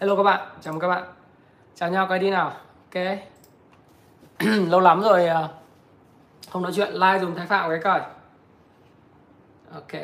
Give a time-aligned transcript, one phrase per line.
[0.00, 1.04] Hello các bạn, chào mừng các bạn.
[1.74, 2.52] Chào nhau cái đi nào.
[2.94, 3.04] Ok.
[4.68, 5.48] Lâu lắm rồi à,
[6.50, 8.00] không nói chuyện live dùng thái phạm cái coi
[9.74, 10.02] Ok.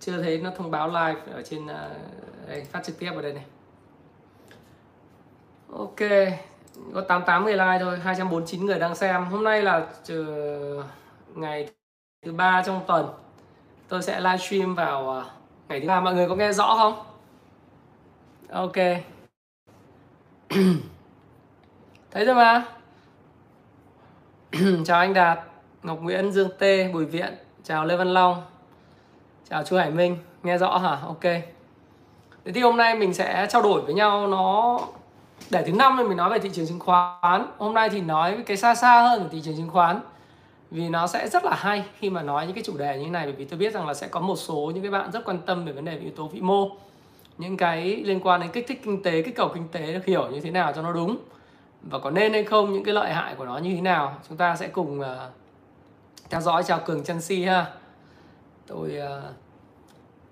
[0.00, 1.90] Chưa thấy nó thông báo live ở trên à,
[2.48, 3.44] đây, phát trực tiếp ở đây này.
[5.72, 6.00] Ok.
[6.94, 7.98] Có 88 người like thôi?
[7.98, 9.24] 249 người đang xem.
[9.24, 9.86] Hôm nay là
[11.34, 11.68] ngày
[12.22, 13.08] thứ ba trong tuần.
[13.88, 15.24] Tôi sẽ livestream vào à,
[15.68, 16.00] ngày thứ ba.
[16.00, 17.04] Mọi người có nghe rõ không?
[18.50, 18.76] Ok.
[22.10, 22.64] thấy chưa mà
[24.84, 25.38] chào anh đạt,
[25.82, 27.34] ngọc nguyễn, dương tê, bùi viện.
[27.64, 28.42] Chào lê văn long.
[29.50, 30.18] Chào chú hải minh.
[30.42, 30.98] Nghe rõ hả?
[31.06, 31.22] Ok.
[32.44, 34.78] Thế thì hôm nay mình sẽ trao đổi với nhau nó
[35.50, 37.46] để thứ năm thì mình nói về thị trường chứng khoán.
[37.58, 40.00] Hôm nay thì nói cái xa xa hơn của thị trường chứng khoán.
[40.70, 43.10] Vì nó sẽ rất là hay khi mà nói những cái chủ đề như thế
[43.10, 45.24] này, bởi vì tôi biết rằng là sẽ có một số những cái bạn rất
[45.24, 46.68] quan tâm về vấn đề về yếu tố vĩ mô
[47.38, 50.28] những cái liên quan đến kích thích kinh tế kích cầu kinh tế được hiểu
[50.30, 51.16] như thế nào cho nó đúng.
[51.82, 54.36] Và có nên hay không những cái lợi hại của nó như thế nào chúng
[54.36, 55.06] ta sẽ cùng uh,
[56.30, 57.66] theo dõi chào cường chân si ha.
[58.66, 58.98] Tôi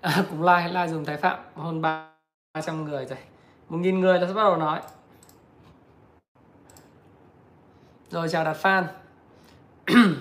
[0.07, 3.17] uh, cùng like like dùng thái phạm hơn 300 người rồi.
[3.69, 4.81] Một nghìn người là sẽ bắt đầu nói.
[8.09, 8.83] Rồi chào đạt fan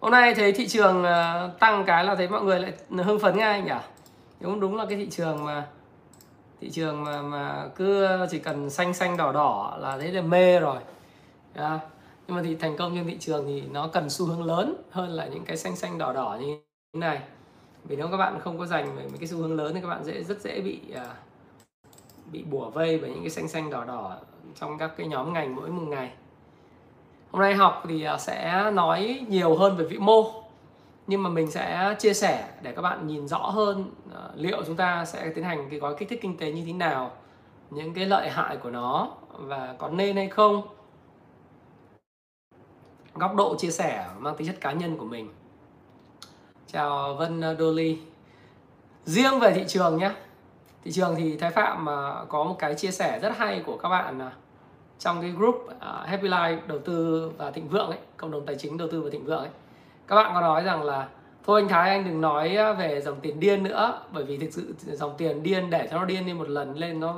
[0.00, 2.72] hôm nay thấy thị trường uh, tăng cái là thấy mọi người lại
[3.04, 3.72] hưng phấn ngay nhỉ?
[4.40, 5.66] Đúng đúng là cái thị trường mà
[6.60, 10.60] thị trường mà mà cứ chỉ cần xanh xanh đỏ đỏ là thấy là mê
[10.60, 10.78] rồi.
[11.54, 11.80] Yeah.
[12.26, 15.10] nhưng mà thì thành công trên thị trường thì nó cần xu hướng lớn hơn
[15.10, 16.46] là những cái xanh xanh đỏ đỏ như
[16.92, 17.20] thế này.
[17.84, 19.88] Vì nếu các bạn không có dành về mấy cái xu hướng lớn thì các
[19.88, 21.14] bạn dễ, rất dễ bị à,
[22.32, 24.16] bị bủa vây bởi những cái xanh xanh đỏ đỏ
[24.60, 26.10] trong các cái nhóm ngành mỗi một ngày.
[27.30, 30.39] Hôm nay học thì à, sẽ nói nhiều hơn về vĩ mô
[31.10, 34.76] nhưng mà mình sẽ chia sẻ để các bạn nhìn rõ hơn ờ, liệu chúng
[34.76, 37.12] ta sẽ tiến hành cái gói kích thích kinh tế như thế nào,
[37.70, 40.62] những cái lợi hại của nó và có nên hay không.
[43.14, 45.32] Góc độ chia sẻ mang tính chất cá nhân của mình.
[46.66, 47.98] Chào Vân ờ, Dolly
[49.04, 50.10] riêng về thị trường nhé
[50.84, 53.88] thị trường thì Thái Phạm mà có một cái chia sẻ rất hay của các
[53.88, 54.30] bạn
[54.98, 58.76] trong cái group Happy Life đầu tư và thịnh vượng ấy, cộng đồng tài chính
[58.76, 59.50] đầu tư và thịnh vượng ấy
[60.10, 61.08] các bạn có nói rằng là,
[61.46, 64.74] thôi anh Thái, anh đừng nói về dòng tiền điên nữa, bởi vì thực sự
[64.86, 67.16] dòng tiền điên để cho nó điên đi một lần lên nó,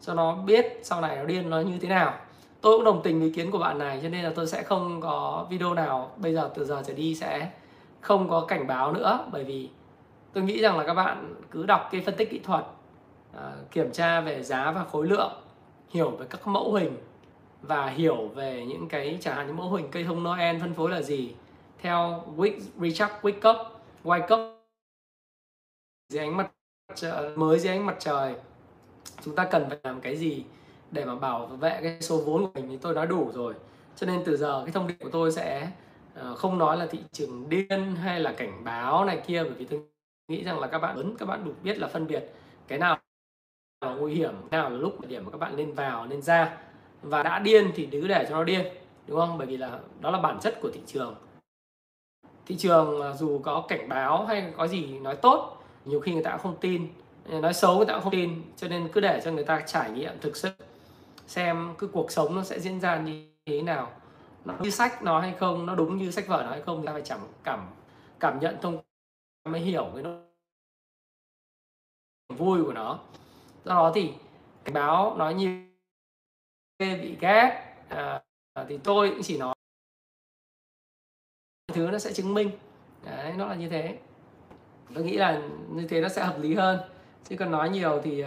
[0.00, 2.14] cho nó biết sau này nó điên nó như thế nào.
[2.60, 5.00] Tôi cũng đồng tình ý kiến của bạn này, cho nên là tôi sẽ không
[5.00, 7.50] có video nào bây giờ, từ giờ trở đi sẽ
[8.00, 9.68] không có cảnh báo nữa, bởi vì
[10.32, 12.64] tôi nghĩ rằng là các bạn cứ đọc cái phân tích kỹ thuật
[13.36, 15.32] à, kiểm tra về giá và khối lượng,
[15.90, 16.96] hiểu về các mẫu hình
[17.62, 20.90] và hiểu về những cái, chẳng hạn những mẫu hình cây thông Noel phân phối
[20.90, 21.34] là gì
[21.78, 22.24] theo
[22.80, 23.64] Richard Wyckoff
[24.04, 24.54] Wyckoff
[26.08, 26.50] dưới ánh mặt
[26.94, 28.34] trời, mới dưới ánh mặt trời.
[29.24, 30.44] Chúng ta cần phải làm cái gì
[30.90, 32.68] để mà bảo vệ cái số vốn của mình?
[32.68, 33.54] Thì tôi nói đủ rồi.
[33.96, 35.70] Cho nên từ giờ cái thông điệp của tôi sẽ
[36.14, 39.64] ờ, không nói là thị trường điên hay là cảnh báo này kia bởi vì
[39.64, 39.80] tôi
[40.28, 42.24] nghĩ rằng là các bạn lớn các bạn đủ biết là phân biệt
[42.68, 42.98] cái nào
[43.80, 46.58] là nguy hiểm cái nào là lúc điểm mà các bạn nên vào nên ra.
[47.02, 48.66] Và đã điên thì cứ để cho nó điên
[49.06, 49.38] đúng không?
[49.38, 51.14] Bởi vì là đó là bản chất của thị trường
[52.48, 56.30] thị trường dù có cảnh báo hay có gì nói tốt nhiều khi người ta
[56.30, 56.88] cũng không tin.
[57.26, 59.90] Nói xấu người ta cũng không tin cho nên cứ để cho người ta trải
[59.90, 60.50] nghiệm thực sự
[61.26, 63.92] xem cái cuộc sống nó sẽ diễn ra như thế nào.
[64.44, 66.92] Nó như sách nó hay không nó đúng như sách vở nó hay không ta
[66.92, 67.68] phải chẳng cảm
[68.20, 68.78] cảm nhận thông
[69.44, 70.10] mới hiểu cái nó
[72.28, 72.98] vui của nó.
[73.64, 74.12] Do đó thì
[74.64, 75.68] cảnh báo nói như
[76.78, 78.22] bị ghét à,
[78.68, 79.54] thì tôi cũng chỉ nói
[81.78, 82.50] thứ nó sẽ chứng minh.
[83.04, 83.98] Đấy nó là như thế.
[84.94, 86.80] Tôi nghĩ là như thế nó sẽ hợp lý hơn.
[87.28, 88.24] Chứ còn nói nhiều thì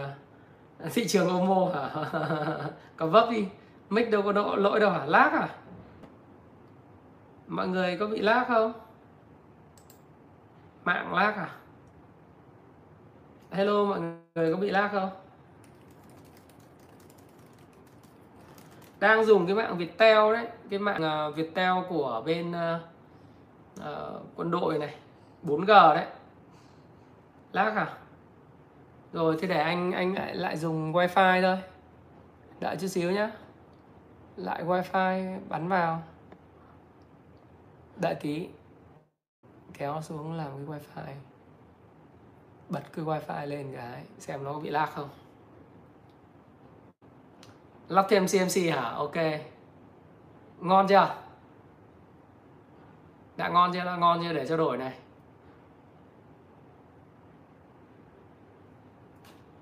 [0.85, 1.89] uh, thị trường omo hả?
[2.97, 3.45] Có vấp đi.
[3.89, 5.05] Mic đâu có độ lỗi đâu hả?
[5.05, 5.49] Lag à?
[7.47, 8.73] Mọi người có bị lag không?
[10.83, 11.49] Mạng lag à?
[13.51, 13.99] Hello mọi
[14.35, 15.09] người có bị lag không?
[18.99, 20.47] Đang dùng cái mạng Viettel đấy.
[20.69, 22.90] Cái mạng uh, Viettel của bên uh,
[23.79, 24.95] uh, quân đội này
[25.43, 26.05] 4G đấy.
[27.51, 27.97] Lag à?
[29.13, 31.57] Rồi thế để anh anh lại lại dùng wifi thôi.
[32.59, 33.31] Đợi chút xíu nhá.
[34.35, 36.03] Lại wifi bắn vào.
[37.97, 38.47] Đợi tí.
[39.73, 41.13] Kéo xuống làm cái wifi.
[42.69, 45.09] Bật cái wifi lên cái xem nó có bị lag không.
[47.87, 48.81] Lắp thêm cmc hả?
[48.81, 49.15] Ok.
[50.59, 51.15] Ngon chưa?
[53.37, 53.85] Đã ngon chưa?
[53.85, 54.33] Đã ngon chưa?
[54.33, 54.93] Để cho đổi này.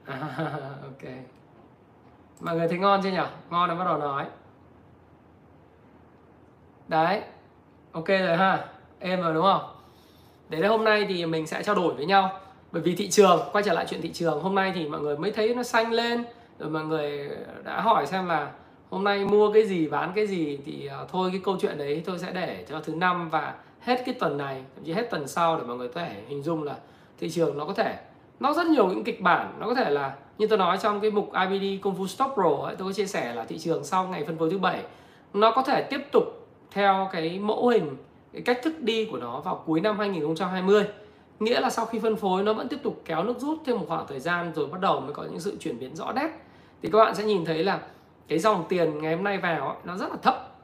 [0.06, 0.18] À,
[0.84, 1.12] ok.
[2.40, 3.18] Mọi người thấy ngon chưa nhỉ?
[3.50, 4.26] Ngon là bắt đầu nói.
[6.88, 7.22] Đấy.
[7.92, 8.66] Ok rồi ha.
[9.00, 9.76] Em rồi đúng không?
[10.50, 12.40] Để là hôm nay thì mình sẽ trao đổi với nhau.
[12.72, 15.18] Bởi vì thị trường quay trở lại chuyện thị trường hôm nay thì mọi người
[15.18, 16.24] mới thấy nó xanh lên.
[16.60, 17.30] Rồi mọi người
[17.64, 18.52] đã hỏi xem là
[18.90, 22.04] hôm nay mua cái gì bán cái gì thì uh, thôi cái câu chuyện đấy
[22.06, 25.28] tôi sẽ để cho thứ năm và hết cái tuần này thậm chí hết tuần
[25.28, 26.76] sau để mọi người có thể hình dung là
[27.20, 27.98] thị trường nó có thể
[28.40, 29.54] nó rất nhiều những kịch bản.
[29.60, 32.50] Nó có thể là như tôi nói trong cái mục IBD Kung Fu Stop Pro
[32.64, 34.84] ấy, tôi có chia sẻ là thị trường sau ngày phân phối thứ bảy
[35.34, 36.24] nó có thể tiếp tục
[36.72, 37.96] theo cái mẫu hình
[38.34, 40.84] cái cách thức đi của nó vào cuối năm 2020
[41.40, 43.86] nghĩa là sau khi phân phối nó vẫn tiếp tục kéo nước rút thêm một
[43.88, 46.30] khoảng thời gian rồi bắt đầu mới có những sự chuyển biến rõ nét.
[46.82, 47.80] Thì các bạn sẽ nhìn thấy là
[48.30, 50.56] cái dòng tiền ngày hôm nay vào ấy, nó rất là thấp.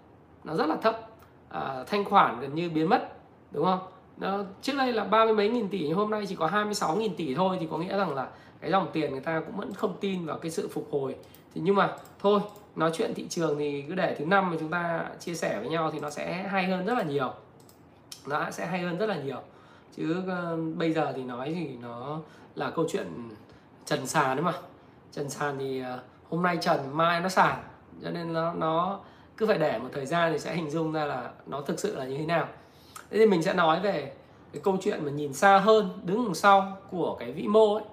[0.43, 1.09] Nó rất là thấp.
[1.49, 3.15] À, thanh khoản gần như biến mất
[3.51, 3.79] đúng không?
[4.17, 6.95] Nó, trước đây là ba mươi mấy nghìn tỷ nhưng hôm nay chỉ có 26
[6.95, 8.27] nghìn tỷ thôi thì có nghĩa rằng là
[8.59, 11.15] cái dòng tiền người ta cũng vẫn không tin vào cái sự phục hồi.
[11.55, 12.39] Thì nhưng mà thôi
[12.75, 15.69] nói chuyện thị trường thì cứ để thứ năm mà chúng ta chia sẻ với
[15.69, 17.33] nhau thì nó sẽ hay hơn rất là nhiều.
[18.27, 19.41] Nó sẽ hay hơn rất là nhiều.
[19.97, 22.19] Chứ uh, bây giờ thì nói thì nó
[22.55, 23.07] là câu chuyện
[23.85, 24.53] trần sàn đấy mà.
[25.11, 27.55] Trần sàn thì uh, hôm nay trần mai nó sàn
[28.03, 28.99] cho nên nó nó
[29.37, 31.95] cứ phải để một thời gian thì sẽ hình dung ra là nó thực sự
[31.95, 32.47] là như thế nào.
[33.09, 34.13] Thế thì mình sẽ nói về
[34.53, 37.83] cái câu chuyện mà nhìn xa hơn đứng đằng sau của cái vĩ mô ấy.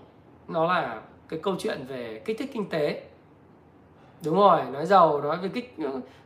[0.49, 3.02] Nó là cái câu chuyện về kích thích kinh tế.
[4.25, 5.76] Đúng rồi nói giàu nói về kích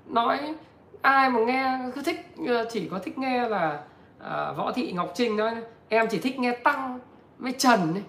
[0.07, 0.55] nói
[1.03, 2.35] ai mà nghe cứ thích
[2.71, 3.83] chỉ có thích nghe là
[4.19, 5.55] à, võ thị ngọc trinh nói
[5.89, 7.01] em chỉ thích nghe tăng
[7.39, 8.03] với trần ấy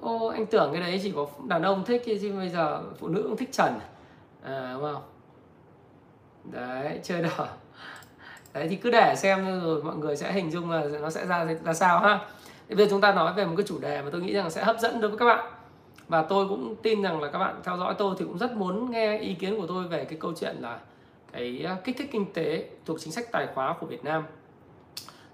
[0.00, 3.22] ô anh tưởng cái đấy chỉ có đàn ông thích chứ bây giờ phụ nữ
[3.22, 3.78] cũng thích trần
[4.42, 5.02] à, à đúng không?
[6.44, 7.48] Đấy chơi đỏ
[8.54, 11.46] đấy thì cứ để xem rồi mọi người sẽ hình dung là nó sẽ ra
[11.64, 12.20] ra sao ha.
[12.68, 14.50] Thì bây giờ chúng ta nói về một cái chủ đề mà tôi nghĩ rằng
[14.50, 15.52] sẽ hấp dẫn đối với các bạn.
[16.08, 18.90] Và tôi cũng tin rằng là các bạn theo dõi tôi thì cũng rất muốn
[18.90, 20.78] nghe ý kiến của tôi về cái câu chuyện là
[21.32, 24.24] cái à, kích thích kinh tế thuộc chính sách tài khóa của Việt Nam.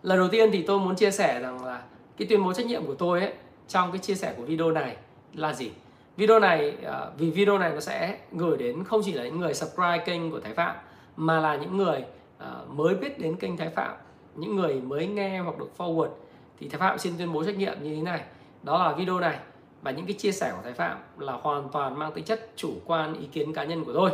[0.02, 1.82] Lần đầu tiên thì tôi muốn chia sẻ rằng là
[2.16, 3.32] cái tuyên bố trách nhiệm của tôi ấy
[3.70, 4.96] trong cái chia sẻ của video này
[5.34, 5.70] là gì?
[6.16, 9.54] Video này à, vì video này nó sẽ gửi đến không chỉ là những người
[9.54, 10.76] subscribe kênh của Thái Phạm,
[11.16, 12.04] mà là những người
[12.38, 13.94] à, mới biết đến kênh Thái Phạm,
[14.34, 16.08] những người mới nghe hoặc được forward.
[16.60, 18.20] Thì Thái Phạm xin tuyên bố trách nhiệm như thế này.
[18.62, 19.38] Đó là video này
[19.82, 22.72] và những cái chia sẻ của Thái Phạm là hoàn toàn mang tính chất chủ
[22.86, 24.10] quan ý kiến cá nhân của tôi.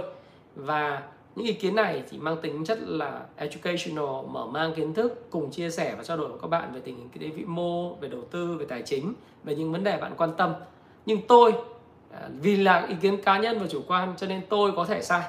[0.56, 1.02] Và
[1.36, 5.50] những ý kiến này thì mang tính chất là educational, mở mang kiến thức, cùng
[5.50, 7.94] chia sẻ và trao đổi với các bạn về tình hình kinh tế vĩ mô,
[7.94, 10.52] về đầu tư, về tài chính, về những vấn đề bạn quan tâm.
[11.06, 11.54] Nhưng tôi
[12.12, 15.02] à, vì là ý kiến cá nhân và chủ quan cho nên tôi có thể
[15.02, 15.22] sai.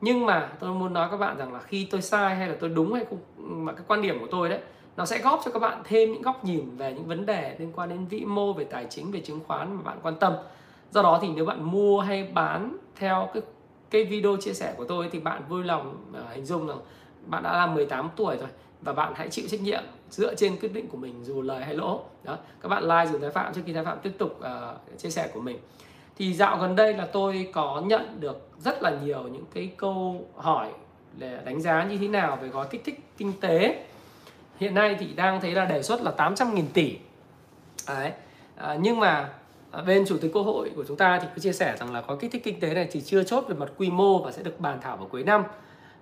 [0.00, 2.70] Nhưng mà tôi muốn nói các bạn rằng là khi tôi sai hay là tôi
[2.70, 3.18] đúng hay không,
[3.64, 4.60] mà cái quan điểm của tôi đấy,
[4.96, 7.72] nó sẽ góp cho các bạn thêm những góc nhìn về những vấn đề liên
[7.76, 10.32] quan đến vĩ mô, về tài chính, về chứng khoán mà bạn quan tâm.
[10.90, 13.42] Do đó thì nếu bạn mua hay bán theo cái
[13.92, 16.78] cái video chia sẻ của tôi thì bạn vui lòng uh, hình dung rằng
[17.26, 18.48] bạn đã là 18 tuổi rồi
[18.80, 21.74] và bạn hãy chịu trách nhiệm dựa trên quyết định của mình dù lời hay
[21.74, 22.00] lỗ.
[22.24, 25.10] Đó các bạn like dù thái phạm trước khi thái phạm tiếp tục uh, chia
[25.10, 25.58] sẻ của mình.
[26.18, 30.26] Thì dạo gần đây là tôi có nhận được rất là nhiều những cái câu
[30.36, 30.68] hỏi
[31.18, 33.86] để đánh giá như thế nào về gói kích thích kinh tế.
[34.56, 36.96] Hiện nay thì đang thấy là đề xuất là 800.000 tỷ.
[37.88, 38.12] Đấy.
[38.56, 39.30] À, nhưng mà
[39.80, 42.16] bên chủ tịch quốc hội của chúng ta thì có chia sẻ rằng là có
[42.16, 44.60] kích thích kinh tế này thì chưa chốt về mặt quy mô và sẽ được
[44.60, 45.44] bàn thảo vào cuối năm.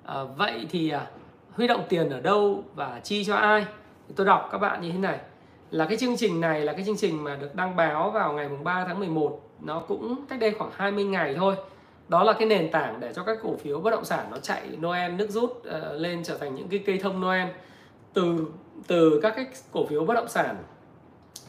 [0.04, 1.06] À, vậy thì à,
[1.52, 3.66] huy động tiền ở đâu và chi cho ai?
[4.08, 5.18] Thì tôi đọc các bạn như thế này.
[5.70, 8.48] Là cái chương trình này là cái chương trình mà được đăng báo vào ngày
[8.64, 11.56] 3 tháng 11 nó cũng cách đây khoảng 20 ngày thôi.
[12.08, 14.68] Đó là cái nền tảng để cho các cổ phiếu bất động sản nó chạy
[14.80, 15.64] Noel nước rút uh,
[15.96, 17.48] lên trở thành những cái cây thông Noel.
[18.12, 18.46] Từ
[18.86, 20.56] từ các cái cổ phiếu bất động sản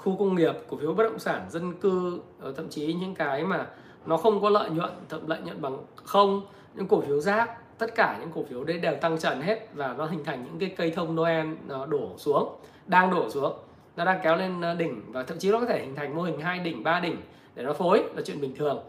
[0.03, 3.43] khu công nghiệp cổ phiếu bất động sản, dân cư ờ, thậm chí những cái
[3.43, 3.67] mà
[4.05, 6.41] nó không có lợi nhuận, thậm lợi nhuận bằng không,
[6.75, 9.95] những cổ phiếu rác, tất cả những cổ phiếu đấy đều tăng trần hết và
[9.97, 12.55] nó hình thành những cái cây thông Noel nó đổ xuống,
[12.87, 13.53] đang đổ xuống.
[13.95, 16.21] Nó đang kéo lên ờ, đỉnh và thậm chí nó có thể hình thành mô
[16.21, 17.17] hình hai đỉnh, ba đỉnh
[17.55, 18.79] để nó phối, là chuyện bình thường.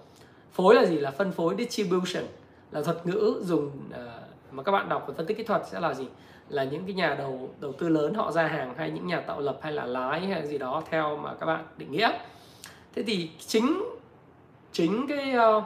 [0.53, 0.99] Phối là gì?
[0.99, 2.25] Là phân phối distribution,
[2.71, 5.81] là thuật ngữ dùng ờ, mà các bạn đọc về phân tích kỹ thuật sẽ
[5.81, 6.07] là gì?
[6.49, 9.41] Là những cái nhà đầu đầu tư lớn họ ra hàng hay những nhà tạo
[9.41, 12.11] lập hay là lái hay gì đó theo mà các bạn định nghĩa.
[12.95, 13.83] Thế thì chính
[14.73, 15.65] chính cái uh,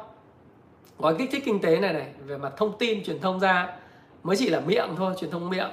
[0.99, 3.77] gói kích thích kinh tế này này về mặt thông tin truyền thông ra
[4.23, 5.71] mới chỉ là miệng thôi truyền thông miệng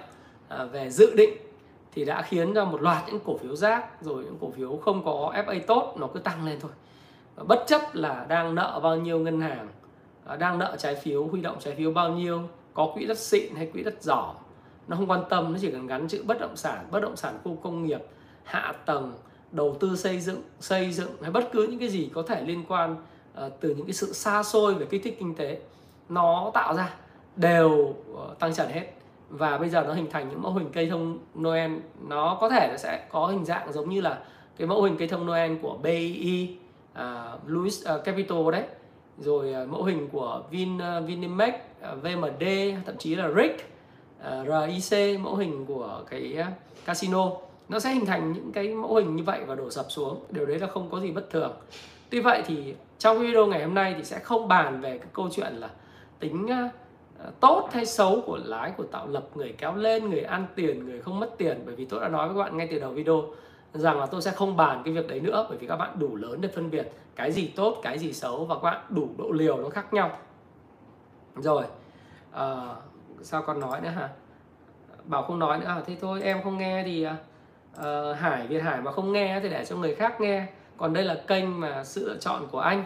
[0.47, 1.33] à, về dự định
[1.93, 5.05] thì đã khiến cho một loạt những cổ phiếu rác rồi những cổ phiếu không
[5.05, 6.71] có FA tốt nó cứ tăng lên thôi.
[7.47, 9.67] Bất chấp là đang nợ bao nhiêu ngân hàng
[10.25, 12.41] à, đang nợ trái phiếu huy động trái phiếu bao nhiêu
[12.73, 14.33] có quỹ đất xịn hay quỹ đất giỏ
[14.87, 17.37] nó không quan tâm nó chỉ cần gắn chữ bất động sản bất động sản
[17.43, 18.01] khu công nghiệp
[18.43, 19.13] hạ tầng
[19.51, 22.63] đầu tư xây dựng xây dựng hay bất cứ những cái gì có thể liên
[22.67, 22.95] quan
[23.45, 25.59] uh, từ những cái sự xa xôi về kích thích kinh tế
[26.09, 26.93] nó tạo ra
[27.35, 28.85] đều uh, tăng trần hết.
[29.29, 31.71] Và bây giờ nó hình thành những mẫu hình cây thông Noel
[32.07, 34.19] nó có thể nó sẽ có hình dạng giống như là
[34.57, 36.57] cái mẫu hình cây thông Noel của BI,
[36.91, 38.63] uh, ờ, Louis uh, Capital đấy.
[39.17, 42.43] Rồi uh, mẫu hình của Vin uh, Vinimax uh, VMD
[42.85, 43.72] thậm chí là Rick.
[44.23, 46.45] Ờ, RIC mẫu hình của cái ờ,
[46.85, 47.31] casino.
[47.69, 50.23] Nó sẽ hình thành những cái mẫu hình như vậy và đổ sập xuống.
[50.29, 51.53] Điều đấy là không có gì bất thường.
[52.09, 55.29] Tuy vậy thì trong video ngày hôm nay thì sẽ không bàn về cái câu
[55.31, 55.69] chuyện là
[56.19, 60.45] tính uh, tốt hay xấu của lái của tạo lập người kéo lên người ăn
[60.55, 61.61] tiền người không mất tiền.
[61.65, 63.23] Bởi vì tôi đã nói với các bạn ngay từ đầu video
[63.73, 66.15] rằng là tôi sẽ không bàn cái việc đấy nữa bởi vì các bạn đủ
[66.15, 69.31] lớn để phân biệt cái gì tốt cái gì xấu và các bạn đủ độ
[69.31, 70.17] liều nó khác nhau.
[71.35, 71.63] Rồi
[72.35, 72.39] uh,
[73.23, 74.09] sao còn nói nữa hả?
[75.05, 77.07] Bảo không nói nữa à thế thôi em không nghe thì
[77.79, 80.45] uh, Hải Việt Hải mà không nghe thì để cho người khác nghe.
[80.77, 82.83] Còn đây là kênh mà sự lựa chọn của anh.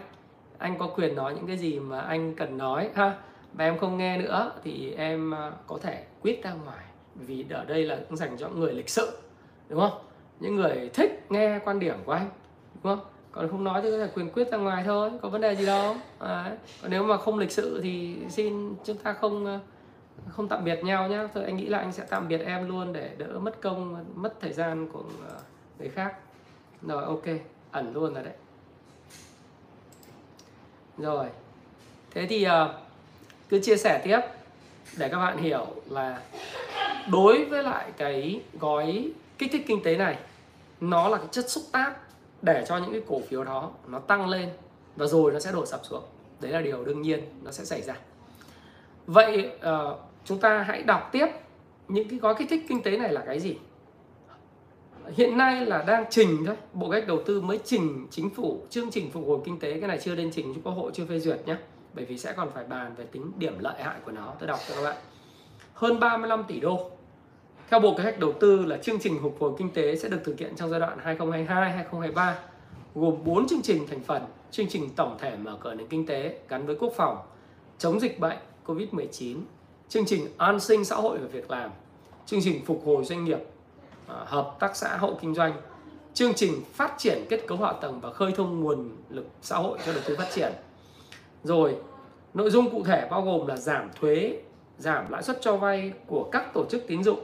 [0.58, 3.15] Anh có quyền nói những cái gì mà anh cần nói ha?
[3.53, 6.86] Và em không nghe nữa thì em à, có thể quyết ra ngoài.
[7.15, 9.17] Vì ở đây là dành cho người lịch sự
[9.70, 10.00] đúng không?
[10.39, 12.29] Những người thích nghe quan điểm của anh
[12.74, 13.06] đúng không?
[13.32, 15.65] Còn không nói thì có thể quyền quyết ra ngoài thôi có vấn đề gì
[15.65, 15.96] đâu.
[16.20, 16.51] À,
[16.82, 19.60] còn nếu mà không lịch sự thì xin chúng ta không à,
[20.30, 21.28] không tạm biệt nhau nhá.
[21.34, 24.34] Thôi anh nghĩ là anh sẽ tạm biệt em luôn để đỡ mất công mất
[24.42, 25.40] thời gian của ờ,
[25.80, 26.16] người khác.
[26.82, 27.26] Rồi ok.
[27.72, 28.34] Ẩn luôn rồi đấy.
[30.98, 31.28] Rồi.
[32.12, 32.52] Thế thì uh,
[33.50, 34.20] cứ chia sẻ tiếp
[34.98, 36.22] để các bạn hiểu là
[37.12, 40.18] đối với lại cái gói kích thích kinh tế này
[40.82, 41.96] nó là cái chất xúc tác
[42.42, 44.50] để cho những cái cổ phiếu đó nó tăng lên
[44.96, 46.04] và rồi nó sẽ đổ sập xuống.
[46.40, 47.96] Đấy là điều đương nhiên nó sẽ xảy ra.
[49.08, 51.28] Vậy uh, chúng ta hãy đọc tiếp
[51.88, 53.58] những cái gói kích thích kinh tế này là cái gì?
[55.16, 56.56] Hiện nay là đang trình thôi.
[56.74, 59.80] Bộ cách đầu tư mới trình chính phủ chương trình phục hồi kinh tế.
[59.80, 61.56] Cái này chưa lên trình cho quốc hội chưa phê duyệt nhé
[61.94, 64.34] bởi vì sẽ còn phải bàn về tính điểm lợi hại của nó.
[64.40, 64.98] Tôi đọc cho các bạn.
[65.74, 66.92] Hơn 35 tỷ đô.
[67.70, 70.22] Theo Bộ Kế hoạch Đầu tư là chương trình phục hồi kinh tế sẽ được
[70.24, 72.34] thực hiện trong giai đoạn 2022-2023
[72.96, 74.22] gồm 4 chương trình thành phần.
[74.52, 77.18] Chương trình tổng thể mở cửa nền kinh tế gắn với quốc phòng,
[77.78, 79.38] chống dịch bệnh COVID-19,
[79.89, 81.70] chương trình an sinh xã hội và việc làm,
[82.25, 83.39] chương trình phục hồi doanh nghiệp,
[84.08, 85.53] à, hợp tác xã hộ kinh doanh,
[86.13, 89.77] chương trình phát triển kết cấu hạ tầng và khơi thông nguồn lực xã hội
[89.86, 90.53] cho đầu tư phát triển.
[91.44, 91.75] Rồi,
[92.34, 94.41] nội dung cụ thể bao gồm là giảm thuế,
[94.77, 97.20] giảm lãi suất cho vay của các tổ chức tín dụng,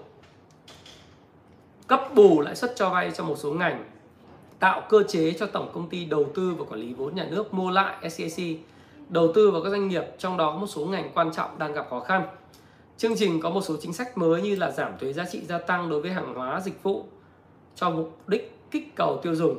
[1.87, 3.83] cấp bù lãi suất cho vay cho một số ngành,
[4.59, 7.53] tạo cơ chế cho tổng công ty đầu tư và quản lý vốn nhà nước
[7.53, 8.43] mua lại SCC,
[9.09, 11.87] đầu tư vào các doanh nghiệp trong đó một số ngành quan trọng đang gặp
[11.89, 12.27] khó khăn.
[12.97, 15.57] Chương trình có một số chính sách mới như là giảm thuế giá trị gia
[15.57, 17.05] tăng đối với hàng hóa dịch vụ
[17.75, 19.57] cho mục đích kích cầu tiêu dùng,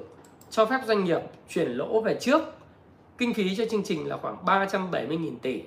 [0.51, 2.43] cho phép doanh nghiệp chuyển lỗ về trước.
[3.19, 5.63] Kinh phí cho chương trình là khoảng 370.000 tỷ.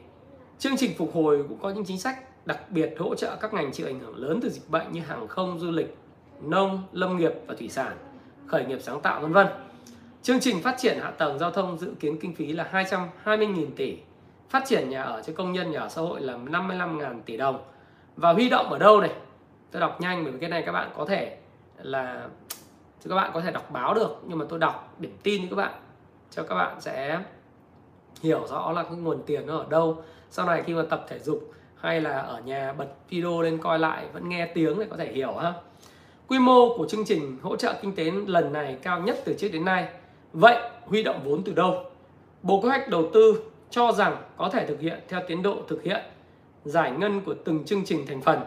[0.59, 3.71] Chương trình phục hồi cũng có những chính sách đặc biệt hỗ trợ các ngành
[3.71, 5.97] chịu ảnh hưởng lớn từ dịch bệnh như hàng không, du lịch,
[6.41, 7.97] nông, lâm nghiệp và thủy sản,
[8.47, 9.47] khởi nghiệp sáng tạo vân vân.
[10.23, 12.69] Chương trình phát triển hạ tầng giao thông dự kiến kinh phí là
[13.25, 13.97] 220.000 tỷ
[14.49, 17.63] phát triển nhà ở cho công nhân, nhà ở xã hội là 55.000 tỷ đồng.
[18.15, 19.11] Và huy động ở đâu này?
[19.71, 21.37] Tôi đọc nhanh bởi vì cái này các bạn có thể
[21.77, 22.27] là,
[23.09, 25.63] các bạn có thể đọc báo được, nhưng mà tôi đọc điểm tin cho các
[25.63, 25.73] bạn,
[26.31, 27.19] cho các bạn sẽ
[28.21, 30.03] hiểu rõ là cái nguồn tiền nó ở đâu.
[30.29, 33.79] Sau này khi mà tập thể dục hay là ở nhà bật video lên coi
[33.79, 35.53] lại, vẫn nghe tiếng để có thể hiểu ha.
[36.27, 39.49] Quy mô của chương trình hỗ trợ kinh tế lần này cao nhất từ trước
[39.53, 39.87] đến nay.
[40.33, 41.83] Vậy huy động vốn từ đâu?
[42.41, 45.83] Bộ kế hoạch đầu tư cho rằng có thể thực hiện theo tiến độ thực
[45.83, 46.01] hiện,
[46.65, 48.39] giải ngân của từng chương trình thành phần,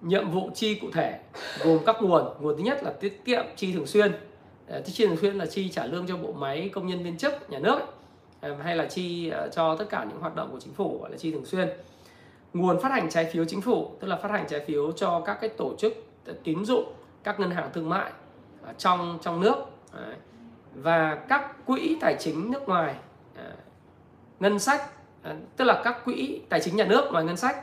[0.00, 1.18] nhiệm vụ chi cụ thể,
[1.64, 2.24] gồm các nguồn.
[2.40, 4.12] Nguồn thứ nhất là tiết kiệm chi thường xuyên.
[4.68, 7.16] Ờ, tiết chi thường xuyên là chi trả lương cho bộ máy, công nhân, viên
[7.16, 7.78] chức, nhà nước
[8.62, 11.16] hay là chi ờ, cho tất cả những hoạt động của chính phủ, gọi là
[11.16, 11.68] chi thường xuyên.
[12.52, 15.38] Nguồn phát hành trái phiếu chính phủ, tức là phát hành trái phiếu cho các
[15.40, 15.92] cái tổ chức
[16.26, 16.92] ờ, tín dụng,
[17.24, 18.12] các ngân hàng thương mại
[18.78, 19.54] trong trong nước.
[20.74, 22.94] Và các quỹ tài chính nước ngoài
[24.42, 24.82] ngân sách
[25.22, 27.56] ờ, tức là các quỹ tài chính nhà nước ngoài ngân sách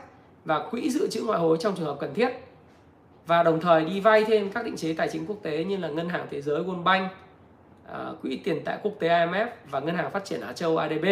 [0.44, 2.28] và quỹ dự trữ ngoại hối trong trường hợp cần thiết
[3.26, 5.88] và đồng thời đi vay thêm các định chế tài chính quốc tế như là
[5.88, 7.12] ngân hàng thế giới World Bank,
[7.86, 11.04] ờ, quỹ tiền tệ quốc tế IMF và ngân hàng phát triển Á Châu ADB.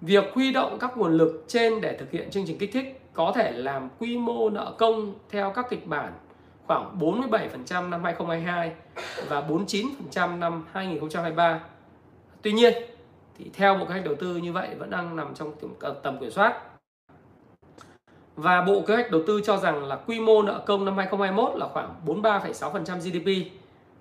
[0.00, 3.32] Việc huy động các nguồn lực trên để thực hiện chương trình kích thích có
[3.34, 6.12] thể làm quy mô nợ công theo các kịch bản
[6.66, 8.72] khoảng 47% năm 2022
[9.28, 11.60] và 49% năm 2023.
[12.42, 12.74] Tuy nhiên,
[13.44, 16.18] thì theo bộ kế hoạch đầu tư như vậy vẫn đang nằm trong ờ, tầm
[16.20, 16.62] kiểm soát
[18.36, 21.58] và Bộ Kế hoạch Đầu tư cho rằng là quy mô nợ công năm 2021
[21.58, 23.52] là khoảng 43,6% GDP,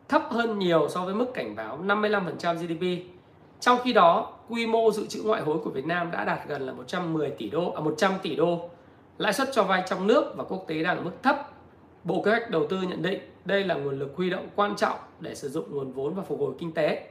[0.10, 3.12] thấp hơn nhiều so với mức cảnh báo 55% GDP.
[3.60, 6.62] Trong khi đó, quy mô dự trữ ngoại hối của Việt Nam đã đạt gần
[6.62, 8.70] là 110 tỷ đô à 100 tỷ đô.
[9.18, 11.52] Lãi suất cho vay trong nước và quốc tế đang ở mức thấp.
[12.04, 14.98] Bộ Kế hoạch Đầu tư nhận định đây là nguồn lực huy động quan trọng
[15.20, 17.08] để sử dụng nguồn vốn và phục hồi kinh tế.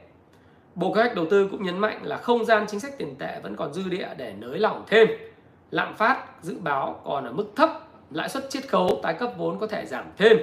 [0.79, 3.39] Bộ Kế hoạch Đầu tư cũng nhấn mạnh là không gian chính sách tiền tệ
[3.43, 5.07] vẫn còn dư địa để nới lỏng thêm.
[5.71, 7.69] Lạm phát dự báo còn ở mức thấp,
[8.11, 10.37] lãi suất chiết khấu tái cấp vốn có thể giảm thêm.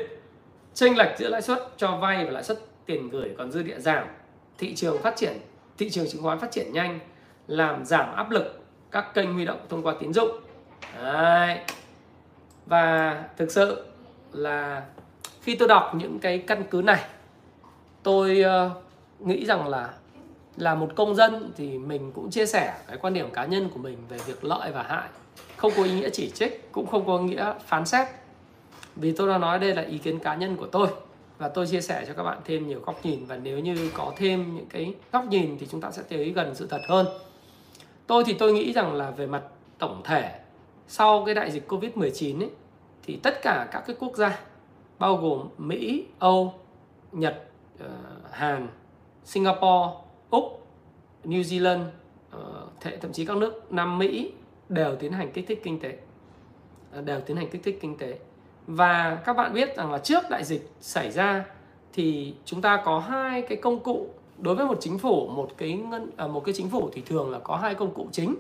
[0.75, 3.79] Chênh lệch giữa lãi suất cho vay và lãi suất tiền gửi còn dư địa
[3.79, 4.07] giảm.
[4.59, 5.37] Thị trường phát triển,
[5.79, 6.99] thị trường chứng khoán phát triển nhanh
[7.47, 10.31] làm giảm áp lực các kênh huy động thông qua tín dụng.
[11.03, 11.59] Đấy.
[12.67, 13.85] Và thực sự
[14.33, 14.85] là
[15.43, 17.05] khi tôi đọc những cái căn cứ này
[18.03, 18.73] tôi uh,
[19.27, 19.91] nghĩ rằng là
[20.57, 23.79] là một công dân thì mình cũng chia sẻ cái quan điểm cá nhân của
[23.79, 25.09] mình về việc lợi và hại.
[25.57, 28.09] Không có ý nghĩa chỉ trích cũng không có nghĩa phán xét.
[28.97, 30.89] Vì tôi đã nói đây là ý kiến cá nhân của tôi
[31.39, 34.13] và tôi chia sẻ cho các bạn thêm nhiều góc nhìn và nếu như có
[34.17, 37.07] thêm những cái góc nhìn thì chúng ta sẽ tới gần sự thật hơn.
[38.07, 39.43] Tôi thì tôi nghĩ rằng là về mặt
[39.79, 40.41] tổng thể
[40.89, 42.51] sau cái đại dịch covid 19 ấy
[43.03, 44.41] thì tất cả các cái quốc gia
[44.99, 46.55] bao gồm Mỹ, Âu,
[47.13, 47.49] Nhật,
[47.79, 47.89] ờ,
[48.31, 48.69] Hàn,
[49.25, 50.67] Singapore, Úc,
[51.25, 51.85] New Zealand,
[52.31, 52.67] ờ,
[53.01, 54.33] thậm chí các nước Nam Mỹ
[54.69, 55.99] đều tiến hành kích thích kinh tế,
[56.93, 58.19] ờ, đều tiến hành kích thích kinh tế.
[58.67, 61.45] Và các bạn biết rằng là trước đại dịch xảy ra
[61.93, 64.07] thì chúng ta có hai cái công cụ
[64.39, 67.31] đối với một chính phủ, một cái ngân ờ, một cái chính phủ thì thường
[67.31, 68.35] là có hai công cụ chính.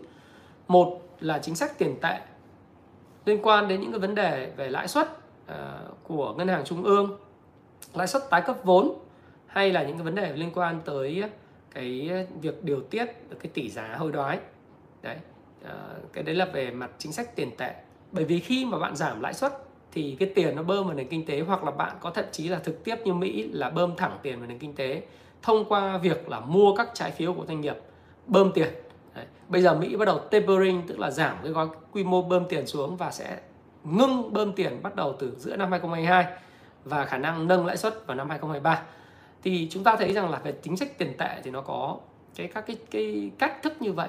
[0.69, 2.21] Một là chính sách tiền tệ
[3.25, 5.09] liên quan đến những cái vấn đề về lãi suất
[6.03, 7.19] của ngân hàng trung ương
[7.95, 8.95] lãi suất tái cấp vốn
[9.47, 11.25] hay là những cái vấn đề liên quan tới
[11.77, 14.39] cái ờ, việc điều tiết cái tỷ giá hối đoái
[15.03, 15.17] đấy
[15.65, 15.75] à,
[16.13, 17.75] cái đấy là về mặt chính sách tiền tệ.
[18.13, 19.53] Bởi vì khi mà bạn giảm lãi suất
[19.93, 22.49] thì cái tiền nó bơm vào nền kinh tế hoặc là bạn có thậm chí
[22.49, 25.03] là thực tiếp như Mỹ là bơm thẳng tiền vào nền kinh tế
[25.43, 27.77] thông qua việc là mua các trái phiếu của doanh nghiệp
[28.27, 28.69] bơm tiền.
[29.15, 29.25] Đấy.
[29.49, 32.67] Bây giờ Mỹ bắt đầu tapering tức là giảm cái gói quy mô bơm tiền
[32.67, 33.39] xuống và sẽ
[33.85, 36.27] ngưng bơm tiền bắt đầu từ giữa năm 2022
[36.85, 38.83] và khả năng nâng lãi suất vào năm 2023
[39.47, 41.97] thì chúng ta thấy rằng là về chính sách tiền tệ thì nó có
[42.37, 44.09] cái các cái cái cách thức như vậy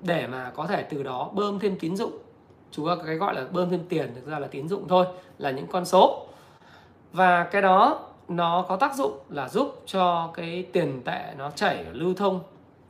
[0.00, 2.18] để mà có thể từ đó bơm thêm tín dụng.
[2.70, 5.06] Chúng ta cái gọi là bơm thêm tiền thực ra là tín dụng thôi
[5.38, 6.26] là những con số.
[7.12, 11.84] Và cái đó nó có tác dụng là giúp cho cái tiền tệ nó chảy
[11.92, 12.40] lưu thông.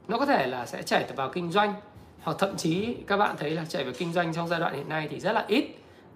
[0.09, 1.75] Nó có thể là sẽ chảy vào kinh doanh
[2.23, 4.89] hoặc thậm chí các bạn thấy là chảy vào kinh doanh trong giai đoạn hiện
[4.89, 5.65] nay thì rất là ít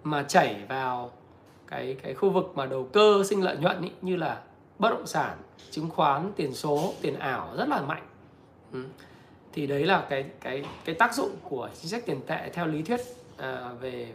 [0.03, 1.11] mà chảy vào
[1.67, 4.41] cái cái khu vực mà đầu cơ sinh lợi nhuận ý, như là
[4.79, 5.37] bất động sản
[5.71, 8.07] chứng khoán tiền số tiền ảo rất là mạnh.
[8.73, 8.85] Ừ.
[9.53, 12.83] thì đấy là cái cái cái tác dụng của chính sách tiền tệ theo lý
[12.83, 13.01] thuyết
[13.37, 14.13] à, về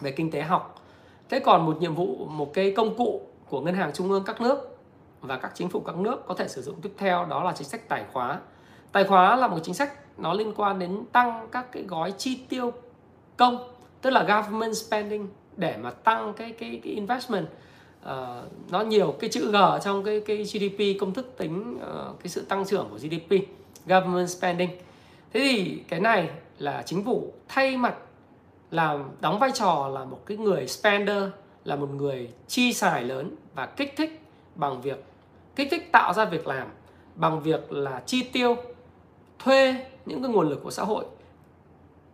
[0.00, 0.82] về kinh tế học.
[1.28, 4.40] Thế còn một nhiệm vụ một cái công cụ của ngân hàng trung ương các
[4.40, 4.78] nước
[5.20, 7.68] và các chính phủ các nước có thể sử dụng tiếp theo đó là chính
[7.68, 8.40] sách tài khóa.
[8.92, 12.40] Tài khóa là một chính sách nó liên quan đến tăng các cái gói chi
[12.48, 12.72] tiêu
[13.36, 13.70] công
[14.02, 17.46] tức là government spending để mà tăng cái cái cái investment
[18.02, 18.10] uh,
[18.70, 22.40] nó nhiều cái chữ G trong cái cái GDP công thức tính uh, cái sự
[22.40, 23.30] tăng trưởng của GDP
[23.86, 24.70] government spending.
[25.32, 27.94] Thế thì cái này là chính phủ thay mặt
[28.70, 31.24] làm đóng vai trò là một cái người spender
[31.64, 34.20] là một người chi xài lớn và kích thích
[34.54, 35.04] bằng việc
[35.56, 36.68] kích thích tạo ra việc làm
[37.14, 38.56] bằng việc là chi tiêu
[39.38, 41.04] thuê những cái nguồn lực của xã hội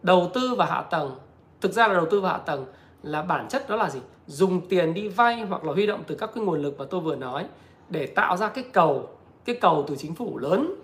[0.02, 1.18] đầu tư và hạ tầng.
[1.60, 2.66] Thực ra là đầu tư vào hạ tầng
[3.06, 4.00] là bản chất đó là gì?
[4.26, 7.00] Dùng tiền đi vay hoặc là huy động từ các cái nguồn lực mà tôi
[7.00, 7.46] vừa nói
[7.88, 9.08] để tạo ra cái cầu
[9.44, 10.74] cái cầu từ chính phủ lớn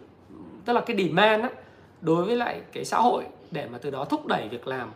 [0.64, 1.50] tức là cái demand á,
[2.00, 4.92] đối với lại cái xã hội để mà từ đó thúc đẩy việc làm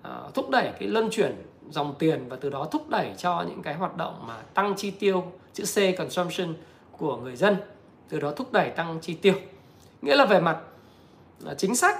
[0.00, 3.62] uh, thúc đẩy cái luân chuyển dòng tiền và từ đó thúc đẩy cho những
[3.62, 6.54] cái hoạt động mà tăng chi tiêu chữ C consumption
[6.98, 7.56] của người dân
[8.08, 9.34] từ đó thúc đẩy tăng chi tiêu.
[10.02, 10.58] Nghĩa là về mặt
[11.44, 11.96] ờ, chính sách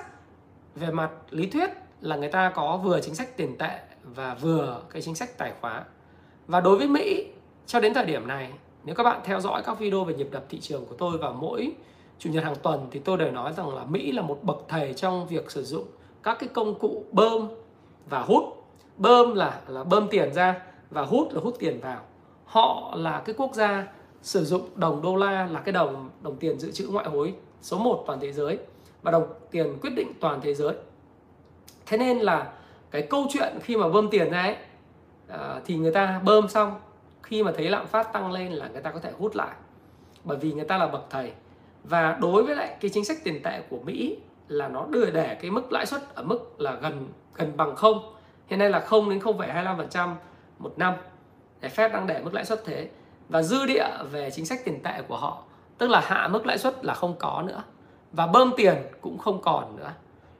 [0.74, 3.78] về mặt lý thuyết là người ta có vừa chính sách tiền tệ
[4.14, 5.84] và vừa cái chính sách tài khóa
[6.46, 7.26] và đối với Mỹ,
[7.66, 8.52] cho đến thời điểm này,
[8.84, 11.32] nếu các bạn theo dõi các video về nhịp đập thị trường của tôi vào
[11.32, 11.72] mỗi
[12.18, 14.94] chủ nhật hàng tuần thì tôi đều nói rằng là Mỹ là một bậc thầy
[14.94, 15.84] trong việc sử dụng
[16.22, 17.48] các cái công cụ bơm
[18.08, 18.42] và hút.
[18.96, 22.00] Bơm là là bơm tiền ra và hút là hút tiền vào.
[22.44, 23.88] Họ là cái quốc gia
[24.22, 27.78] sử dụng đồng đô la là cái đồng đồng tiền dự trữ ngoại hối số
[27.78, 28.58] 1 toàn thế giới
[29.02, 30.74] và đồng tiền quyết định toàn thế giới.
[31.86, 32.52] Thế nên là
[32.90, 34.56] cái câu chuyện khi mà bơm tiền ra ấy
[35.28, 36.80] à, thì người ta bơm xong
[37.22, 39.54] khi mà thấy lạm phát tăng lên là người ta có thể hút lại.
[40.24, 41.32] Bởi vì người ta là bậc thầy.
[41.84, 44.16] Và đối với lại cái chính sách tiền tệ của Mỹ
[44.48, 48.14] là nó đưa để cái mức lãi suất ở mức là gần gần bằng không.
[48.46, 50.14] Hiện nay là không đến 0,25%
[50.58, 50.94] một năm.
[51.60, 52.88] Để Fed đang để mức lãi suất thế.
[53.28, 55.42] Và dư địa về chính sách tiền tệ của họ
[55.78, 57.62] tức là hạ mức lãi suất là không có nữa.
[58.12, 59.92] Và bơm tiền cũng không còn nữa.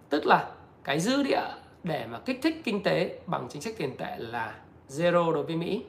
[0.09, 0.49] Tức là
[0.85, 1.43] cái dư địa
[1.87, 4.55] để mà kích thích kinh tế bằng chính sách tiền tệ là
[4.89, 5.85] zero đối với Mỹ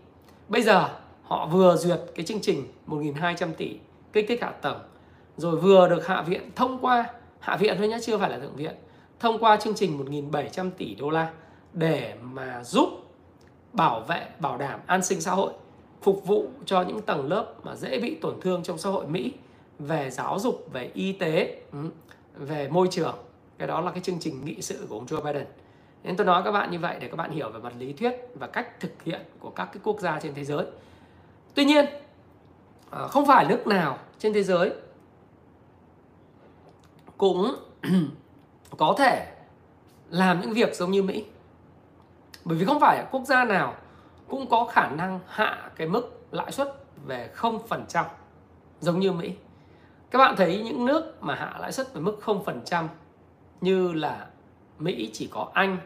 [0.48, 0.90] bây giờ
[1.24, 3.78] họ vừa duyệt cái chương trình 1.200 tỷ
[4.14, 4.80] kích thích hạ tầng
[5.38, 7.06] rồi vừa được hạ viện thông qua
[7.40, 8.76] hạ viện thôi nhé chưa phải là thượng viện
[9.20, 11.32] thông qua chương trình 1.700 tỷ đô la
[11.74, 12.90] để mà giúp
[13.74, 15.54] bảo vệ bảo đảm an sinh xã hội
[16.02, 19.34] phục vụ cho những tầng lớp mà dễ bị tổn thương trong xã hội Mỹ
[19.80, 21.80] về giáo dục, về y tế, ừ,
[22.36, 23.16] về môi trường.
[23.58, 25.46] Cái đó là cái chương trình nghị sự của ông Joe Biden.
[26.04, 28.14] Nên tôi nói các bạn như vậy để các bạn hiểu về mặt lý thuyết
[28.36, 30.66] và cách thực hiện của các cái quốc gia trên thế giới.
[31.54, 31.86] Tuy nhiên,
[32.90, 34.74] à, không phải nước nào trên thế giới
[37.18, 37.56] cũng
[38.78, 39.34] có thể
[40.10, 41.26] làm những việc giống như Mỹ.
[42.46, 43.76] Bởi vì không phải quốc gia nào
[44.28, 46.74] cũng có khả năng hạ cái mức lãi suất
[47.06, 48.04] về 0%
[48.80, 49.34] giống như Mỹ.
[50.12, 52.88] Các bạn thấy những nước mà hạ lãi suất về mức 0%
[53.62, 54.28] như là
[54.80, 55.78] Mỹ chỉ có Anh,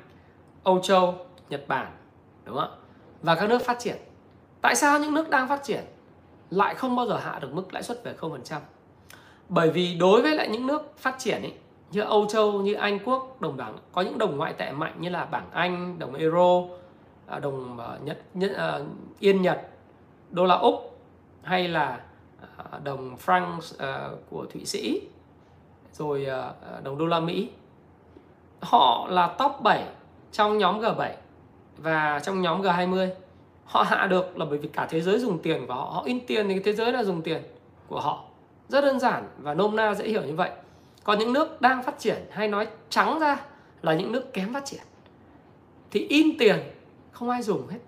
[0.63, 1.15] Âu Châu,
[1.49, 1.91] Nhật Bản,
[2.45, 2.77] đúng không ạ?
[3.21, 3.95] Và các nước phát triển.
[4.61, 5.83] Tại sao những nước đang phát triển
[6.49, 8.59] lại không bao giờ hạ được mức lãi suất về 0%?
[9.49, 11.53] Bởi vì đối với lại những nước phát triển ấy,
[11.91, 15.09] như Âu Châu, như Anh Quốc, đồng bảng có những đồng ngoại tệ mạnh như
[15.09, 16.61] là bảng Anh, đồng euro,
[17.27, 18.79] à, đồng à, Nhật, Nhật à,
[19.19, 19.67] Yên Nhật,
[20.29, 20.99] đô la Úc
[21.43, 21.99] hay là
[22.83, 23.59] đồng franc
[24.29, 25.01] của Thụy Sĩ,
[25.93, 26.27] rồi
[26.83, 27.49] đồng đô la Mỹ.
[28.61, 29.83] Họ là top 7
[30.31, 31.09] trong nhóm G7
[31.77, 33.09] và trong nhóm G20.
[33.65, 36.25] Họ hạ được là bởi vì cả thế giới dùng tiền của họ, họ in
[36.27, 37.41] tiền thì thế giới là dùng tiền
[37.87, 38.23] của họ.
[38.67, 40.51] Rất đơn giản và nôm na dễ hiểu như vậy
[41.03, 43.41] còn những nước đang phát triển hay nói trắng ra
[43.81, 44.81] là những nước kém phát triển
[45.91, 46.59] thì in tiền
[47.11, 47.79] không ai dùng hết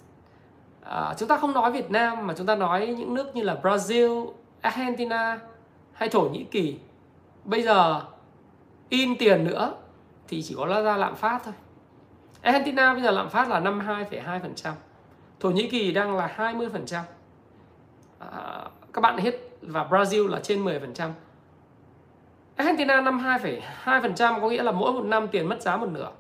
[0.82, 3.60] à, chúng ta không nói Việt Nam mà chúng ta nói những nước như là
[3.62, 4.32] Brazil,
[4.62, 5.40] Argentina
[5.94, 6.78] hay Thổ Nhĩ Kỳ
[7.44, 8.02] bây giờ
[8.90, 9.74] in tiền nữa
[10.28, 11.54] thì chỉ có là ra lạm phát thôi
[12.42, 14.74] Argentina bây giờ lạm phát là 52,2%
[15.40, 17.02] Thổ Nhĩ Kỳ đang là 20%
[18.20, 18.62] à,
[18.94, 19.32] các bạn hết
[19.62, 21.10] và Brazil là trên 10%
[22.56, 23.20] Argentina năm
[23.86, 26.12] 2,2% có nghĩa là mỗi một năm tiền mất giá một nửa.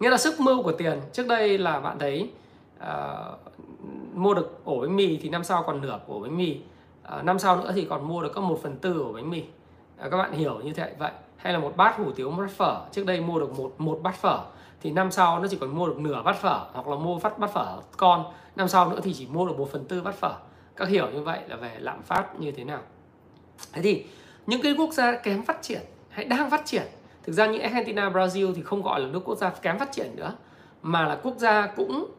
[0.00, 2.30] Nghĩa là sức mưu của tiền trước đây là bạn thấy
[2.78, 2.86] uh,
[4.14, 6.60] mua được ổ bánh mì thì năm sau còn nửa ổ bánh mì.
[7.18, 9.40] Uh, năm sau nữa thì còn mua được có một phần tư ổ bánh mì.
[10.04, 11.10] Uh, các bạn hiểu như thế vậy.
[11.42, 12.80] Hay là một bát hủ tiếu một bát phở.
[12.92, 14.44] Trước đây mua được một một bát phở
[14.80, 17.38] thì năm sau nó chỉ còn mua được nửa bát phở hoặc là mua phát
[17.38, 18.24] bát phở con.
[18.56, 20.34] Năm sau nữa thì chỉ mua được một phần tư bát phở.
[20.76, 22.80] Các hiểu như vậy là về lạm phát như thế nào?
[23.72, 24.04] Thế thì
[24.46, 26.82] những cái quốc gia kém phát triển hay đang phát triển
[27.22, 30.16] thực ra như Argentina, Brazil thì không gọi là nước quốc gia kém phát triển
[30.16, 30.32] nữa
[30.82, 32.14] mà là quốc gia cũng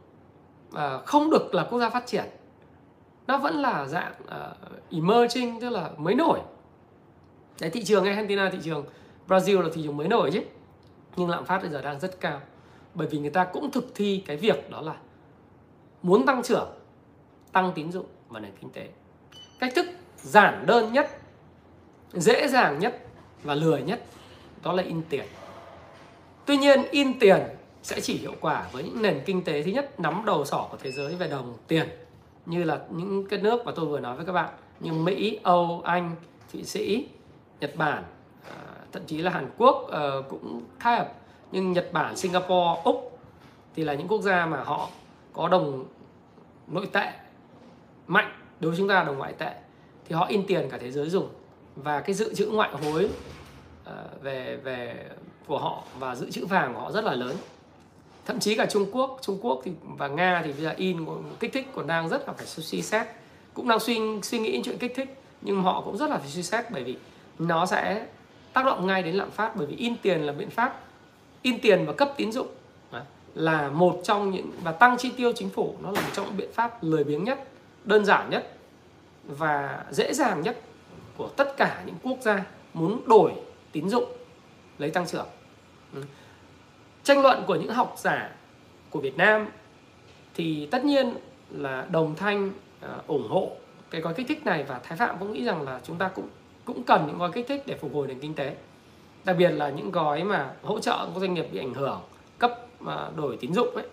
[0.76, 2.26] uh, không được là quốc gia phát triển.
[3.28, 6.40] Nó vẫn là dạng uh, emerging tức là mới nổi.
[7.62, 8.86] Đấy thị trường Argentina thị trường
[9.28, 10.42] Brazil là thị trường mới nổi chứ.
[11.16, 12.42] Nhưng lạm phát bây giờ đang rất cao.
[12.94, 14.96] Bởi vì người ta cũng thực thi cái việc đó là
[16.02, 16.70] muốn tăng trưởng
[17.52, 18.90] tăng tín dụng và nền kinh tế.
[19.60, 21.10] Cách thức giản đơn nhất
[22.14, 23.00] dễ dàng nhất
[23.44, 24.04] và lười nhất
[24.64, 25.26] đó là in tiền.
[26.46, 27.42] Tuy nhiên in tiền
[27.84, 30.78] sẽ chỉ hiệu quả với những nền kinh tế thứ nhất nắm đầu sỏ của
[30.78, 31.90] thế giới về đồng tiền
[32.46, 35.82] như là những cái nước mà tôi vừa nói với các bạn như Mỹ, Âu,
[35.86, 36.16] Anh,
[36.54, 37.08] Thụy Sĩ,
[37.60, 38.04] Nhật Bản,
[38.94, 41.14] thậm chí là Hàn Quốc uh, cũng khai hợp
[41.52, 43.20] nhưng Nhật Bản, Singapore, Úc
[43.76, 44.90] thì là những quốc gia mà họ
[45.34, 45.86] có đồng
[46.68, 47.12] nội tệ
[48.08, 49.54] mạnh đối với chúng ta đồng ngoại tệ
[50.08, 51.30] thì họ in tiền cả thế giới dùng.
[51.76, 55.06] Và cái dự trữ ngoại hối uh, về về
[55.48, 57.36] của họ và dự trữ vàng của họ rất là lớn.
[58.26, 61.06] Thậm chí cả Trung Quốc Trung Quốc thì và Nga thì bây giờ in
[61.40, 63.08] kích thích còn đang rất là phải suy xét.
[63.54, 66.44] Cũng đang suy suy nghĩ chuyện kích thích nhưng họ cũng rất là phải suy
[66.44, 66.98] xét bởi vì
[67.40, 68.06] nó sẽ
[68.54, 70.80] tác động ngay đến lạm phát, bởi vì in tiền là biện pháp,
[71.42, 72.48] in tiền và cấp tín dụng
[72.92, 73.04] à,
[73.36, 76.38] là một trong những, và tăng chi tiêu chính phủ, nó là một trong những
[76.38, 77.48] biện pháp lười biếng nhất,
[77.84, 78.58] đơn giản nhất
[79.24, 80.62] và dễ dàng nhất
[81.18, 83.32] của tất cả những quốc gia muốn đổi
[83.72, 84.12] tín dụng
[84.78, 85.28] lấy tăng trưởng.
[85.96, 86.02] Ừ.
[87.04, 88.32] Tranh luận của những học giả
[88.90, 89.48] của Việt Nam
[90.34, 91.14] thì tất nhiên
[91.50, 93.52] là đồng thanh à, ủng hộ
[93.90, 96.28] cái gói kích thích này và Thái Phạm cũng nghĩ rằng là chúng ta cũng
[96.66, 98.56] cũng cần những gói kích thích để phục hồi nền kinh tế.
[99.24, 102.02] Đặc biệt là những gói mà hỗ trợ các doanh nghiệp bị ảnh hưởng
[102.38, 103.86] cấp mà đổi tín dụng ấy.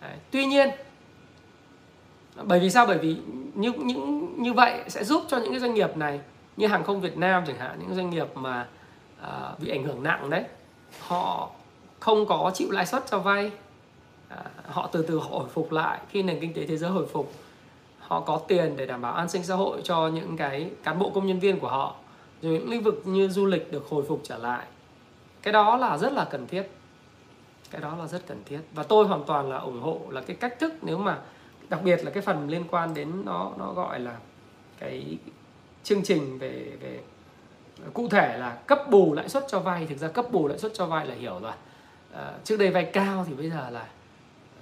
[0.00, 0.16] Đấy.
[0.30, 0.70] tuy nhiên
[2.42, 2.86] bởi vì sao?
[2.86, 3.16] Bởi vì
[3.54, 6.20] như những như vậy sẽ giúp cho những cái doanh nghiệp này
[6.56, 8.66] như hàng không Việt Nam chẳng hạn những doanh nghiệp mà
[9.20, 10.44] à, bị ảnh hưởng nặng đấy
[11.00, 11.50] họ
[12.00, 13.50] không có chịu lãi suất cho vay
[14.28, 17.32] à, họ từ từ hồi phục lại khi nền kinh tế thế giới hồi phục
[18.08, 21.10] họ có tiền để đảm bảo an sinh xã hội cho những cái cán bộ
[21.10, 21.94] công nhân viên của họ
[22.42, 24.66] rồi những lĩnh vực như du lịch được hồi phục trở lại.
[25.42, 26.70] Cái đó là rất là cần thiết.
[27.70, 28.60] Cái đó là rất cần thiết.
[28.72, 31.18] Và tôi hoàn toàn là ủng hộ là cái cách thức nếu mà
[31.68, 34.16] đặc biệt là cái phần liên quan đến nó nó gọi là
[34.78, 35.18] cái
[35.84, 37.00] chương trình về về
[37.94, 39.86] cụ thể là cấp bù lãi suất cho vay.
[39.86, 41.52] Thực ra cấp bù lãi suất cho vay là hiểu rồi.
[42.12, 43.86] À, trước đây vay cao thì bây giờ là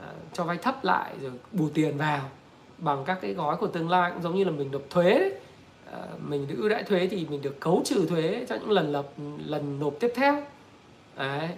[0.00, 2.20] à, cho vay thấp lại rồi bù tiền vào
[2.78, 5.32] bằng các cái gói của tương lai cũng giống như là mình nộp thuế đấy.
[5.92, 8.92] À, mình được ưu đãi thuế thì mình được khấu trừ thuế cho những lần
[8.92, 9.06] lập
[9.46, 10.42] lần nộp tiếp theo.
[11.16, 11.48] Đấy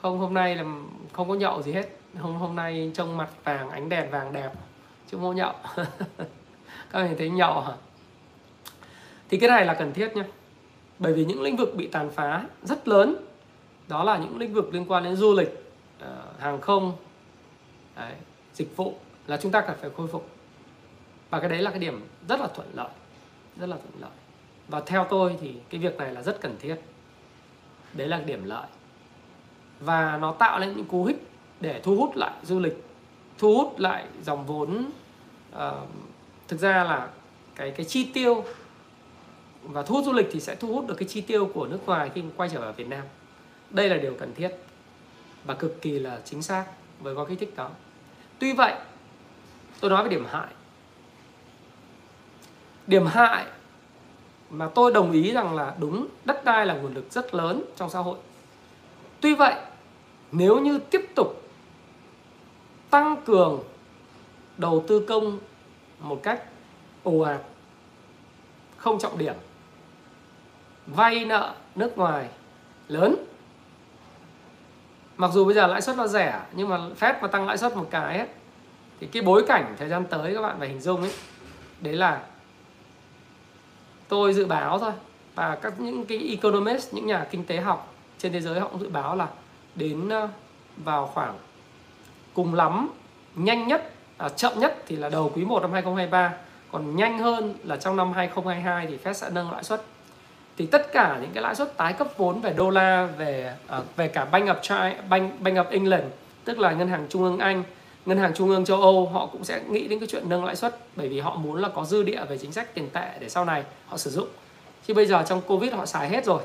[0.00, 0.64] không hôm nay là
[1.12, 1.98] không có nhậu gì hết.
[2.18, 4.50] Hôm hôm nay trông mặt vàng ánh đèn vàng đẹp
[5.10, 5.52] chứ không có nhậu.
[6.90, 7.72] Các bạn thấy nhậu hả?
[9.28, 10.22] Thì cái này là cần thiết nhé
[10.98, 13.16] bởi vì những lĩnh vực bị tàn phá rất lớn
[13.88, 16.92] đó là những lĩnh vực liên quan đến du lịch ờ, hàng không
[17.96, 18.12] đấy,
[18.54, 18.94] dịch vụ
[19.26, 20.35] là chúng ta cần phải khôi phục
[21.30, 22.88] và cái đấy là cái điểm rất là thuận lợi
[23.60, 24.10] rất là thuận lợi.
[24.68, 26.76] Và theo tôi thì cái việc này là rất cần thiết.
[27.92, 28.66] Đấy là điểm lợi.
[29.80, 31.28] Và nó tạo nên những cú hích
[31.60, 32.84] để thu hút lại du lịch
[33.38, 34.90] thu hút lại dòng vốn
[35.56, 35.60] uh,
[36.48, 37.08] thực ra là
[37.54, 38.44] cái cái chi tiêu
[39.62, 41.78] và thu hút du lịch thì sẽ thu hút được cái chi tiêu của nước
[41.86, 43.04] ngoài khi quay trở về Việt Nam.
[43.70, 44.50] Đây là điều cần thiết
[45.44, 46.64] và cực kỳ là chính xác
[47.00, 47.70] với gói kích thích đó.
[48.38, 48.74] Tuy vậy
[49.80, 50.46] tôi nói về điểm hại
[52.86, 53.46] điểm hại
[54.50, 57.90] mà tôi đồng ý rằng là đúng đất đai là nguồn lực rất lớn trong
[57.90, 58.18] xã hội.
[59.20, 59.54] Tuy vậy
[60.32, 61.42] nếu như tiếp tục
[62.90, 63.62] tăng cường
[64.56, 65.38] đầu tư công
[66.00, 66.42] một cách
[67.02, 67.40] ồ ạt
[68.76, 69.34] không trọng điểm
[70.86, 72.28] vay nợ nước ngoài
[72.88, 73.16] lớn
[75.16, 77.76] mặc dù bây giờ lãi suất nó rẻ nhưng mà phép mà tăng lãi suất
[77.76, 78.28] một cái ấy,
[79.00, 81.12] thì cái bối cảnh thời gian tới các bạn phải hình dung ấy
[81.80, 82.22] đấy là
[84.08, 84.92] tôi dự báo thôi.
[85.34, 88.80] Và các những cái economist những nhà kinh tế học trên thế giới họ cũng
[88.80, 89.28] dự báo là
[89.74, 90.28] đến ờ,
[90.76, 91.34] vào khoảng
[92.34, 92.88] cùng lắm
[93.34, 96.32] nhanh nhất à, chậm nhất thì là đầu quý 1 năm 2023
[96.72, 99.82] còn nhanh hơn là trong năm 2022 thì Fed sẽ nâng lãi suất.
[100.58, 103.80] Thì tất cả những cái lãi suất tái cấp vốn về đô la về à,
[103.96, 106.04] về cả Bank of China, Bank, Bank of England
[106.44, 107.62] tức là ngân hàng trung ương Anh
[108.06, 110.56] ngân hàng trung ương châu Âu họ cũng sẽ nghĩ đến cái chuyện nâng lãi
[110.56, 113.28] suất bởi vì họ muốn là có dư địa về chính sách tiền tệ để
[113.28, 114.28] sau này họ sử dụng.
[114.86, 116.42] Chứ bây giờ trong covid họ xài hết rồi.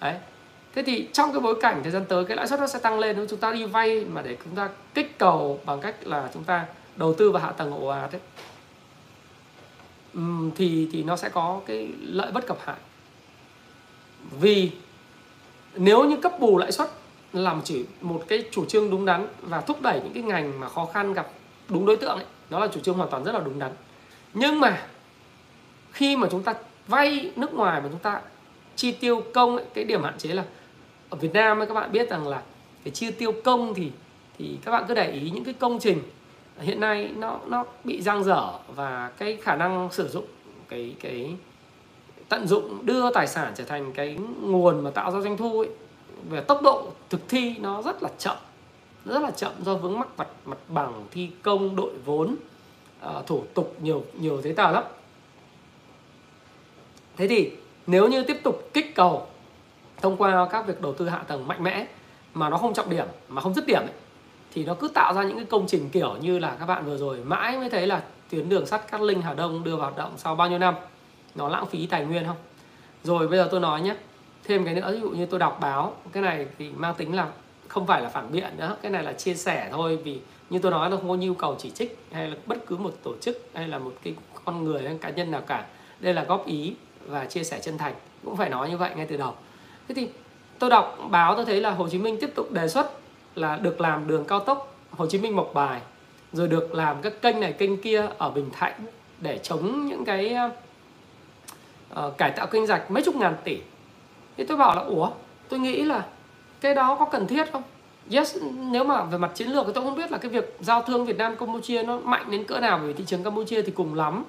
[0.00, 0.14] Đấy.
[0.74, 2.98] Thế thì trong cái bối cảnh thời gian tới cái lãi suất nó sẽ tăng
[2.98, 6.30] lên nếu chúng ta đi vay mà để chúng ta kích cầu bằng cách là
[6.34, 6.66] chúng ta
[6.96, 8.20] đầu tư vào hạ tầng ồ ạt ấy
[10.56, 12.76] thì thì nó sẽ có cái lợi bất cập hại.
[14.40, 14.70] Vì
[15.74, 16.90] nếu như cấp bù lãi suất
[17.32, 20.68] làm chỉ một cái chủ trương đúng đắn và thúc đẩy những cái ngành mà
[20.68, 21.30] khó khăn gặp
[21.68, 23.72] đúng đối tượng ấy, đó là chủ trương hoàn toàn rất là đúng đắn.
[24.34, 24.86] Nhưng mà
[25.92, 26.54] khi mà chúng ta
[26.88, 28.20] vay nước ngoài mà chúng ta
[28.76, 30.44] chi tiêu công ấy, cái điểm hạn chế là
[31.10, 32.42] ở Việt Nam ấy các bạn biết rằng là
[32.84, 33.90] cái chi tiêu công thì
[34.38, 36.02] thì các bạn cứ để ý những cái công trình
[36.58, 40.24] hiện nay nó nó bị giang dở và cái khả năng sử dụng
[40.68, 41.34] cái cái
[42.28, 45.68] tận dụng đưa tài sản trở thành cái nguồn mà tạo ra doanh thu ấy
[46.28, 48.36] về tốc độ thực thi nó rất là chậm
[49.04, 52.36] rất là chậm do vướng mắc mặt mặt bằng thi công đội vốn
[53.06, 54.84] uh, thủ tục nhiều nhiều giấy tờ lắm.
[57.16, 57.50] Thế thì
[57.86, 59.26] nếu như tiếp tục kích cầu
[60.02, 61.86] thông qua các việc đầu tư hạ tầng mạnh mẽ
[62.34, 63.94] mà nó không trọng điểm mà không dứt điểm ấy,
[64.52, 66.96] thì nó cứ tạo ra những cái công trình kiểu như là các bạn vừa
[66.96, 69.96] rồi mãi mới thấy là tuyến đường sắt Cát Linh Hà Đông đưa vào hoạt
[69.96, 70.74] động sau bao nhiêu năm
[71.34, 72.36] nó lãng phí tài nguyên không?
[73.04, 73.96] Rồi bây giờ tôi nói nhé
[74.50, 74.90] thêm cái nữa.
[74.92, 77.28] Ví dụ như tôi đọc báo cái này thì mang tính là
[77.68, 78.76] không phải là phản biện nữa.
[78.82, 81.56] Cái này là chia sẻ thôi vì như tôi nói là không có nhu cầu
[81.58, 84.82] chỉ trích hay là bất cứ một tổ chức hay là một cái con người
[84.82, 85.64] hay cá nhân nào cả.
[86.00, 86.74] Đây là góp ý
[87.06, 89.34] và chia sẻ chân thành cũng phải nói như vậy ngay từ đầu.
[89.88, 90.08] Thế thì
[90.58, 92.92] tôi đọc báo tôi thấy là Hồ Chí Minh tiếp tục đề xuất
[93.34, 95.80] là được làm đường cao tốc Hồ Chí Minh Mộc Bài
[96.32, 98.86] rồi được làm các kênh này kênh kia ở Bình Thạnh
[99.20, 100.36] để chống những cái
[101.92, 103.58] uh, cải tạo kênh rạch mấy chục ngàn tỷ
[104.40, 105.10] thì tôi bảo là ủa?
[105.48, 106.04] Tôi nghĩ là
[106.60, 107.62] cái đó có cần thiết không?
[108.10, 108.36] Yes
[108.70, 111.06] nếu mà về mặt chiến lược thì tôi không biết là cái việc giao thương
[111.06, 114.24] Việt Nam Campuchia nó mạnh đến cỡ nào vì thị trường Campuchia thì cùng lắm.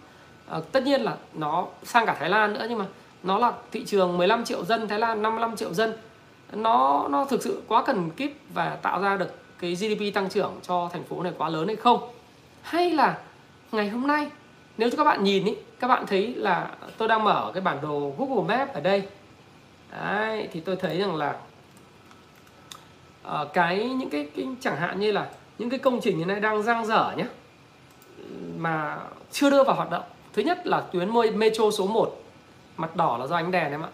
[0.47, 2.85] À, tất nhiên là nó sang cả Thái Lan nữa nhưng mà
[3.23, 5.93] nó là thị trường 15 triệu dân Thái Lan 55 triệu dân.
[6.53, 10.53] Nó nó thực sự quá cần kíp và tạo ra được cái GDP tăng trưởng
[10.61, 12.09] cho thành phố này quá lớn hay không?
[12.61, 13.17] Hay là
[13.71, 14.27] ngày hôm nay
[14.77, 17.77] nếu cho các bạn nhìn ý, các bạn thấy là tôi đang mở cái bản
[17.81, 19.03] đồ Google Maps ở đây
[19.91, 21.35] Đấy, thì tôi thấy rằng là
[23.27, 26.39] uh, cái những cái, cái chẳng hạn như là những cái công trình hiện nay
[26.39, 27.25] đang giang dở nhé
[28.57, 28.97] mà
[29.31, 30.03] chưa đưa vào hoạt động.
[30.33, 32.23] Thứ nhất là tuyến metro số 1
[32.77, 33.89] mặt đỏ là do ánh đèn em ạ.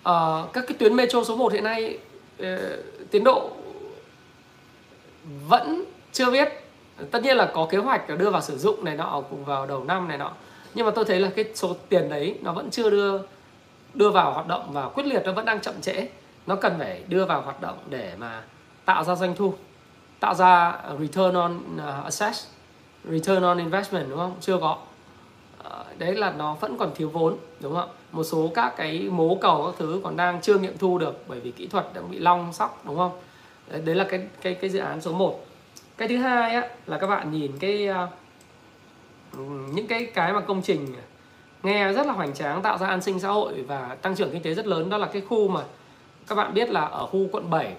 [0.00, 1.98] Uh, các cái tuyến metro số 1 hiện nay
[2.38, 3.50] ờ, tiến độ
[5.48, 6.48] vẫn chưa biết.
[7.10, 9.84] Tất nhiên là có kế hoạch đưa vào sử dụng này nọ cùng vào đầu
[9.84, 10.32] năm này nọ
[10.74, 13.18] nhưng mà tôi thấy là cái số tiền đấy nó vẫn chưa đưa
[13.94, 16.08] đưa vào hoạt động và quyết liệt nó vẫn đang chậm trễ.
[16.46, 18.42] Nó cần phải đưa vào hoạt động để mà
[18.84, 19.54] tạo ra doanh thu
[20.20, 22.34] tạo ra return on uh, assets asset
[23.04, 24.34] return on investment đúng không?
[24.40, 24.78] Chưa có.
[25.62, 29.38] Ờ, đấy là nó vẫn còn thiếu vốn đúng không một số các cái mố
[29.40, 32.18] cầu các thứ còn đang chưa nghiệm thu được bởi vì kỹ thuật đã bị
[32.18, 33.12] long sóc đúng không?
[33.70, 35.46] Đấy, đấy là cái cái cái dự án số 1
[35.96, 38.10] cái thứ hai á là các bạn nhìn cái uh,
[39.72, 40.94] những cái cái mà công trình
[41.62, 44.42] nghe rất là hoành tráng tạo ra an sinh xã hội và tăng trưởng kinh
[44.42, 45.60] tế rất lớn đó là cái khu mà
[46.28, 47.74] các bạn biết là ở khu quận 7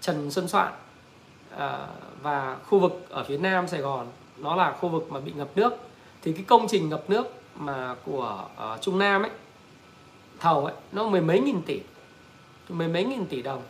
[0.00, 0.72] Trần Xuân Soạn
[1.56, 1.86] à,
[2.22, 4.06] và khu vực ở phía nam Sài Gòn
[4.38, 5.72] nó là khu vực mà bị ngập nước.
[6.22, 9.30] Thì cái công trình ngập nước mà của uh, Trung Nam ấy
[10.40, 11.80] thầu ấy nó mười mấy nghìn tỷ
[12.68, 13.62] mười mấy nghìn tỷ đồng.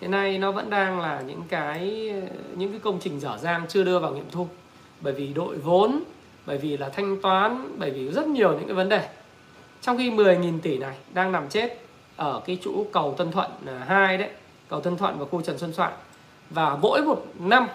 [0.00, 2.12] Hiện nay nó vẫn đang là những cái
[2.56, 4.48] những cái công trình dở dang chưa đưa vào nghiệm thu.
[5.00, 6.02] Bởi vì đội vốn
[6.46, 9.08] bởi vì là thanh toán, bởi vì rất nhiều những cái vấn đề.
[9.80, 11.78] Trong khi 10.000 tỷ này đang nằm chết
[12.16, 14.30] ở cái chỗ cầu Tân Thuận à, 2 đấy,
[14.68, 15.92] cầu Tân Thuận và khu Trần Xuân Soạn.
[16.50, 17.68] Và mỗi một năm,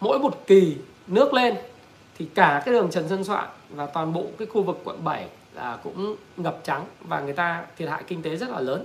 [0.00, 1.54] mỗi một kỳ nước lên,
[2.18, 5.26] thì cả cái đường Trần Xuân Soạn và toàn bộ cái khu vực quận 7
[5.54, 8.84] là cũng ngập trắng và người ta thiệt hại kinh tế rất là lớn.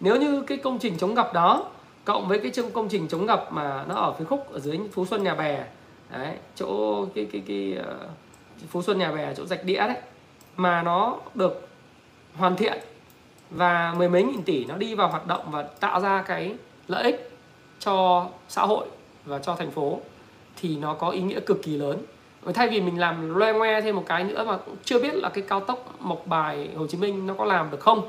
[0.00, 1.70] Nếu như cái công trình chống ngập đó,
[2.04, 4.80] cộng với cái chương công trình chống ngập mà nó ở phía khúc ở dưới
[4.92, 5.64] Phú Xuân Nhà Bè
[6.10, 7.98] đấy, chỗ cái cái cái ờ,
[8.64, 9.96] uh, Phú Xuân Nhà Bè chỗ rạch đĩa đấy.
[10.56, 11.68] Mà nó được
[12.36, 12.78] hoàn thiện
[13.50, 16.54] và mười mấy nghìn tỷ nó đi vào hoạt động và tạo ra cái
[16.88, 17.30] lợi ích
[17.78, 18.86] cho xã hội
[19.24, 20.00] và cho thành phố
[20.56, 21.98] thì nó có ý nghĩa cực kỳ lớn.
[22.54, 25.44] Thay vì mình làm loe ngoe thêm một cái nữa mà chưa biết là cái
[25.48, 28.08] cao tốc Mộc Bài Hồ Chí Minh nó có làm được không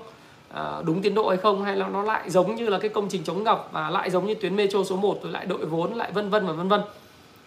[0.53, 3.09] à, đúng tiến độ hay không hay là nó lại giống như là cái công
[3.09, 5.93] trình chống ngập và lại giống như tuyến metro số 1 rồi lại đội vốn
[5.93, 6.81] lại vân vân và vân vân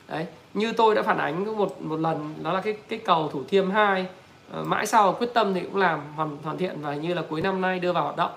[0.09, 3.43] đấy như tôi đã phản ánh một một lần đó là cái cái cầu Thủ
[3.49, 4.07] Thiêm 2
[4.53, 7.41] ờ, mãi sau quyết tâm thì cũng làm hoàn hoàn thiện và như là cuối
[7.41, 8.33] năm nay đưa vào hoạt động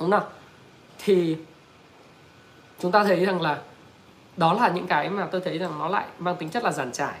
[0.00, 0.24] đúng không
[0.98, 1.36] thì
[2.78, 3.58] chúng ta thấy rằng là
[4.36, 6.92] đó là những cái mà tôi thấy rằng nó lại mang tính chất là giàn
[6.92, 7.14] trải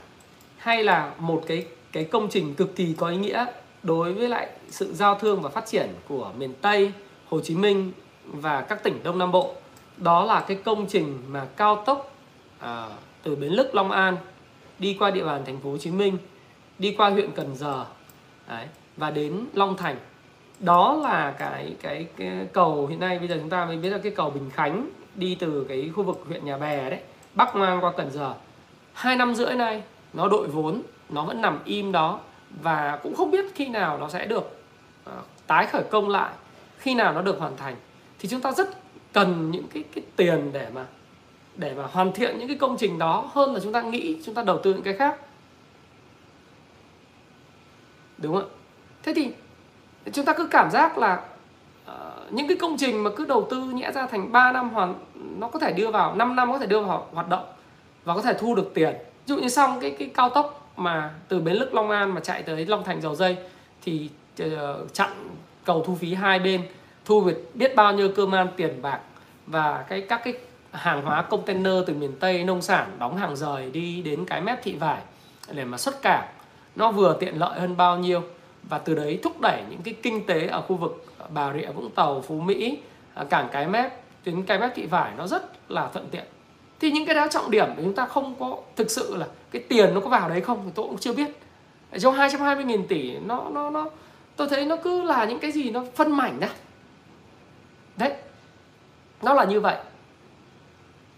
[0.56, 3.46] hay là một cái cái công trình cực kỳ có ý nghĩa
[3.82, 6.92] đối với lại sự giao thương và phát triển của miền Tây,
[7.28, 7.92] Hồ Chí Minh
[8.24, 9.54] và các tỉnh Đông Nam Bộ.
[9.96, 12.14] Đó là cái công trình mà cao tốc
[12.58, 12.88] à,
[13.26, 14.16] từ Bến Lức Long An
[14.78, 16.18] đi qua địa bàn thành phố Hồ Chí Minh,
[16.78, 17.86] đi qua huyện Cần Giờ
[18.48, 19.96] đấy, và đến Long Thành.
[20.60, 23.98] Đó là cái, cái cái cầu hiện nay bây giờ chúng ta mới biết là
[23.98, 27.00] cái cầu Bình Khánh đi từ cái khu vực huyện Nhà Bè đấy
[27.34, 28.34] bắc ngang qua Cần Giờ
[28.92, 32.20] hai năm rưỡi nay nó đội vốn nó vẫn nằm im đó
[32.62, 34.60] và cũng không biết khi nào nó sẽ được
[35.08, 35.14] uh,
[35.46, 36.32] tái khởi công lại
[36.78, 37.76] khi nào nó được hoàn thành
[38.18, 38.68] thì chúng ta rất
[39.12, 40.86] cần những cái cái tiền để mà
[41.56, 44.34] để mà hoàn thiện những cái công trình đó hơn là chúng ta nghĩ chúng
[44.34, 45.20] ta đầu tư những cái khác.
[48.18, 48.48] Đúng không
[49.02, 49.32] thế thì
[50.12, 51.22] chúng ta cứ cảm giác là
[51.84, 54.94] ờ, những cái công trình mà cứ đầu tư nhẽ ra thành 3 năm hoàn
[55.38, 57.44] nó có thể đưa vào 5 năm có thể đưa vào hoạt động
[58.04, 58.94] và có thể thu được tiền.
[58.94, 62.20] Ví dụ như xong cái cái cao tốc mà từ bến lức Long An mà
[62.20, 63.36] chạy tới Long Thành dầu dây
[63.82, 64.10] thì
[64.42, 64.48] uh,
[64.92, 65.10] chặn
[65.64, 66.62] cầu thu phí hai bên
[67.04, 69.00] thu được biết bao nhiêu cơ man tiền bạc
[69.46, 70.34] và cái các cái
[70.72, 74.62] hàng hóa container từ miền Tây nông sản đóng hàng rời đi đến cái mép
[74.62, 75.00] thị vải
[75.52, 76.28] để mà xuất cảng
[76.76, 78.22] nó vừa tiện lợi hơn bao nhiêu
[78.62, 81.90] và từ đấy thúc đẩy những cái kinh tế ở khu vực Bà Rịa Vũng
[81.90, 82.78] Tàu, Phú Mỹ,
[83.14, 83.92] à, cảng Cái Mép,
[84.24, 86.24] tuyến Cái Mép Thị Vải nó rất là thuận tiện.
[86.80, 89.94] Thì những cái đó trọng điểm chúng ta không có thực sự là cái tiền
[89.94, 91.30] nó có vào đấy không thì tôi cũng chưa biết.
[91.98, 93.90] Trong 220 nghìn tỷ nó nó nó
[94.36, 96.50] tôi thấy nó cứ là những cái gì nó phân mảnh đấy
[97.96, 98.12] Đấy.
[99.22, 99.76] Nó là như vậy.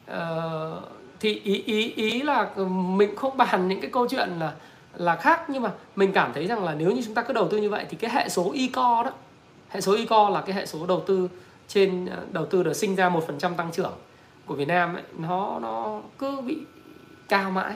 [0.08, 0.80] Ờ,
[1.20, 4.52] thì ý ý ý là mình không bàn những cái câu chuyện là
[4.94, 7.48] là khác nhưng mà mình cảm thấy rằng là nếu như chúng ta cứ đầu
[7.48, 9.10] tư như vậy thì cái hệ số ICO đó
[9.68, 11.28] hệ số ICO là cái hệ số đầu tư
[11.68, 13.92] trên đầu tư được sinh ra một phần trăm tăng trưởng
[14.46, 16.58] của Việt Nam ấy, nó nó cứ bị
[17.28, 17.74] cao mãi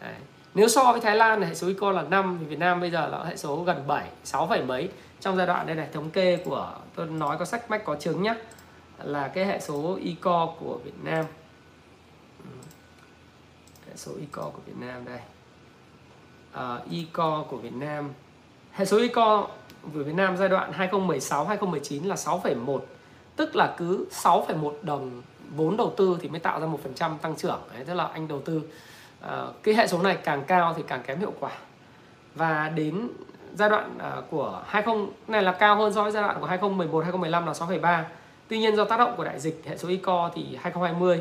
[0.00, 0.14] Đấy.
[0.54, 3.08] nếu so với Thái Lan hệ số ICO là 5 thì Việt Nam bây giờ
[3.08, 4.88] là hệ số gần 7 6 phẩy mấy
[5.20, 8.22] trong giai đoạn đây này thống kê của tôi nói có sách mách có chứng
[8.22, 8.34] nhá
[9.02, 11.24] là cái hệ số ICO của Việt Nam
[13.88, 15.18] hệ số ICO của Việt Nam đây.
[16.52, 18.12] Ờ, uh, ICO của Việt Nam.
[18.72, 19.48] Hệ số ICO
[19.82, 22.80] của Việt Nam giai đoạn 2016 2019 là 6,1
[23.36, 25.22] tức là cứ 6,1 đồng
[25.56, 27.60] vốn đầu tư thì mới tạo ra một phần trăm tăng trưởng.
[27.74, 28.62] Đấy tức là anh đầu tư.
[29.24, 29.28] Uh,
[29.62, 31.50] cái hệ số này càng cao thì càng kém hiệu quả.
[32.34, 33.08] Và đến
[33.54, 34.94] giai đoạn uh, của 20
[35.28, 38.02] này là cao hơn so với giai đoạn của 2011 2015 là 6,3
[38.48, 41.20] tuy nhiên do tác động của đại dịch hệ số ICO thì 2020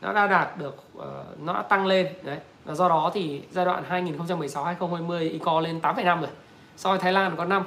[0.00, 1.04] nó đã đạt được uh,
[1.42, 2.38] nó đã tăng lên đấy.
[2.64, 6.30] Và do đó thì giai đoạn 2016 2020 ICO lên 8,5 rồi.
[6.76, 7.64] So với Thái Lan có 5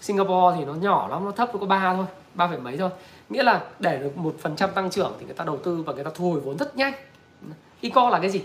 [0.00, 2.90] Singapore thì nó nhỏ lắm nó thấp nó có 3 thôi 3, mấy thôi.
[3.28, 5.92] Nghĩa là để được một phần trăm tăng trưởng thì người ta đầu tư và
[5.92, 6.92] người ta thu hồi vốn rất nhanh.
[7.80, 8.42] ICO là cái gì?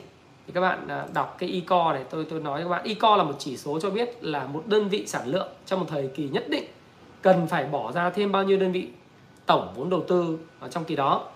[0.48, 3.18] Thì các bạn à, đọc cái ICO này tôi tôi nói với các bạn ICO
[3.18, 6.08] là một chỉ số cho biết là một đơn vị sản lượng trong một thời
[6.08, 6.64] kỳ nhất định
[7.22, 8.90] cần phải bỏ ra thêm bao nhiêu đơn vị
[9.46, 11.31] tổng vốn đầu tư ở trong kỳ đó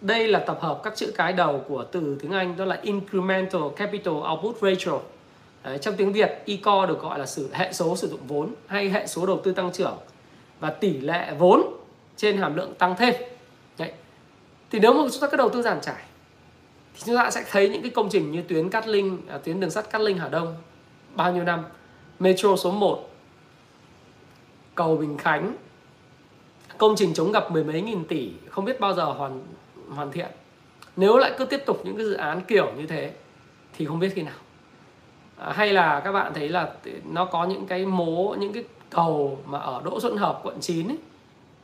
[0.00, 3.62] đây là tập hợp các chữ cái đầu của từ tiếng Anh đó là incremental
[3.76, 4.98] capital output ratio.
[5.64, 8.90] Đấy, trong tiếng Việt ICO được gọi là sự hệ số sử dụng vốn hay
[8.90, 9.96] hệ số đầu tư tăng trưởng
[10.60, 11.62] và tỷ lệ vốn
[12.16, 13.14] trên hàm lượng tăng thêm.
[13.78, 13.92] Đấy.
[14.70, 16.02] thì nếu mà chúng ta cứ đầu tư giàn trải
[16.94, 19.60] thì chúng ta sẽ thấy những cái công trình như tuyến Cát Linh à, tuyến
[19.60, 20.56] đường sắt Cát Linh Hà Đông
[21.14, 21.64] bao nhiêu năm?
[22.18, 23.10] Metro số 1
[24.74, 25.56] cầu Bình Khánh.
[26.78, 29.42] Công trình chống ngập mười mấy nghìn tỷ không biết bao giờ hoàn
[29.90, 30.30] hoàn thiện
[30.96, 33.12] nếu lại cứ tiếp tục những cái dự án kiểu như thế
[33.72, 34.34] thì không biết khi nào
[35.36, 36.72] à, hay là các bạn thấy là
[37.04, 40.88] nó có những cái mố những cái cầu mà ở Đỗ Xuân Hợp quận 9
[40.88, 40.98] ấy,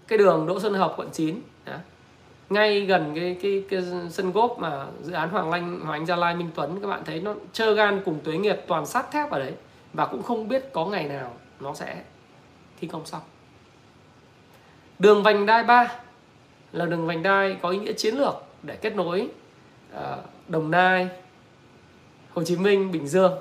[0.09, 1.77] cái đường Đỗ Xuân Hợp quận 9 đó.
[2.51, 6.17] ngay gần cái, cái cái sân gốp mà dự án Hoàng Anh Hoàng Anh Gia
[6.17, 9.31] Lai Minh Tuấn các bạn thấy nó trơ gan cùng tuế nghiệp toàn sắt thép
[9.31, 9.53] ở đấy
[9.93, 12.03] và cũng không biết có ngày nào nó sẽ
[12.81, 13.23] thi công xong
[14.99, 15.89] đường vành đai 3
[16.77, 19.29] là đường vành đai có ý nghĩa chiến lược để kết nối
[19.95, 20.17] à,
[20.49, 21.09] Đồng Nai,
[22.33, 23.33] Hồ Chí Minh, Bình Dương.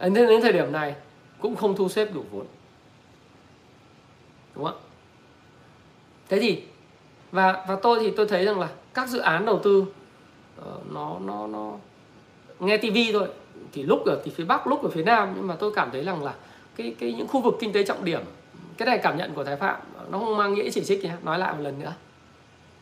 [0.00, 0.94] Nên đến thời điểm này
[1.40, 2.46] cũng không thu xếp đủ vốn.
[4.54, 4.78] Đúng không
[6.28, 6.62] thế thì,
[7.30, 9.84] và và tôi thì tôi thấy rằng là các dự án đầu tư
[10.56, 11.72] ờ, nó nó nó,
[12.60, 13.28] nghe tivi thôi,
[13.72, 16.04] thì lúc ở, thì phía bắc, lúc ở phía nam, nhưng mà tôi cảm thấy
[16.04, 16.34] rằng là
[16.76, 18.20] cái cái những khu vực kinh tế trọng điểm,
[18.76, 19.80] cái này cảm nhận của thái phạm,
[20.10, 21.92] nó không mang nghĩa chỉ trích nhé nói lại một lần nữa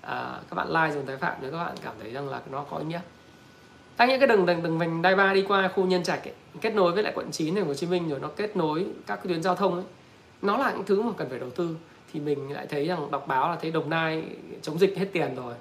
[0.07, 2.65] à, các bạn like dùng tái phạm nếu các bạn cảm thấy rằng là nó
[2.71, 3.01] có ý nghĩa.
[3.97, 6.35] Tăng những cái đường đường đường vành đai ba đi qua khu nhân trạch ấy,
[6.61, 8.87] kết nối với lại quận 9 thành phố Hồ Chí Minh rồi nó kết nối
[9.07, 9.85] các cái tuyến giao thông ấy
[10.43, 11.77] nó là những thứ mà cần phải đầu tư.
[12.13, 14.25] Thì mình lại thấy rằng đọc báo là thấy Đồng Nai
[14.63, 15.55] chống dịch hết tiền rồi.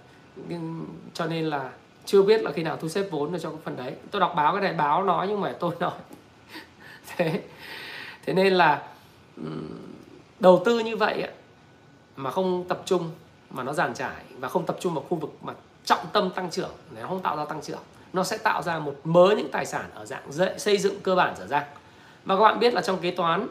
[0.47, 1.71] Nhưng cho nên là
[2.05, 3.93] chưa biết là khi nào thu xếp vốn được cho cái phần đấy.
[4.11, 5.91] Tôi đọc báo cái này báo nói nhưng mà tôi nói.
[7.17, 7.41] Thế
[8.25, 8.87] thế nên là
[10.39, 11.31] đầu tư như vậy ấy,
[12.15, 13.11] mà không tập trung
[13.53, 15.53] mà nó giàn trải và không tập trung vào khu vực mà
[15.85, 17.79] trọng tâm tăng trưởng để nó không tạo ra tăng trưởng.
[18.13, 21.15] Nó sẽ tạo ra một mớ những tài sản ở dạng dễ, xây dựng cơ
[21.15, 21.65] bản dở ra
[22.25, 23.47] và các bạn biết là trong kế toán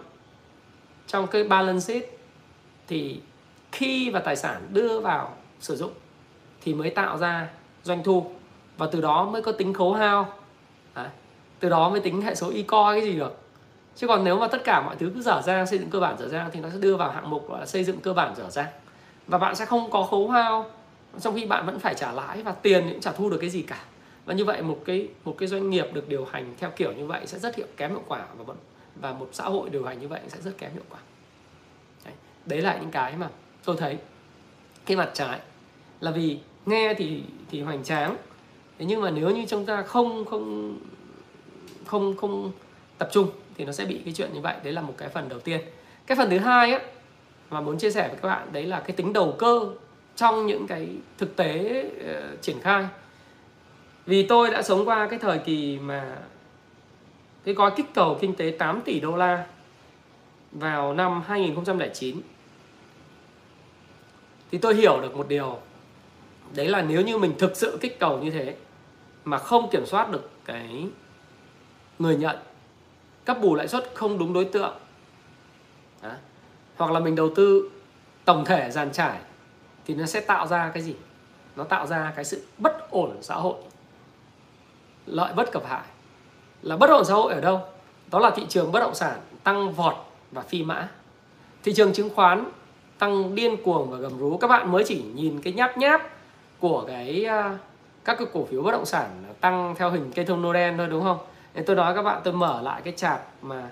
[1.06, 2.04] trong cái balance sheet
[2.88, 3.20] thì
[3.72, 5.92] khi và tài sản đưa vào sử dụng
[6.62, 7.48] thì mới tạo ra
[7.82, 8.30] doanh thu
[8.76, 10.32] và từ đó mới có tính khấu hao.
[10.94, 11.10] À,
[11.60, 13.38] từ đó mới tính hệ số ICO cái gì được.
[13.96, 16.16] Chứ còn nếu mà tất cả mọi thứ cứ dở dang xây dựng cơ bản
[16.18, 18.34] dở dang thì nó sẽ đưa vào hạng mục gọi là xây dựng cơ bản
[18.36, 18.66] dở dang
[19.26, 20.70] và bạn sẽ không có khấu hao
[21.20, 23.62] trong khi bạn vẫn phải trả lãi và tiền cũng trả thu được cái gì
[23.62, 23.84] cả.
[24.24, 27.06] Và như vậy một cái một cái doanh nghiệp được điều hành theo kiểu như
[27.06, 28.56] vậy sẽ rất hiệu kém hiệu quả và vẫn
[28.96, 30.98] và một xã hội điều hành như vậy sẽ rất kém hiệu quả.
[32.04, 32.14] Đấy,
[32.46, 33.28] đấy là những cái mà
[33.64, 33.98] tôi thấy
[34.86, 35.40] cái mặt trái.
[36.00, 38.16] Là vì nghe thì thì hoành tráng
[38.78, 40.78] thế nhưng mà nếu như chúng ta không không
[41.86, 42.52] không không
[42.98, 44.56] tập trung thì nó sẽ bị cái chuyện như vậy.
[44.64, 45.60] Đấy là một cái phần đầu tiên.
[46.06, 46.80] Cái phần thứ hai á
[47.52, 49.60] mà muốn chia sẻ với các bạn đấy là cái tính đầu cơ
[50.16, 50.88] trong những cái
[51.18, 52.86] thực tế uh, triển khai
[54.06, 56.16] vì tôi đã sống qua cái thời kỳ mà
[57.44, 59.46] cái gói kích cầu kinh tế 8 tỷ đô la
[60.52, 62.20] vào năm 2009
[64.50, 65.58] thì tôi hiểu được một điều
[66.54, 68.56] đấy là nếu như mình thực sự kích cầu như thế
[69.24, 70.86] mà không kiểm soát được cái
[71.98, 72.36] người nhận
[73.24, 74.74] cấp bù lãi suất không đúng đối tượng
[76.02, 76.10] Đó
[76.82, 77.70] hoặc là mình đầu tư
[78.24, 79.18] tổng thể dàn trải
[79.86, 80.94] thì nó sẽ tạo ra cái gì?
[81.56, 83.54] Nó tạo ra cái sự bất ổn xã hội,
[85.06, 85.86] lợi bất cập hại.
[86.62, 87.60] Là bất ổn xã hội ở đâu?
[88.10, 89.94] Đó là thị trường bất động sản tăng vọt
[90.32, 90.88] và phi mã.
[91.62, 92.44] Thị trường chứng khoán
[92.98, 94.36] tăng điên cuồng và gầm rú.
[94.36, 96.02] Các bạn mới chỉ nhìn cái nháp nháp
[96.58, 97.58] của cái à,
[98.04, 99.10] các cái cổ phiếu bất động sản
[99.40, 101.18] tăng theo hình cây thông nô đen thôi, đúng không?
[101.54, 103.70] Nên tôi nói các bạn, tôi mở lại cái chart mà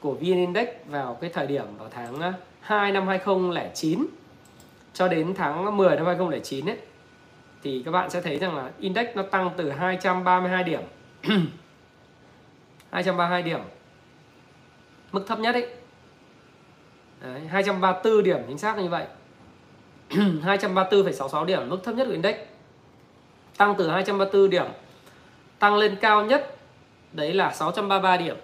[0.00, 4.06] của VN Index vào cái thời điểm vào tháng à, 2 năm 2009
[4.94, 6.76] cho đến tháng 10 năm 2009 ấy
[7.62, 10.80] thì các bạn sẽ thấy rằng là index nó tăng từ 232 điểm.
[12.90, 13.60] 232 điểm
[15.12, 15.66] mức thấp nhất ấy.
[17.20, 19.06] Đấy, 234 điểm chính xác là như vậy.
[20.10, 22.36] 234,66 điểm mức thấp nhất của index.
[23.56, 24.66] Tăng từ 234 điểm
[25.58, 26.56] tăng lên cao nhất
[27.12, 28.36] đấy là 633 điểm.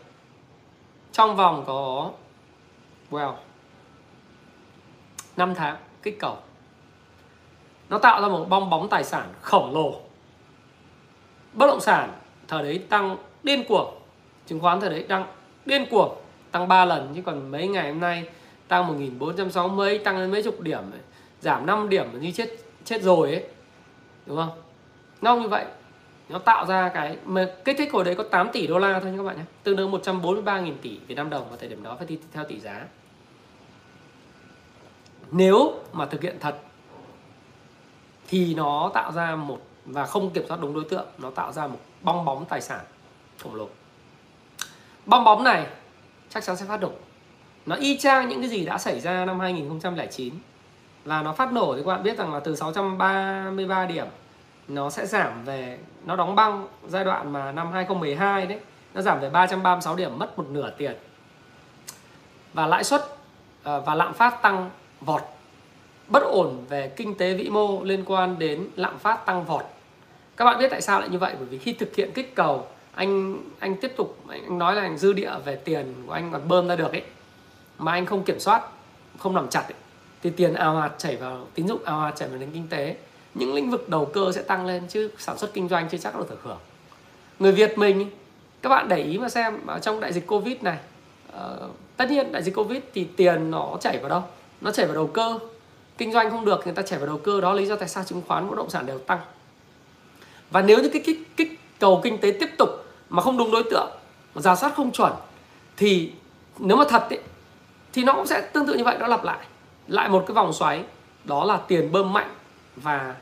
[1.13, 2.11] Trong vòng có
[3.11, 3.35] well
[5.37, 6.37] 5 tháng, kích cầu.
[7.89, 10.01] Nó tạo ra một bong bóng tài sản khổng lồ.
[11.53, 12.13] Bất động sản,
[12.49, 13.95] thời đấy tăng điên cuồng.
[14.47, 15.27] Chứng khoán thời đấy tăng
[15.67, 16.17] điên cuồng.
[16.51, 18.29] Tăng 3 lần, chứ còn mấy ngày hôm nay
[18.69, 20.83] tăng 1460 tăng lên mấy chục điểm
[21.41, 22.49] giảm 5 điểm như chết
[22.85, 23.45] chết rồi ấy.
[24.27, 24.51] Đúng không?
[25.23, 25.65] Nó như vậy.
[26.29, 29.15] Nó tạo ra cái mà kích thích hồi đấy có 8 tỷ đô la thôi
[29.17, 29.43] các bạn nhé.
[29.63, 32.61] Tương đương 143.000 tỷ Việt Nam đồng vào thời điểm đó phải đi theo tỷ
[32.61, 32.87] giá
[35.31, 36.59] nếu mà thực hiện thật,
[38.29, 41.67] thì nó tạo ra một, và không kiểm soát đúng đối tượng, nó tạo ra
[41.67, 42.81] một bong bóng tài sản
[43.43, 43.69] khổng lồ.
[45.07, 45.67] Bong bóng này
[46.29, 46.91] chắc chắn sẽ phát nổ.
[47.67, 50.35] Nó y chang những cái gì đã xảy ra năm 2009
[51.05, 54.07] là nó phát nổ thì các bạn biết rằng là từ 633 điểm,
[54.69, 58.61] nó sẽ giảm về, nó đóng băng giai đoạn mà năm 2012 đấy,
[58.95, 60.97] nó giảm về 336 điểm, mất một nửa tiền.
[62.53, 63.03] Và lãi suất
[63.63, 64.71] ờ, và lạm phát tăng
[65.01, 65.23] vọt.
[66.09, 69.65] Bất ổn về kinh tế vĩ mô liên quan đến lạm phát tăng vọt.
[70.37, 71.35] Các bạn biết tại sao lại như vậy?
[71.39, 74.99] Bởi vì khi thực hiện kích cầu anh anh tiếp tục anh nói là anh
[74.99, 77.03] dư địa về tiền của anh còn bơm ra được ấy
[77.79, 78.63] mà anh không kiểm soát
[79.19, 79.75] không nằm chặt ấy,
[80.23, 82.97] thì tiền ào ạt chảy vào tín dụng ào ạt chảy vào nền kinh tế.
[83.35, 86.19] Những lĩnh vực đầu cơ sẽ tăng lên chứ sản xuất kinh doanh chưa chắc
[86.19, 86.59] được hưởng.
[87.39, 88.11] Người Việt mình
[88.63, 90.79] các bạn để ý mà xem ở trong đại dịch Covid này
[91.29, 91.41] uh,
[91.97, 94.23] tất nhiên đại dịch Covid thì tiền nó chảy vào đâu?
[94.61, 95.39] Nó chảy vào đầu cơ.
[95.99, 97.41] Kinh doanh không được người ta chảy vào đầu cơ.
[97.41, 99.21] Đó lý do tại sao chứng khoán bất động sản đều tăng.
[100.51, 102.69] Và nếu như cái kích kích cầu kinh tế tiếp tục
[103.09, 103.91] mà không đúng đối tượng
[104.35, 105.13] mà giả soát không chuẩn
[105.77, 106.13] thì
[106.59, 107.21] nếu mà thật ấy,
[107.93, 109.47] thì nó cũng sẽ tương tự như vậy nó lặp lại.
[109.89, 110.85] Lại một cái vòng xoáy
[111.25, 112.35] đó là tiền bơm mạnh
[112.77, 113.15] và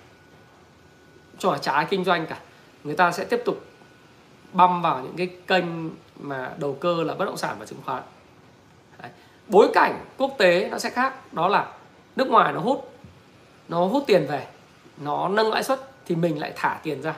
[1.39, 2.39] cho trái kinh doanh cả.
[2.85, 3.65] Người ta sẽ tiếp tục
[4.53, 5.65] băm vào những cái kênh
[6.21, 8.03] mà đầu cơ là bất động sản và chứng khoán
[9.49, 11.67] bối cảnh quốc tế nó sẽ khác đó là
[12.17, 12.91] nước ngoài nó hút
[13.69, 14.47] nó hút tiền về
[14.99, 17.15] nó nâng lãi suất thì mình lại thả tiền ra.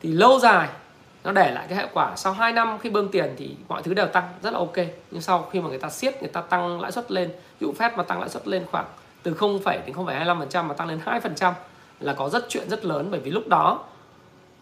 [0.00, 0.68] Thì lâu dài
[1.24, 3.94] nó để lại cái hệ quả sau 2 năm khi bơm tiền thì mọi thứ
[3.94, 4.76] đều tăng rất là ok.
[5.10, 7.72] Nhưng sau khi mà người ta siết người ta tăng lãi suất lên ví dụ
[7.72, 8.86] phép mà tăng lãi suất lên khoảng
[9.22, 11.52] từ 0, đến 0,25% mà tăng lên 2%
[12.00, 13.84] là có rất chuyện rất lớn bởi vì lúc đó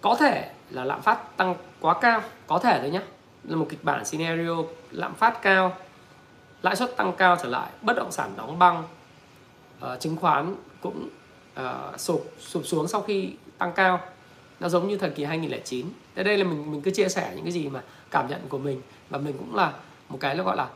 [0.00, 3.00] có thể là lạm phát tăng quá cao có thể thôi nhé
[3.44, 4.56] là một kịch bản scenario
[4.90, 5.76] lạm phát cao
[6.62, 8.84] lãi suất tăng cao trở lại bất động sản đóng băng
[9.84, 11.08] uh, chứng khoán cũng
[11.60, 14.00] uh, sụp sụp xuống sau khi tăng cao.
[14.60, 17.44] Nó giống như thời kỳ 2009 thế đây là mình mình cứ chia sẻ những
[17.44, 18.82] cái gì mà cảm nhận của mình.
[19.10, 19.72] Và mình cũng là
[20.08, 20.68] một cái nó gọi là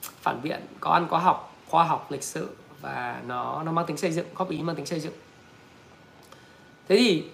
[0.00, 2.48] phản biện có ăn có học khoa học lịch sử
[2.80, 5.14] và nó nó mang tính xây dựng góp ý mang tính xây dựng.
[6.88, 7.24] Thế thì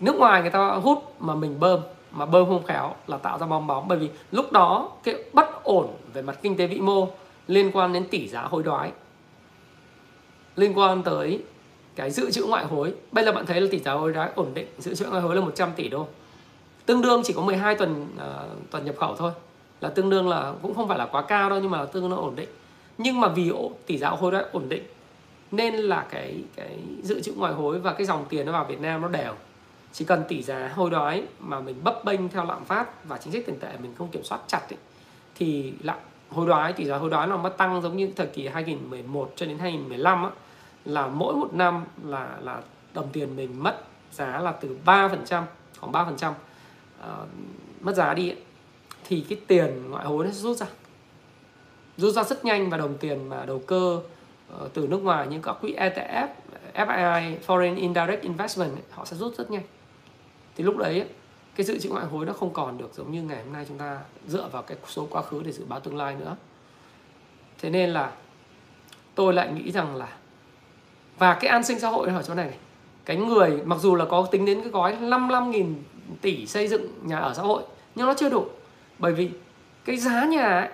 [0.00, 1.80] nước ngoài người ta hút mà mình bơm
[2.12, 3.88] mà bơm không khéo là tạo ra bong bóng.
[3.88, 7.08] Bởi vì lúc đó cái bất ổn về mặt kinh tế vĩ mô
[7.46, 8.92] liên quan đến tỷ giá hối đoái
[10.56, 11.42] liên quan tới
[11.96, 12.94] cái dự trữ ngoại hối.
[13.12, 15.36] Bây giờ bạn thấy là tỷ giá hối đoái ổn định dự trữ ngoại hối
[15.36, 16.06] là 100 tỷ đô.
[16.86, 19.32] Tương đương chỉ có 12 tuần uh, tuần nhập khẩu thôi.
[19.80, 22.08] Là tương đương là cũng không phải là quá cao đâu nhưng mà là tương
[22.08, 22.48] đương ổn định.
[22.98, 23.52] Nhưng mà vì
[23.86, 24.82] tỷ giá hối đoái ổn định
[25.50, 28.80] nên là cái cái dự trữ ngoại hối và cái dòng tiền nó vào Việt
[28.80, 29.34] Nam nó đều
[29.92, 33.32] chỉ cần tỷ giá hối đói mà mình bấp bênh theo lạm phát và chính
[33.32, 34.78] sách tiền tệ mình không kiểm soát chặt ấy,
[35.34, 35.98] thì lạm
[36.30, 39.46] hồi đoái tỷ giá hồi đoái nó mất tăng giống như thời kỳ 2011 cho
[39.46, 40.30] đến 2015 á,
[40.84, 42.62] là mỗi một năm là là
[42.94, 45.42] đồng tiền mình mất giá là từ 3%
[45.80, 46.36] khoảng 3% uh,
[47.00, 47.26] ờ,
[47.80, 48.38] mất giá đi ấy,
[49.04, 50.66] thì cái tiền ngoại hối nó rút ra.
[51.96, 54.00] Rút ra rất nhanh và đồng tiền mà đầu cơ
[54.54, 56.28] uh, từ nước ngoài như các quỹ ETF,
[56.74, 59.62] FII, Foreign Indirect Investment ấy, họ sẽ rút rất nhanh
[60.60, 61.04] thì lúc đấy
[61.56, 63.78] cái dự trữ ngoại hối nó không còn được giống như ngày hôm nay chúng
[63.78, 66.36] ta dựa vào cái số quá khứ để dự báo tương lai nữa.
[67.58, 68.12] Thế nên là
[69.14, 70.08] tôi lại nghĩ rằng là
[71.18, 72.56] và cái an sinh xã hội ở chỗ này, này
[73.04, 75.74] cái người mặc dù là có tính đến cái gói 55.000
[76.20, 77.62] tỷ xây dựng nhà ở xã hội
[77.94, 78.46] nhưng nó chưa đủ.
[78.98, 79.30] Bởi vì
[79.84, 80.68] cái giá nhà ấy,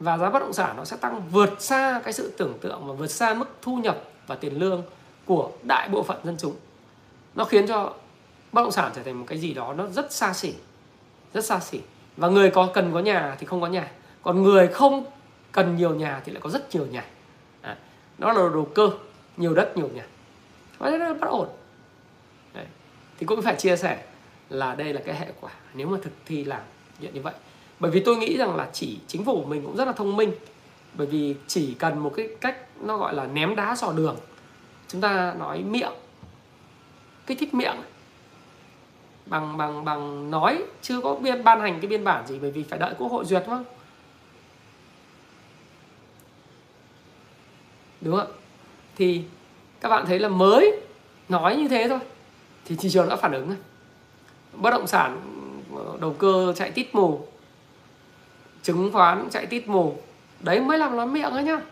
[0.00, 2.94] và giá bất động sản nó sẽ tăng vượt xa cái sự tưởng tượng và
[2.94, 4.82] vượt xa mức thu nhập và tiền lương
[5.24, 6.54] của đại bộ phận dân chúng.
[7.34, 7.94] Nó khiến cho
[8.52, 10.54] bất động sản trở thành một cái gì đó nó rất xa xỉ
[11.34, 11.80] rất xa xỉ.
[12.16, 13.90] Và người có cần có nhà thì không có nhà
[14.22, 15.04] còn người không
[15.52, 17.04] cần nhiều nhà thì lại có rất nhiều nhà.
[17.60, 17.76] À,
[18.18, 18.90] nó là đồ cơ
[19.36, 20.06] nhiều đất nhiều nhà.
[20.78, 21.48] Và nó bất ổn.
[22.54, 22.66] Đấy.
[23.18, 24.04] thì cũng phải chia sẻ
[24.48, 25.50] là đây là cái hệ quả.
[25.74, 26.62] Nếu mà thực thi làm
[27.00, 27.34] chuyện như vậy.
[27.80, 30.32] Bởi vì tôi nghĩ rằng là chỉ chính phủ mình cũng rất là thông minh.
[30.94, 34.16] Bởi vì chỉ cần một cái cách nó gọi là ném đá dò đường
[34.88, 35.92] chúng ta nói miệng
[37.26, 37.76] kích thích miệng
[39.28, 42.62] bằng bằng bằng nói chưa có biên ban hành cái biên bản gì bởi vì
[42.62, 43.64] phải đợi quốc hội duyệt đúng không
[48.00, 48.30] đúng không
[48.96, 49.22] thì
[49.80, 50.80] các bạn thấy là mới
[51.28, 51.98] nói như thế thôi
[52.64, 53.54] thì thị trường đã phản ứng
[54.52, 55.20] bất động sản
[55.76, 57.26] ờ, đầu cơ chạy tít mù
[58.68, 59.96] chứng khoán chạy tít mù.
[60.40, 61.60] Đấy mới làm nói miệng ấy nhá.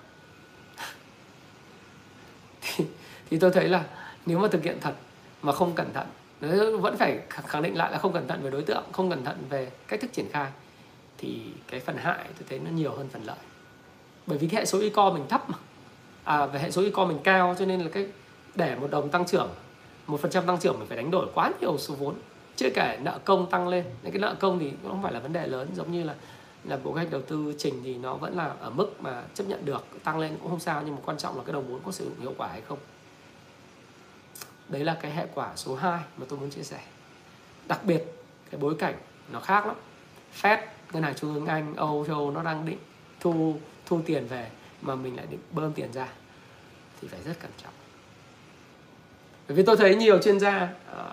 [2.60, 2.84] Thì,
[3.30, 3.84] thì tôi thấy là
[4.26, 4.94] nếu mà thực hiện thật
[5.42, 6.06] mà không cẩn thận
[6.40, 9.24] Ờ, vẫn phải khẳng định lại là không cẩn thận về đối tượng, không cẩn
[9.24, 10.50] thận về cách thức triển khai.
[11.18, 13.36] Thì cái phần hại tôi thấy nó nhiều hơn phần lợi.
[14.26, 15.58] Bởi vì cái hệ số e mình thấp mà.
[16.24, 18.06] À về hệ số e mình cao cho nên là cái
[18.54, 19.48] để một đồng tăng trưởng,
[20.06, 22.14] một phần trăm tăng trưởng mình phải đánh đổi quá nhiều số vốn.
[22.56, 23.84] Chưa kể nợ công tăng lên.
[24.02, 26.14] Những cái nợ công thì cũng không phải là vấn đề lớn, giống như là
[26.64, 29.64] là bộ cách đầu tư trình thì nó vẫn là ở mức mà chấp nhận
[29.64, 31.92] được, tăng lên cũng không sao, nhưng mà quan trọng là cái đồng vốn có
[31.92, 32.78] sử dụng hiệu quả hay không
[34.68, 36.80] đấy là cái hệ quả số 2 mà tôi muốn chia sẻ.
[37.68, 38.04] Đặc biệt,
[38.50, 38.94] cái bối cảnh
[39.32, 39.76] nó khác lắm.
[40.42, 40.58] Fed,
[40.92, 42.78] ngân hàng trung ương Anh, Âu châu nó đang định
[43.20, 43.56] thu
[43.86, 44.50] thu tiền về
[44.82, 46.08] mà mình lại định bơm tiền ra
[47.00, 47.72] thì phải rất cẩn trọng.
[49.48, 51.12] Bởi vì tôi thấy nhiều chuyên gia ờ,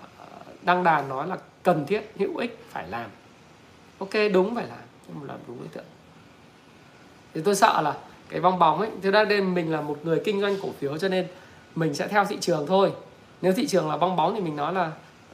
[0.61, 3.09] đăng đàn nói là cần thiết, hữu ích phải làm.
[3.99, 4.77] Ok, đúng phải làm,
[5.07, 5.85] nhưng mà làm đúng đối tượng.
[7.33, 7.97] Thì tôi sợ là
[8.29, 10.97] cái vong bóng ấy, thực ra đây mình là một người kinh doanh cổ phiếu
[10.97, 11.27] cho nên
[11.75, 12.91] mình sẽ theo thị trường thôi
[13.43, 14.91] nếu thị trường là bong bóng thì mình nói là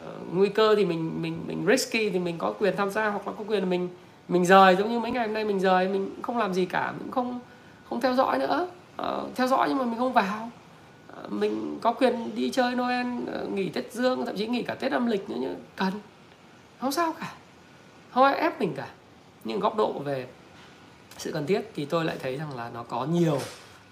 [0.07, 3.27] uh, nguy cơ thì mình mình mình risky thì mình có quyền tham gia hoặc
[3.27, 3.89] là có quyền là mình
[4.27, 4.75] mình rời.
[4.75, 7.39] Giống như mấy ngày hôm nay mình rời mình không làm gì cả mình không
[7.89, 8.67] không theo dõi nữa.
[9.01, 10.51] Uh, theo dõi nhưng mà mình không vào.
[11.25, 14.75] Uh, mình có quyền đi chơi Noel uh, nghỉ Tết Dương thậm chí nghỉ cả
[14.75, 15.93] Tết âm lịch nữa như cần.
[16.81, 17.33] Không sao cả.
[18.11, 18.87] Không ai ép mình cả.
[19.43, 20.27] Nhưng góc độ về
[21.17, 23.39] sự cần thiết thì tôi lại thấy rằng là nó có nhiều.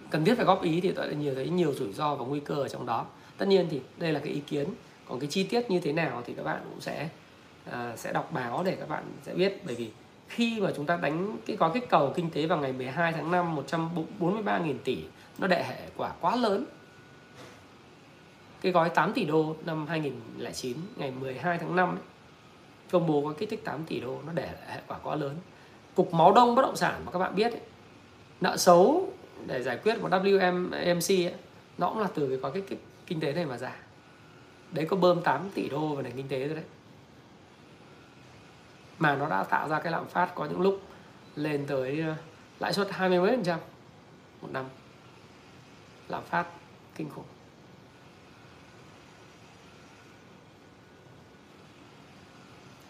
[0.09, 2.39] Cần thiết phải góp ý thì tôi lại nhiều thấy nhiều rủi ro và nguy
[2.39, 3.05] cơ ở trong đó
[3.38, 4.68] tất nhiên thì đây là cái ý kiến.
[5.10, 7.10] Còn cái chi tiết như thế nào thì các bạn cũng sẽ
[7.70, 9.62] uh, sẽ đọc báo để các bạn sẽ biết.
[9.66, 9.90] Bởi vì
[10.28, 13.32] khi mà chúng ta đánh cái gói kích cầu kinh tế vào ngày 12 tháng
[13.32, 13.56] 5
[14.20, 14.98] 143.000 tỷ
[15.38, 16.66] nó đệ hệ quả quá lớn.
[18.62, 22.04] Cái gói 8 tỷ đô năm 2009 ngày 12 tháng 5 ấy,
[22.92, 25.36] công bố gói kích thích 8 tỷ đô nó để hệ quả quá lớn.
[25.96, 27.62] Cục máu đông bất động sản mà các bạn biết ấy,
[28.42, 29.10] nợ xấu
[29.46, 31.34] để giải quyết của WMC ấy,
[31.78, 33.76] nó cũng là từ cái gói kích thích kinh tế này mà ra
[34.72, 36.64] đấy, có bơm 8 tỷ đô vào nền kinh tế rồi đấy.
[38.99, 40.82] Mà nó đã tạo ra cái lạm phát có những lúc
[41.36, 42.16] lên tới ờ,
[42.60, 43.60] lãi suất 20 mấy phần trăm
[44.41, 44.66] một năm.
[46.08, 46.45] Lạm phát
[46.95, 47.26] kinh khủng.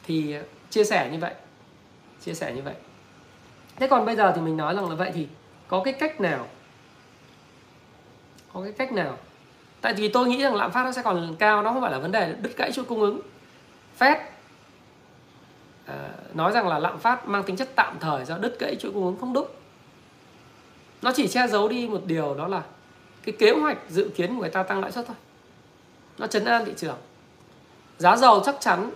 [0.03, 1.34] Thì ờ, chia sẻ như vậy,
[2.22, 2.76] chia sẻ như vậy.
[3.76, 5.28] Thế còn bây giờ thì mình nói rằng là vậy thì
[5.68, 6.47] có cái cách nào,
[8.53, 9.18] có cái cách nào
[9.88, 11.99] tại vì tôi nghĩ rằng lạm phát nó sẽ còn cao nó không phải là
[11.99, 13.19] vấn đề đứt gãy chuỗi cung ứng.
[13.99, 14.15] Fed
[15.85, 18.91] à, nói rằng là lạm phát mang tính chất tạm thời do đứt gãy chuỗi
[18.91, 19.47] cung ứng không đúng.
[21.01, 22.63] Nó chỉ che giấu đi một điều đó là
[23.23, 25.15] cái kế hoạch dự kiến của người ta tăng lãi suất thôi.
[26.17, 26.97] Nó chấn an thị trường.
[27.97, 28.91] Giá dầu chắc chắn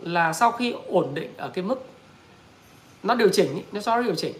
[0.00, 1.86] là sau khi ổn định ở cái mức
[3.02, 4.34] nó điều chỉnh nó cho điều chỉnh.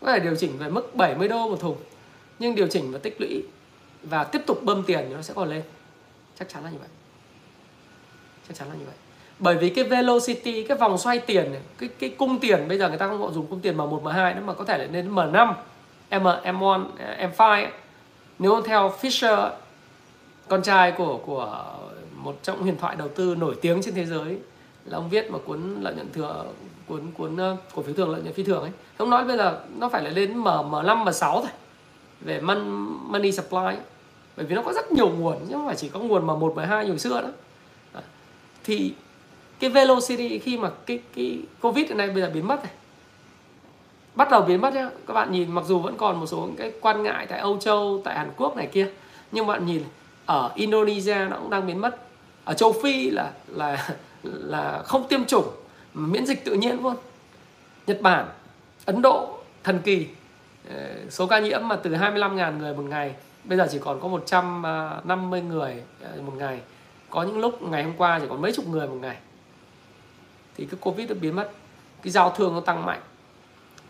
[0.00, 1.76] Có thể điều chỉnh về mức 70 đô một thùng
[2.38, 3.42] nhưng điều chỉnh và tích lũy
[4.10, 5.62] và tiếp tục bơm tiền thì nó sẽ còn lên.
[6.38, 6.88] Chắc chắn là như vậy.
[8.48, 8.94] Chắc chắn là như vậy.
[9.38, 12.88] Bởi vì cái velocity cái vòng xoay tiền này, cái cái cung tiền bây giờ
[12.88, 15.14] người ta không gọi dùng cung tiền M1 M2 nữa mà có thể là lên
[15.14, 15.54] M5
[16.10, 16.86] M M1
[17.36, 17.68] M5
[18.38, 19.50] nếu theo Fisher
[20.48, 21.64] con trai của của
[22.12, 24.38] một trong huyền thoại đầu tư nổi tiếng trên thế giới
[24.84, 26.44] là ông viết một cuốn lợi nhuận thừa
[26.88, 28.70] cuốn cuốn ờ, cổ phiếu thường lợi nhuận phi thường ấy.
[28.96, 31.50] Ông nói bây giờ nó phải là lên m m5 m6 thôi.
[32.20, 33.58] Về money supply.
[33.58, 33.76] ấy
[34.36, 36.52] bởi vì nó có rất nhiều nguồn chứ không phải chỉ có nguồn mà một,
[36.56, 37.28] mười hai hồi xưa đó.
[38.64, 38.94] Thì
[39.58, 42.72] cái velocity khi mà cái cái covid này bây giờ biến mất này,
[44.14, 44.90] bắt đầu biến mất nhá.
[45.06, 48.02] Các bạn nhìn, mặc dù vẫn còn một số cái quan ngại tại Âu Châu,
[48.04, 48.90] tại Hàn Quốc này kia,
[49.32, 49.82] nhưng bạn nhìn
[50.26, 51.96] ở Indonesia nó cũng đang biến mất.
[52.44, 53.88] Ở châu Phi là là
[54.22, 55.46] là không tiêm chủng
[55.94, 56.94] miễn dịch tự nhiên luôn.
[57.86, 58.26] Nhật Bản,
[58.84, 60.06] Ấn Độ thần kỳ
[60.70, 63.14] ờ, số ca nhiễm mà từ 25.000 người một ngày
[63.46, 66.60] bây giờ chỉ còn có 150 người ờ, một ngày.
[67.10, 69.16] Có những lúc ngày hôm qua chỉ còn mấy chục người một ngày.
[70.56, 71.50] Thì cái covid nó biến mất.
[72.02, 73.00] Cái giao thương nó tăng mạnh.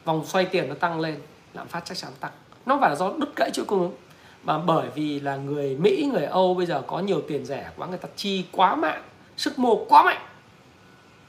[0.05, 1.21] Vòng xoay tiền nó tăng lên.
[1.55, 2.33] Lạm phát chắc chắn tăng.
[2.67, 3.95] Nó không phải là do đứt gãy chuỗi cung ứng,
[4.43, 7.87] mà bởi vì là người Mỹ, người Âu bây giờ có nhiều tiền rẻ quá,
[7.87, 9.03] người ta chi quá mạnh
[9.37, 10.21] sức mua quá mạnh.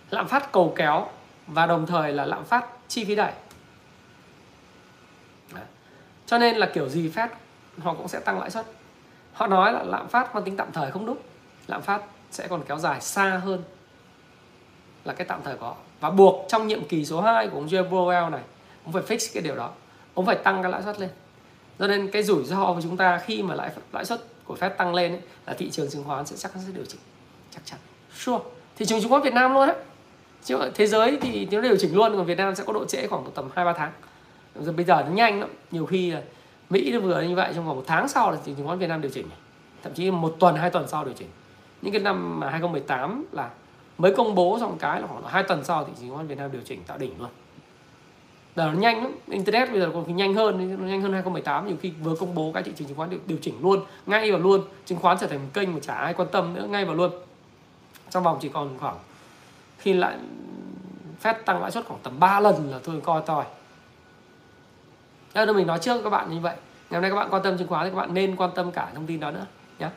[0.10, 1.08] Lạm phát cầu kéo
[1.48, 3.32] và đồng thời là lạm phát chi phí đẩy.
[6.26, 7.30] Cho nên là kiểu gì phép
[7.80, 8.66] họ cũng sẽ tăng lãi suất.
[9.34, 11.18] Họ nói là lạm phát mang tính tạm thời không đúng
[11.68, 12.02] lạm phát
[12.32, 13.64] sẽ còn kéo dài xa hơn
[15.06, 15.76] là cái tạm thời của họ.
[16.00, 18.42] Và buộc trong nhiệm kỳ số 2 của ông Jerome Powell này
[18.86, 19.72] ông phải fix cái điều đó.
[20.14, 21.10] Ông phải tăng cái lãi suất lên.
[21.80, 24.70] Cho nên cái rủi ro của chúng ta khi mà lãi lãi suất của Fed
[24.70, 27.00] tăng lên ấy, là thị trường chứng khoán sẽ chắc chắn sẽ điều chỉnh.
[27.52, 27.80] Chắc chắn.
[28.18, 28.44] Sure.
[28.78, 29.76] Thị trường chứng khoán Việt Nam luôn á.
[30.44, 33.08] Chứ thế giới thì nó điều chỉnh luôn còn Việt Nam sẽ có độ trễ
[33.08, 33.92] khoảng tầm hai ba tháng.
[34.56, 35.50] Rồi bây giờ nó nhanh lắm.
[35.72, 36.22] Nhiều khi là
[36.70, 38.80] Mỹ nó vừa như vậy trong vòng một tháng sau là thị trường chứng khoán
[38.80, 39.28] Việt Nam điều chỉnh.
[39.84, 41.28] Thậm chí một tuần hai tuần sau điều chỉnh.
[41.82, 43.50] Những cái năm mà 2018 là
[43.98, 46.38] mới công bố xong cái là khoảng hai tuần sau thị trường chứng khoán Việt
[46.38, 47.30] Nam điều chỉnh tạo đỉnh luôn.
[48.56, 51.78] Là nó nhanh lắm internet bây giờ còn nhanh hơn nó nhanh hơn 2018 nhiều
[51.82, 54.40] khi vừa công bố cái thị trường chứng khoán điều, điều chỉnh luôn ngay vào
[54.40, 54.62] luôn.
[54.86, 57.12] Chứng khoán trở thành một kênh mà chả ai quan tâm nữa ngay vào luôn.
[58.10, 58.98] Trong vòng chỉ còn khoảng
[59.78, 60.18] khi lại
[61.20, 63.44] phép tăng lãi suất khoảng tầm 3 lần là tôi coi thôi
[65.34, 66.56] Thế nên mình nói trước các bạn như vậy.
[66.90, 68.72] Ngày hôm nay các bạn quan tâm chứng khoán thì các bạn nên quan tâm
[68.72, 69.46] cả thông tin đó nữa
[69.80, 69.90] nhé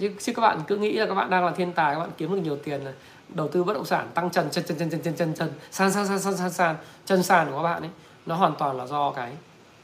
[0.00, 2.10] chứ, chứ các bạn cứ nghĩ là các bạn đang là thiên tài các bạn
[2.16, 2.92] kiếm được nhiều tiền là
[3.28, 5.92] đầu tư bất động sản tăng trần chân chân chân chân chân chân chân san
[5.92, 7.90] san san san san san chân sàn của các bạn ấy
[8.26, 9.32] nó hoàn toàn là do cái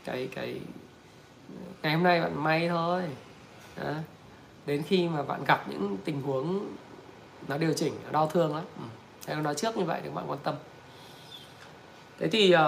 [0.05, 0.61] cái cái
[1.83, 3.03] ngày hôm nay bạn may thôi.
[3.77, 3.93] Đó.
[4.67, 6.67] đến khi mà bạn gặp những tình huống
[7.49, 8.65] nó điều chỉnh nó đau thương lắm.
[8.77, 8.83] Ừ.
[9.27, 10.55] Thế nói trước như vậy để các bạn quan tâm.
[12.19, 12.61] Thế thì uh,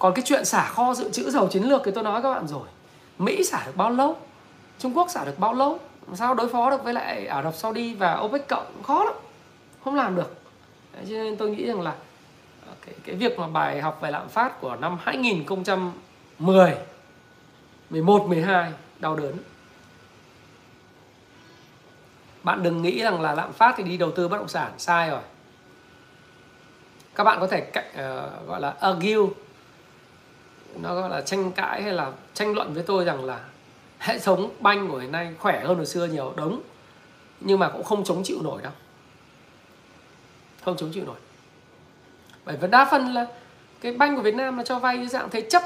[0.00, 2.46] còn cái chuyện xả kho dự trữ dầu chiến lược thì tôi nói các bạn
[2.48, 2.68] rồi.
[3.18, 4.16] Mỹ xả được bao lâu?
[4.78, 5.78] Trung Quốc xả được bao lâu?
[6.14, 8.82] Sao đối phó được với lại Ả Rập Saudi và OPEC cộng?
[8.82, 9.14] Khó lắm
[9.84, 10.40] không làm được.
[10.92, 11.94] Đấy, cho nên tôi nghĩ rằng là
[12.66, 16.74] ờ, cái, cái việc mà bài học về lạm phát của năm 2010
[17.90, 19.36] 11 12 đau đớn.
[22.42, 25.10] Bạn đừng nghĩ rằng là lạm phát thì đi đầu tư bất động sản sai
[25.10, 25.20] rồi.
[27.14, 29.26] Các bạn có thể uh, gọi là argue
[30.76, 33.40] nó gọi là tranh cãi hay là tranh luận với tôi rằng là
[33.98, 36.32] hệ thống banh của hiện nay khỏe hơn hồi xưa nhiều.
[36.36, 36.60] Đúng,
[37.40, 38.72] nhưng mà cũng không chống chịu nổi đâu.
[40.64, 41.16] Không chống chịu nổi.
[42.44, 43.26] Bởi vì đa phần là
[43.80, 45.62] cái banh của Việt Nam là cho vay dưới dạng thế chấp,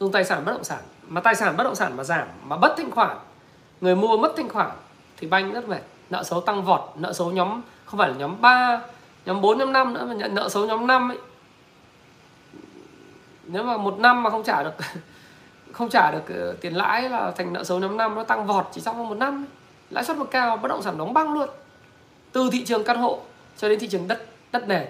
[0.00, 0.82] dùng tài sản bất động sản.
[1.08, 3.16] Mà tài sản bất động sản mà giảm, mà bất thanh khoản,
[3.80, 4.70] người mua mất thanh khoản,
[5.16, 5.80] thì banh rất mệt.
[6.10, 8.82] Nợ xấu tăng vọt, nợ xấu nhóm, không phải là nhóm 3
[9.26, 11.18] nhóm 4 nhóm 5 nữa mà nhận nợ xấu nhóm 5 ấy
[13.52, 14.74] nếu mà một năm mà không trả được
[15.72, 18.68] không trả được ờ, tiền lãi là thành nợ xấu 5 năm nó tăng vọt
[18.72, 19.46] chỉ trong một năm.
[19.90, 21.48] Lãi suất một cao bất động sản đóng băng luôn.
[22.32, 23.20] Từ thị trường căn hộ
[23.56, 24.86] cho đến thị trường đất đất nền.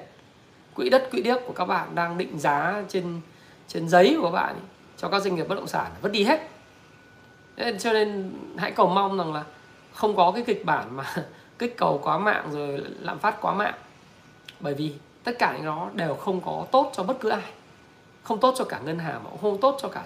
[0.75, 3.21] Quỹ đất quỹ điếc của các bạn đang định giá trên
[3.69, 4.65] trên giấy của các bạn ấy,
[4.97, 6.49] cho các doanh nghiệp bất động sản vẫn đi hết.
[7.57, 9.45] Nên, cho nên hãy cầu mong rằng là
[9.95, 11.05] không có cái kịch bản mà
[11.59, 13.75] kích cầu quá mạng rồi lạm phát quá mạng.
[14.61, 14.95] Bởi vì
[15.25, 17.43] tất cả những nó đều không có tốt cho bất cứ ai
[18.31, 20.03] không tốt cho cả ngân hàng mà cũng không tốt cho cả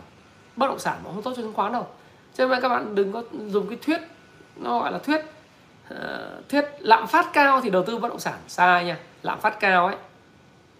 [0.56, 1.86] bất động sản mà không tốt cho chứng khoán đâu.
[2.34, 4.00] Cho nên các bạn đừng có dùng cái thuyết
[4.56, 5.20] nó gọi là thuyết
[5.94, 8.98] uh, thuyết lạm phát cao thì đầu tư bất động sản sai nha.
[9.22, 9.96] Lạm phát cao ấy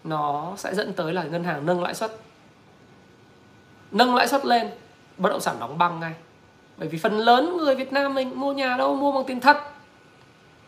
[0.03, 2.11] nó sẽ dẫn tới là ngân hàng nâng lãi suất.
[3.91, 4.71] Nâng lãi suất lên
[5.17, 6.13] bất động sản đóng băng ngay.
[6.77, 9.57] Bởi vì phần lớn người Việt Nam mình mua nhà đâu mua bằng tiền thật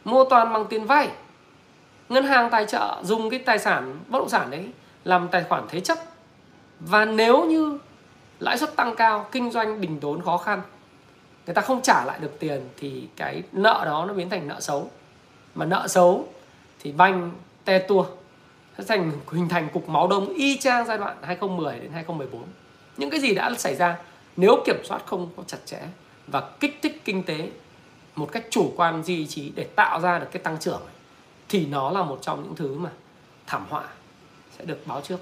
[0.06, 1.10] mua toàn bằng tiền vay.
[2.10, 4.72] Ngân hàng tài trợ dùng cái tài sản bất động sản đấy
[5.04, 5.98] làm tài khoản thế chấp
[6.80, 7.80] và nếu như
[8.40, 10.62] lãi suất tăng cao, kinh doanh đình đốn khó khăn,
[11.46, 14.60] người ta không trả lại được tiền thì cái nợ đó nó biến thành nợ
[14.60, 14.92] xấu.
[15.56, 16.28] Mà nợ xấu
[16.80, 17.32] thì banh
[17.66, 18.06] te tua,
[18.78, 22.44] sẽ thành, hình thành cục máu đông y chang giai đoạn 2010 đến 2014
[22.98, 23.98] những cái gì đã xảy ra,
[24.38, 25.80] nếu kiểm soát không có chặt chẽ
[26.28, 27.50] và kích thích kinh tế
[28.16, 30.82] một cách chủ quan, duy trí để tạo ra được cái tăng trưởng
[31.50, 32.90] thì nó là một trong những thứ mà
[33.48, 33.84] thảm họa
[34.58, 35.20] sẽ được báo trước.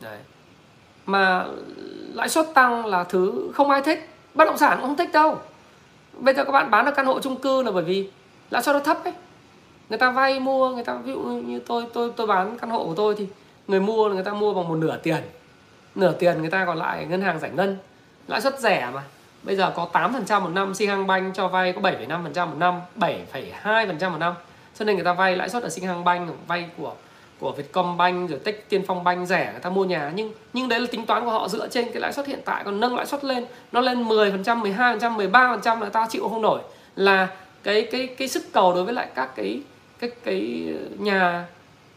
[0.00, 0.18] Đấy.
[1.06, 1.46] Mà
[2.14, 5.38] lãi suất tăng là thứ không ai thích Bất động sản cũng không thích đâu.
[6.18, 8.10] Bây giờ các bạn bán được căn hộ chung cư là bởi vì
[8.50, 9.12] lãi suất nó thấp ấy.
[9.88, 12.84] Người ta vay mua, người ta ví dụ như tôi tôi tôi bán căn hộ
[12.84, 13.26] của tôi thì
[13.68, 15.22] người mua người ta mua bằng một nửa tiền.
[15.94, 17.78] Nửa tiền người ta còn lại ngân hàng giải ngân.
[18.26, 19.02] Lãi suất rẻ mà.
[19.42, 24.10] Bây giờ có 8% một năm Sing Bank cho vay có 7,5% một năm 7,2%
[24.10, 24.34] một năm.
[24.78, 26.94] Cho nên người ta vay lãi suất ở Sing Bank vay của
[27.40, 30.12] của Vietcombank rồi Tech Tiên Phong Bank rẻ người ta mua nhà.
[30.14, 32.64] Nhưng nhưng đấy là tính toán của họ dựa trên cái lãi suất hiện tại
[32.64, 33.44] còn nâng lãi suất lên.
[33.72, 36.60] Nó lên 10%, 12%, 13% là ta chịu không nổi.
[36.96, 37.28] Là
[37.62, 39.60] cái cái cái sức cầu đối với lại các cái
[39.98, 40.68] cái cái
[40.98, 41.46] nhà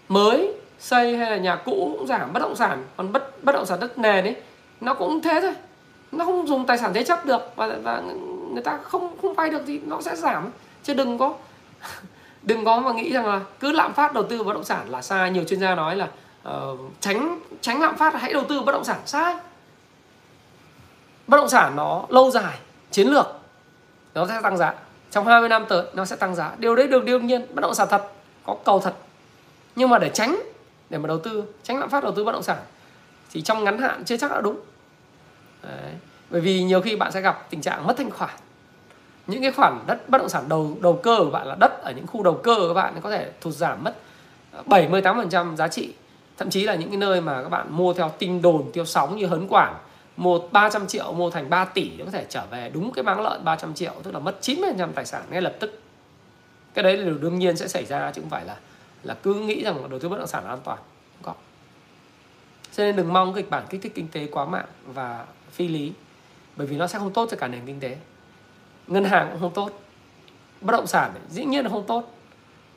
[0.10, 3.66] mới xây hay là nhà cũ cũng giảm bất động sản còn bất bất động
[3.66, 4.36] sản đất nền ấy
[4.82, 5.54] nó cũng thế thôi.
[6.12, 8.02] Nó không dùng tài sản thế chấp được và, và
[8.54, 10.50] người ta không không vay được thì nó sẽ giảm.
[10.84, 11.36] Chứ đừng có
[12.44, 15.02] đừng có mà nghĩ rằng là cứ lạm phát đầu tư bất động sản là
[15.02, 15.32] sai.
[15.32, 16.08] Nhiều chuyên gia nói là
[16.50, 19.36] uh, tránh tránh lạm phát hãy đầu tư bất động sản sai.
[21.28, 22.58] Bất động sản nó lâu dài
[22.92, 23.28] chiến lược
[24.14, 24.74] nó sẽ tăng giá.
[25.12, 26.52] Trong 20 năm tới nó sẽ tăng giá.
[26.58, 28.12] Điều đấy được đương nhiên bất động sản thật
[28.46, 28.94] có cầu thật.
[29.76, 30.40] Nhưng mà để tránh
[30.90, 32.58] để mà đầu tư tránh lạm phát đầu tư bất động sản
[33.32, 34.60] thì trong ngắn hạn chưa chắc đã đúng.
[35.64, 35.94] Đấy.
[36.30, 38.36] bởi vì nhiều khi bạn sẽ gặp tình trạng mất thanh khoản
[39.28, 41.92] những cái khoản đất bất động sản đầu đầu cơ của bạn là đất ở
[41.92, 43.96] những khu đầu cơ của các bạn có thể thụt giảm mất
[44.52, 45.94] ờ, 78% giá trị.
[46.38, 49.18] Thậm chí là những cái nơi mà các bạn mua theo tin đồn tiêu sóng
[49.18, 49.76] như hấn quảng
[50.18, 53.22] một 300 triệu, mua thành 3 tỷ nó có thể trở về đúng cái máng
[53.22, 55.82] lợn 300 triệu, tức là mất 90% tài sản ngay lập tức.
[56.74, 58.58] Cái đấy là điều đương nhiên sẽ xảy ra, chứ không phải là
[59.04, 61.34] là cứ nghĩ rằng đầu tư bất động sản là an toàn không?
[61.36, 61.42] Có
[62.78, 65.94] cho nên đừng mong kịch bản kích thích kinh tế quá mạng và phi lý,
[66.56, 67.98] bởi vì nó sẽ không tốt cho cả nền kinh tế
[68.88, 69.70] ngân hàng cũng không tốt.
[70.62, 72.14] Bất động sản dĩ nhiên là không tốt.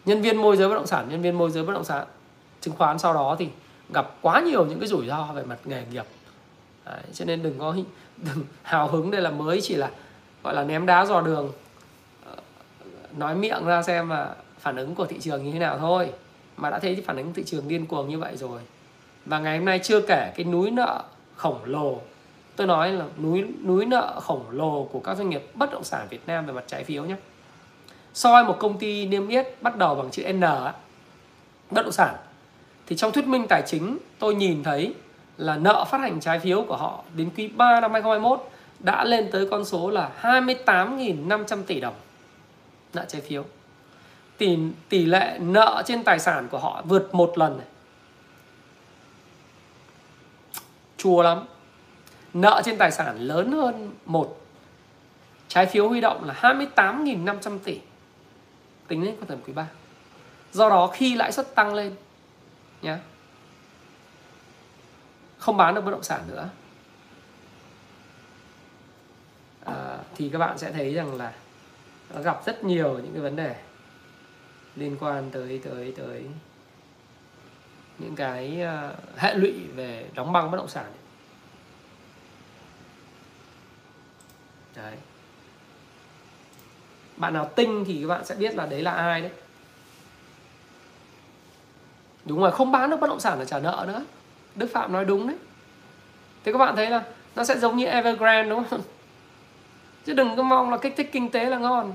[0.04, 2.06] Nhân viên môi giới bất động sản nhân viên môi giới bất động sản
[2.60, 3.48] chứng khoán sau đó thì
[3.94, 6.04] gặp quá nhiều những cái rủi ro về mặt nghề nghiệp.
[6.84, 7.76] Đấy, cho nên đừng có
[8.16, 9.90] đừng hào hứng đây là mới chỉ là
[10.42, 11.52] gọi là ném đá dò đường.
[12.24, 12.36] Ờ,
[13.16, 14.28] nói miệng ra xem mà
[14.58, 16.10] phản ứng của thị trường như thế nào thôi.
[16.56, 18.60] Mà đã thấy phản ứng thị trường điên cuồng như vậy rồi.
[19.26, 21.02] Và ngày hôm nay chưa kể cái núi nợ
[21.36, 22.00] khổng lồ
[22.56, 26.06] tôi nói là núi núi nợ khổng lồ của các doanh nghiệp bất động sản
[26.10, 27.16] Việt Nam về mặt trái phiếu nhé.
[28.14, 30.40] Soi một công ty niêm yết bắt đầu bằng chữ N
[31.70, 32.14] bất động sản.
[32.86, 34.94] Thì trong thuyết minh tài chính, tôi nhìn thấy
[35.36, 39.28] là nợ phát hành trái phiếu của họ đến quý 3 năm 2021 đã lên
[39.32, 41.94] tới con số là 28.500 tỷ đồng
[42.94, 43.44] nợ trái phiếu.
[44.38, 47.66] Tỷ tỷ lệ nợ trên tài sản của họ vượt một lần này.
[50.96, 51.44] chua lắm
[52.40, 54.40] nợ trên tài sản lớn hơn một.
[55.48, 57.80] Trái phiếu huy động là 28.500 tỷ.
[58.88, 59.66] Tính đến quan tầm quý 3
[60.52, 61.94] do đó khi lãi suất tăng lên
[62.82, 62.96] nhé
[65.38, 66.48] không bán được bất động sản nữa.
[69.64, 71.32] À, thì các bạn sẽ thấy rằng là
[72.14, 73.56] nó gặp rất nhiều những cái vấn đề
[74.76, 76.24] liên quan tới tới tới
[77.98, 80.86] những cái uh, hệ lụy về đóng băng bất động sản.
[84.82, 84.96] Đấy.
[87.16, 89.30] Bạn nào tinh thì các bạn sẽ biết là đấy là ai đấy.
[92.24, 94.04] Đúng rồi, không bán được bất động sản là trả nợ nữa.
[94.54, 95.36] Đức phạm nói đúng đấy.
[96.44, 97.04] Thế các bạn thấy là
[97.36, 98.80] nó sẽ giống như evergrande, đúng không?
[100.06, 101.92] Chứ đừng có mong là kích thích kinh tế là ngon.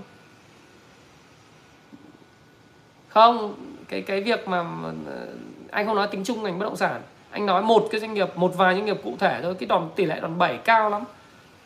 [3.07, 3.55] Không,
[3.87, 4.65] cái cái việc mà,
[5.71, 7.01] anh không nói tính chung ngành bất động sản.
[7.31, 9.89] Anh nói một cái doanh nghiệp, một vài doanh nghiệp cụ thể thôi, cái đòn,
[9.95, 11.03] tỷ lệ đòn bẩy cao lắm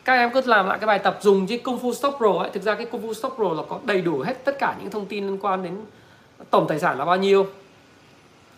[0.06, 2.50] các em cứ làm lại cái bài tập dùng chứ công phu stop pro ấy.
[2.50, 4.90] Thực ra cái công phu stop pro là có đầy đủ hết tất cả những
[4.90, 5.76] thông tin liên quan đến
[6.50, 7.46] tổng tài sản là bao nhiêu.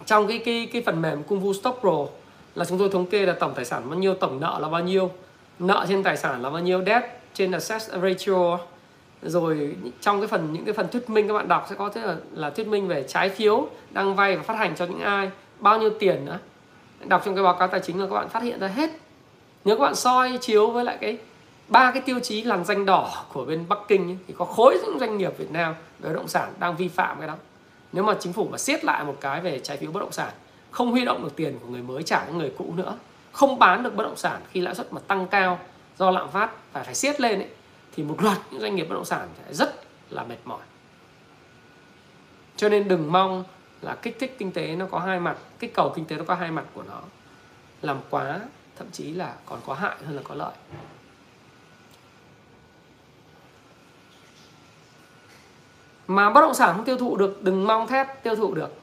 [0.06, 2.06] Trong cái cái cái phần mềm công phu stop pro
[2.54, 4.82] là chúng tôi thống kê là tổng tài sản bao nhiêu tổng nợ là bao
[4.82, 5.10] nhiêu
[5.58, 8.58] nợ trên tài sản là bao nhiêu debt trên assets ratio.
[9.22, 12.00] Rồi trong cái phần những cái phần thuyết minh các bạn đọc sẽ có thế
[12.00, 15.30] là, là thuyết minh về trái phiếu đang vay và phát hành cho những ai
[15.58, 16.38] bao nhiêu tiền nữa.
[17.04, 18.90] Đọc trong cái báo cáo tài chính là các bạn phát hiện ra hết.
[19.64, 21.18] Nếu các bạn soi chiếu với lại cái
[21.68, 24.78] ba cái tiêu chí làn danh đỏ của bên Bắc Kinh ấy, thì có khối
[24.84, 27.34] những doanh nghiệp Việt Nam về bất động sản đang vi phạm cái đó.
[27.92, 30.32] Nếu mà chính phủ mà siết lại một cái về trái phiếu bất động sản
[30.70, 32.98] không huy động được tiền của người mới trả cho người cũ nữa
[33.32, 35.58] không bán được bất động sản khi lãi suất mà tăng cao
[35.98, 37.48] do lạm phát và phải siết lên ấy,
[37.96, 39.74] thì một loạt những doanh nghiệp bất động sản sẽ rất
[40.10, 40.60] là mệt mỏi.
[42.56, 43.44] Cho nên đừng mong
[43.82, 46.34] là kích thích kinh tế nó có hai mặt kích cầu kinh tế nó có
[46.34, 47.00] hai mặt của nó
[47.82, 48.40] làm quá
[48.76, 50.52] thậm chí là còn có hại hơn là có lợi.
[56.08, 58.74] Mà bất động sản không tiêu thụ được đừng mong thép tiêu thụ được.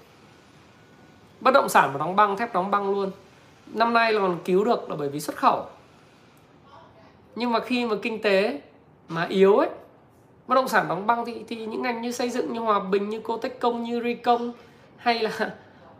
[1.41, 3.11] Bất động sản mà đóng băng thép đóng băng luôn.
[3.67, 5.65] Năm nay là còn cứu được là bởi vì xuất khẩu.
[7.35, 8.61] Nhưng mà khi mà kinh tế
[9.07, 9.69] mà yếu ấy
[10.47, 13.09] bất động sản đóng băng thì thì những ngành như xây dựng như hòa bình
[13.09, 14.51] như cô tech công như ricom
[14.97, 15.51] hay là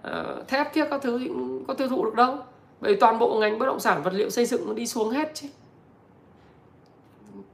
[0.07, 1.31] uh, thép thiết các thứ thì
[1.67, 2.37] có tiêu thụ được đâu.
[2.81, 5.31] Bởi toàn bộ ngành bất động sản vật liệu xây dựng nó đi xuống hết
[5.33, 5.47] chứ.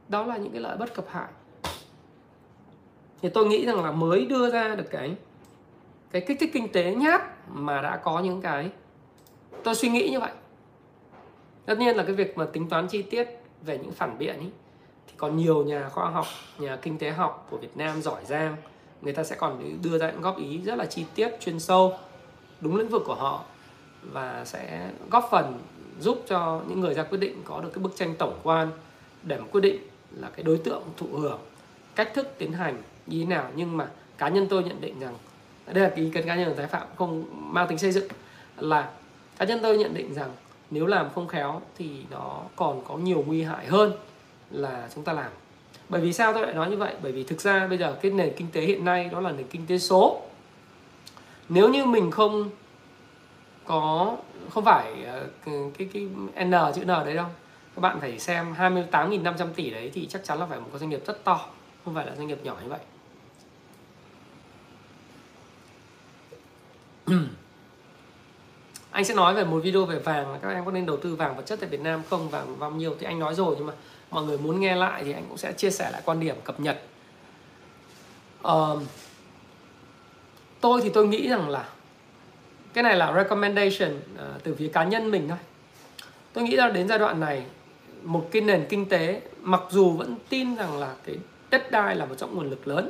[0.07, 1.27] Đó là những cái lợi bất cập hại
[3.21, 5.15] thì tôi nghĩ rằng là mới đưa ra được cái
[6.11, 8.69] cái kích thích kinh tế nhát mà đã có những cái.
[9.63, 10.31] Tôi suy nghĩ như vậy.
[11.65, 13.27] Tất nhiên là cái việc mà tính toán chi tiết
[13.61, 14.47] về những phản biện ý,
[15.07, 16.25] thì còn nhiều nhà khoa học
[16.59, 18.55] nhà kinh tế học của Việt Nam giỏi giang
[19.01, 21.93] người ta sẽ còn đưa ra những góp ý rất là chi tiết chuyên sâu
[22.61, 23.43] đúng lĩnh vực của họ
[24.01, 25.59] và sẽ góp phần
[25.99, 28.71] giúp cho những người ra quyết định có được cái bức tranh tổng quan
[29.23, 29.77] để mà quyết định
[30.11, 31.39] là cái đối tượng thụ hưởng
[31.95, 32.81] cách thức tiến hành
[33.11, 33.87] như thế nào nhưng mà
[34.17, 35.15] cá nhân tôi nhận định rằng
[35.67, 38.07] đây là cái ý kiến cá nhân của tái phạm không mang tính xây dựng
[38.57, 38.89] là
[39.37, 40.29] cá nhân tôi nhận định rằng
[40.71, 43.93] nếu làm không khéo thì nó còn có nhiều nguy hại hơn
[44.51, 45.31] là chúng ta làm.
[45.89, 46.93] Bởi vì sao tôi lại nói như vậy?
[47.01, 49.47] Bởi vì thực ra bây giờ cái nền kinh tế hiện nay đó là nền
[49.47, 50.21] kinh tế số.
[51.49, 52.49] Nếu như mình không
[53.65, 54.17] có
[54.49, 57.25] không phải ờ, cái cái, cái n chữ n đấy đâu
[57.75, 60.89] các bạn phải xem 28.500 tỷ đấy thì chắc chắn là phải một cái doanh
[60.89, 61.45] nghiệp rất to
[61.85, 62.79] không phải là doanh nghiệp nhỏ như vậy.
[68.91, 70.31] anh sẽ nói về một video về vàng.
[70.31, 72.29] Là các em có nên đầu tư vàng vật chất tại Việt Nam không?
[72.29, 73.73] Vàng bao nhiêu thì anh nói rồi nhưng mà
[74.11, 76.59] mọi người muốn nghe lại thì anh cũng sẽ chia sẻ lại quan điểm cập
[76.59, 76.81] nhật.
[78.47, 78.81] Uh,
[80.61, 81.69] tôi thì tôi nghĩ rằng là
[82.73, 85.37] cái này là recommendation uh, từ phía cá nhân mình thôi.
[86.33, 87.43] Tôi nghĩ là đến giai đoạn này
[88.03, 91.15] một cái nền kinh tế mặc dù vẫn tin rằng là cái
[91.49, 92.89] đất đai là một trong nguồn lực lớn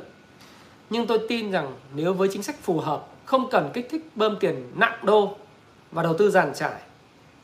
[0.90, 4.36] nhưng tôi tin rằng nếu với chính sách phù hợp không cần kích thích bơm
[4.40, 5.36] tiền nặng đô
[5.92, 6.80] và đầu tư giàn trải.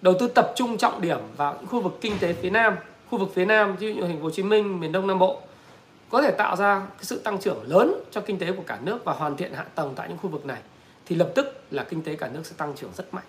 [0.01, 2.77] Đầu tư tập trung trọng điểm vào những khu vực kinh tế phía nam,
[3.11, 5.41] khu vực phía nam như thành phố Hồ Chí Minh, miền Đông Nam Bộ,
[6.11, 9.05] có thể tạo ra cái sự tăng trưởng lớn cho kinh tế của cả nước
[9.05, 10.61] và hoàn thiện hạ tầng tại những khu vực này,
[11.07, 13.25] thì lập tức là kinh tế cả nước sẽ tăng trưởng rất mạnh.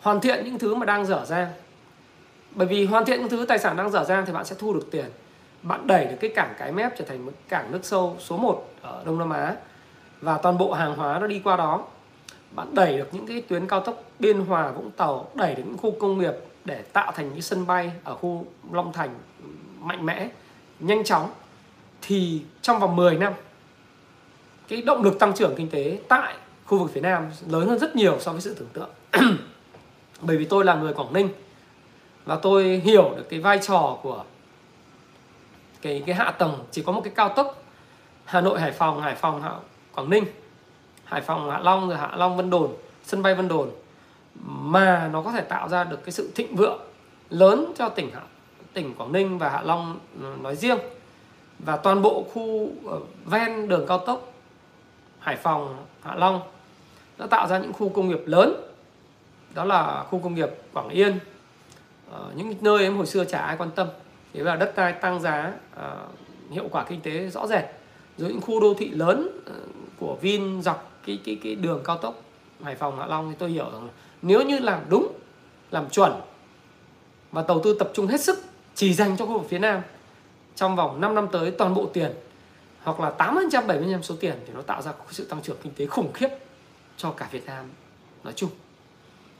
[0.00, 1.48] Hoàn thiện những thứ mà đang dở dang
[2.50, 4.74] bởi vì hoàn thiện những thứ tài sản đang dở dang thì bạn sẽ thu
[4.74, 5.06] được tiền.
[5.62, 8.68] Bạn đẩy được cái cảng cái mép trở thành một cảng nước sâu số 1
[8.82, 9.56] ở Đông Nam Á
[10.20, 11.84] và toàn bộ hàng hóa nó đi qua đó.
[12.50, 15.78] Bạn đẩy được những cái tuyến cao tốc Biên Hòa, Vũng Tàu, đẩy được những
[15.78, 19.14] khu công nghiệp để tạo thành những sân bay ở khu Long Thành
[19.80, 20.28] mạnh mẽ,
[20.80, 21.30] nhanh chóng,
[22.02, 23.32] thì trong vòng 10 năm,
[24.68, 27.96] cái động lực tăng trưởng kinh tế tại khu vực phía Nam lớn hơn rất
[27.96, 28.90] nhiều so với sự tưởng tượng.
[30.20, 31.28] Bởi vì tôi là người Quảng Ninh
[32.24, 34.24] và tôi hiểu được cái vai trò của
[35.82, 36.64] cái cái hạ tầng.
[36.70, 37.62] Chỉ có một cái cao tốc
[38.24, 39.42] Hà Nội Hải Phòng Hải Phòng
[39.96, 40.24] Quảng Ninh
[41.04, 42.70] Hải Phòng Hạ Long rồi Hạ Long Vân Đồn
[43.04, 43.70] sân bay Vân Đồn
[44.44, 46.80] mà nó có thể tạo ra được cái sự thịnh vượng
[47.30, 48.20] lớn cho tỉnh Hạ,
[48.72, 50.78] tỉnh Quảng Ninh và Hạ Long ừ, nói riêng.
[51.58, 54.32] Và toàn bộ khu ờ, ven đường cao tốc
[55.18, 56.40] Hải Phòng Hạ Long
[57.18, 58.54] đã tạo ra những khu công nghiệp lớn.
[59.54, 61.18] Đó là khu công nghiệp Quảng Yên.
[62.10, 63.88] Ờ, những nơi em hồi xưa chả ai quan tâm.
[64.32, 66.06] Thế là đất đai tăng giá ờ,
[66.50, 67.64] hiệu quả kinh tế rõ rệt.
[68.18, 69.40] Rồi những khu đô thị lớn
[70.00, 72.22] của Vin dọc cái cái cái đường cao tốc
[72.62, 73.88] Hải Phòng, Hạ Long thì tôi hiểu rằng
[74.22, 75.12] nếu như làm đúng,
[75.70, 76.12] làm chuẩn
[77.32, 78.38] và đầu tư tập trung hết sức
[78.74, 79.82] chỉ dành cho khu vực phía Nam
[80.54, 82.12] trong vòng 5 năm tới toàn bộ tiền
[82.82, 85.86] hoặc là 8% 70% số tiền thì nó tạo ra sự tăng trưởng kinh tế
[85.86, 86.28] khủng khiếp
[86.96, 87.64] cho cả Việt Nam
[88.24, 88.50] nói chung.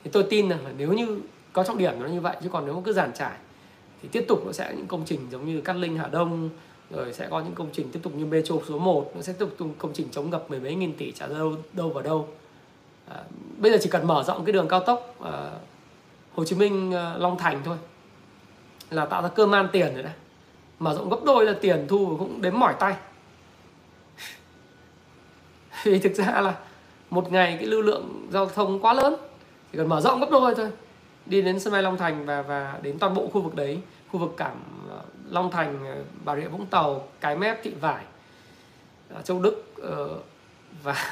[0.03, 1.19] Thì tôi tin rằng là nếu như
[1.53, 3.37] có trọng điểm nó như vậy, chứ còn nếu mà cứ giàn trải
[4.01, 6.49] thì tiếp tục nó sẽ những công trình giống như Cát Linh Hà Đông
[6.89, 9.45] rồi sẽ có những công trình tiếp tục như Metro số 1 nó sẽ tiếp
[9.57, 12.27] tục công trình chống ngập mười mấy nghìn tỷ trả đâu đâu vào đâu.
[13.07, 13.23] À,
[13.57, 15.51] bây giờ chỉ cần mở rộng cái đường cao tốc à,
[16.35, 17.77] Hồ Chí Minh à, Long Thành thôi
[18.89, 20.13] là tạo ra cơ man tiền rồi đấy.
[20.79, 22.95] Mở rộng gấp đôi là tiền thu cũng đếm mỏi tay.
[25.83, 26.55] Vì thực ra là
[27.09, 29.15] một ngày cái lưu lượng giao thông quá lớn
[29.71, 30.71] chỉ cần mở rộng gấp đôi thôi
[31.25, 33.79] đi đến sân bay Long Thành và và đến toàn bộ khu vực đấy
[34.11, 34.59] khu vực cảng
[34.89, 34.99] à,
[35.29, 38.03] Long Thành ờ, Bà Rịa Vũng Tàu, Cái Mép, Thị Vải
[39.09, 40.19] ờ, Châu Đức ờ,
[40.83, 41.11] và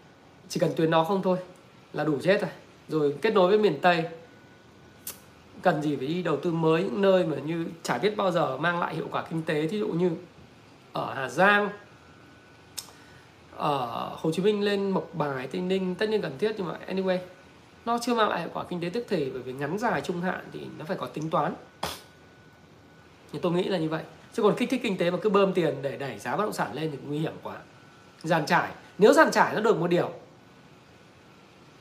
[0.48, 1.38] chỉ cần tuyến đó không thôi
[1.92, 2.50] là đủ chết rồi.
[2.88, 4.04] Rồi kết nối với miền Tây,
[5.62, 8.56] cần gì phải đi đầu tư mới những nơi mà như chả biết bao giờ
[8.56, 9.68] mang lại hiệu quả kinh tế.
[9.68, 10.10] Thí dụ như
[10.92, 11.68] ở Hà Giang,
[13.56, 16.78] ở Hồ Chí Minh lên Mộc Bài, Tây Ninh, tất nhiên cần thiết nhưng mà
[16.88, 17.18] anyway,
[17.84, 20.20] nó chưa mang lại hiệu quả kinh tế tức thì bởi vì ngắn dài trung
[20.20, 21.54] hạn thì nó phải có tính toán
[23.36, 24.02] thì tôi nghĩ là như vậy.
[24.32, 26.52] Chứ còn kích thích kinh tế mà cứ bơm tiền để đẩy giá bất động
[26.52, 27.54] sản lên thì nguy hiểm quá.
[28.22, 28.68] Giàn trải.
[28.98, 30.10] Nếu giàn trải nó được một điều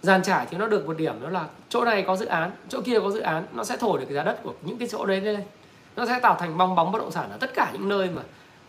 [0.02, 2.82] giàn trải thì nó được một điểm đó là chỗ này có dự án chỗ
[2.82, 5.06] kia có dự án nó sẽ thổi được cái giá đất của những cái chỗ
[5.06, 5.44] đấy lên.
[5.96, 8.22] Nó sẽ tạo thành bong bóng bất động sản ở tất cả những nơi mà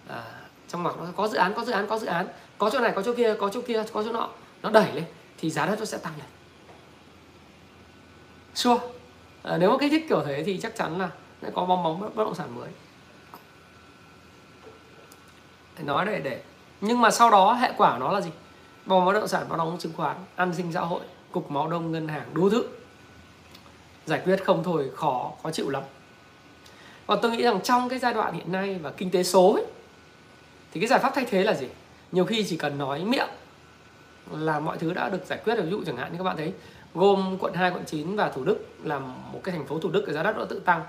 [0.08, 0.22] à,
[0.68, 2.26] trong mặt nó có dự án có dự án có dự án.
[2.58, 4.28] Có chỗ này có chỗ kia có chỗ kia có chỗ nọ.
[4.62, 5.04] Nó đẩy lên
[5.38, 6.26] thì giá đất nó sẽ tăng lên.
[8.54, 8.80] Sure?
[9.42, 11.10] À, nếu mà kích thích kiểu thế thì chắc chắn là
[11.42, 12.68] sẽ có bong bóng bất động sản mới.
[15.78, 16.42] Nói để để.
[16.80, 18.30] Nhưng mà sau đó hệ quả nó là gì?
[18.86, 21.00] Bong bóng bất động sản bong bóng chứng khoán an sinh xã hội
[21.32, 22.68] cục máu đông ngân hàng đủ thứ
[24.06, 25.82] giải quyết không thôi khó khó chịu lắm.
[27.06, 29.64] Và tôi nghĩ rằng trong cái giai đoạn hiện nay và kinh tế số ấy,
[30.72, 31.66] thì cái giải pháp thay thế là gì?
[32.12, 33.28] Nhiều khi chỉ cần nói miệng
[34.32, 35.54] là mọi thứ đã được giải quyết.
[35.54, 36.52] Ví dụ chẳng hạn như các bạn thấy
[36.94, 40.02] gồm quận 2, quận 9 và Thủ Đức là một cái thành phố Thủ Đức
[40.06, 40.82] cái giá đất nó tự tăng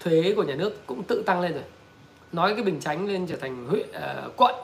[0.00, 1.64] thuế của nhà nước cũng tự tăng lên rồi.
[2.32, 4.54] Nói cái bình chánh lên trở thành huyện uh, à, quận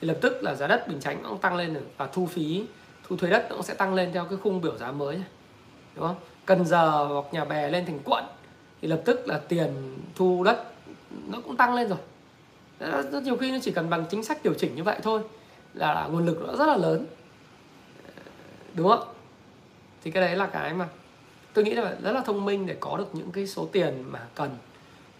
[0.00, 2.64] thì lập tức là giá đất bình chánh cũng tăng lên rồi và thu phí
[3.08, 5.22] thu thuế đất cũng sẽ tăng lên theo cái khung biểu giá mới
[5.94, 6.16] đúng không?
[6.46, 8.24] Cần giờ hoặc nhà bè lên thành quận
[8.82, 10.64] thì lập tức là tiền thu đất
[11.26, 11.98] nó cũng tăng lên rồi.
[13.10, 15.20] Rất nhiều khi nó chỉ cần bằng chính sách điều chỉnh như vậy thôi
[15.74, 17.06] là nguồn lực nó rất là lớn.
[18.74, 19.08] Đúng không?
[20.04, 20.88] Thì cái đấy là cái mà
[21.52, 24.26] tôi nghĩ là rất là thông minh để có được những cái số tiền mà
[24.34, 24.50] cần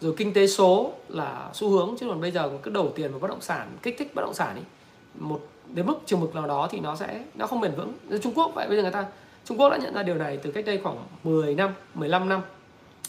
[0.00, 3.20] rồi kinh tế số là xu hướng chứ còn bây giờ cứ đầu tiền vào
[3.20, 4.64] bất động sản kích thích bất động sản ấy
[5.14, 5.40] một
[5.74, 7.92] đến mức trường mực nào đó thì nó sẽ nó không bền vững.
[8.22, 9.06] Trung Quốc vậy bây giờ người ta
[9.44, 12.40] Trung Quốc đã nhận ra điều này từ cách đây khoảng 10 năm 15 năm.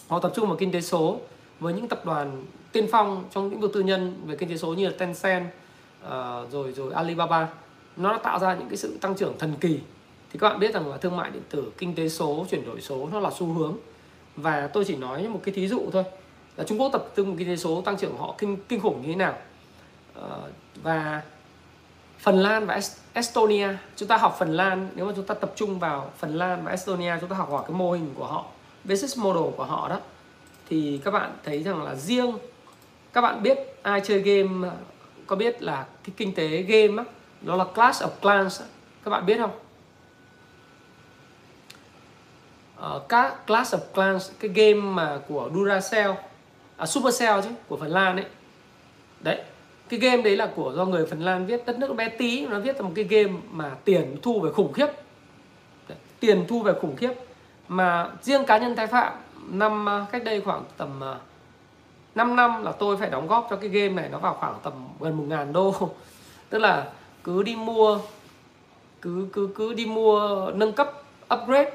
[0.08, 1.20] Họ tập trung vào kinh tế số
[1.60, 4.74] với những tập đoàn tiên phong trong lĩnh vực tư nhân về kinh tế số
[4.74, 5.46] như là Tencent
[6.06, 6.10] uh,
[6.52, 7.48] rồi rồi Alibaba.
[7.98, 9.80] Nó đã tạo ra những cái sự tăng trưởng thần kỳ.
[10.32, 12.82] Thì các bạn biết rằng là thương mại điện tử kinh tế số chuyển đổi
[12.82, 13.78] số nó là xu hướng.
[14.36, 16.04] Và tôi chỉ nói một cái thí dụ thôi.
[16.64, 19.16] Trung Quốc tập trung kinh tế số tăng trưởng họ kinh kinh khủng như thế
[19.16, 19.34] nào?
[20.14, 20.50] Ờ,
[20.84, 21.22] và
[22.20, 22.80] Phần Lan và
[23.14, 26.64] Estonia chúng ta học Phần Lan nếu mà chúng ta tập trung vào Phần Lan
[26.64, 28.46] và Estonia chúng ta học hỏi cái mô hình của họ
[28.84, 30.00] business model của họ đó
[30.70, 32.38] thì các bạn thấy rằng là riêng
[33.14, 34.70] các bạn biết ai chơi game
[35.28, 37.10] có biết là cái kinh tế game á,
[37.42, 38.62] đó là Clash of Clans
[39.04, 39.52] các bạn biết không?
[42.76, 46.12] Ờ, các Clash of Clans cái game mà của Duracell
[46.82, 48.26] à, Supercell chứ của Phần Lan ấy.
[49.20, 49.42] Đấy
[49.90, 52.60] cái game đấy là của do người Phần Lan viết đất nước bé tí nó
[52.60, 54.88] viết ra một cái game mà tiền thu về khủng khiếp.
[55.88, 57.14] Đấy, tiền thu về khủng khiếp.
[57.68, 59.14] Mà riêng cá nhân Thái Phạm
[59.50, 61.16] năm à, cách đây khoảng tầm à,
[62.16, 64.74] 5 năm là tôi phải đóng góp cho cái game này nó vào khoảng tầm
[65.00, 65.74] gần một ngàn đô.
[66.50, 66.88] Tức là
[67.24, 68.00] cứ đi mua
[69.02, 71.04] cứ cứ cứ đi mua nâng cấp
[71.34, 71.72] upgrade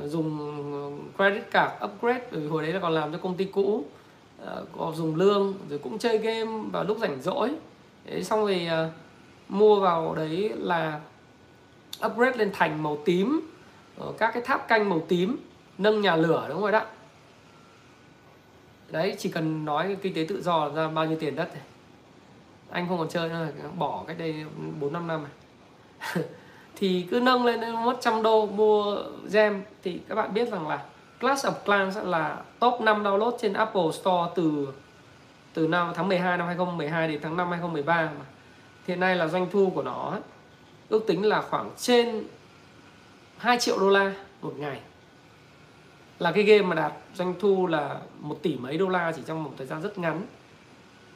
[0.00, 3.62] ờ, dùng credit card upgrade hồi đấy là còn làm cho công ty cũ.
[3.62, 3.84] uh,
[4.44, 7.50] Ờ, có dùng lương rồi cũng chơi game vào lúc rảnh rỗi.
[8.04, 8.92] Đấy, xong rồi uh,
[9.48, 11.00] mua vào đấy là
[12.06, 13.40] upgrade lên thành màu tím
[13.98, 15.36] ở các cái tháp canh màu tím
[15.78, 16.82] nâng nhà lửa đúng rồi đó
[18.90, 21.62] đấy chỉ cần nói kinh tế tự do ra bao nhiêu tiền đất này.
[22.70, 24.44] Anh không còn chơi nữa bỏ cách đây
[24.80, 26.24] bốn năm năm này.
[26.76, 29.62] Thì cứ nâng lên mất trăm đô mua gem.
[29.82, 30.84] Thì các bạn biết rằng là
[31.20, 34.68] Clash of Clans là top 5 download trên Apple Store từ
[35.54, 38.24] từ năm tháng 12 năm 2012 đến tháng 5 2013 mà.
[38.86, 40.18] Hiện nay là doanh thu của nó
[40.88, 42.24] ước tính là khoảng trên
[43.38, 44.80] 2 triệu đô la một ngày.
[46.18, 49.44] Là cái game mà đạt doanh thu là một tỷ mấy đô la chỉ trong
[49.44, 50.22] một thời gian rất ngắn.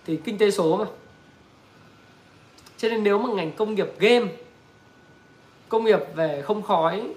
[0.07, 0.85] Thì kinh tế số mà.
[2.77, 4.27] Cho nên nếu mà ngành công nghiệp game
[5.69, 7.15] công nghiệp về không khói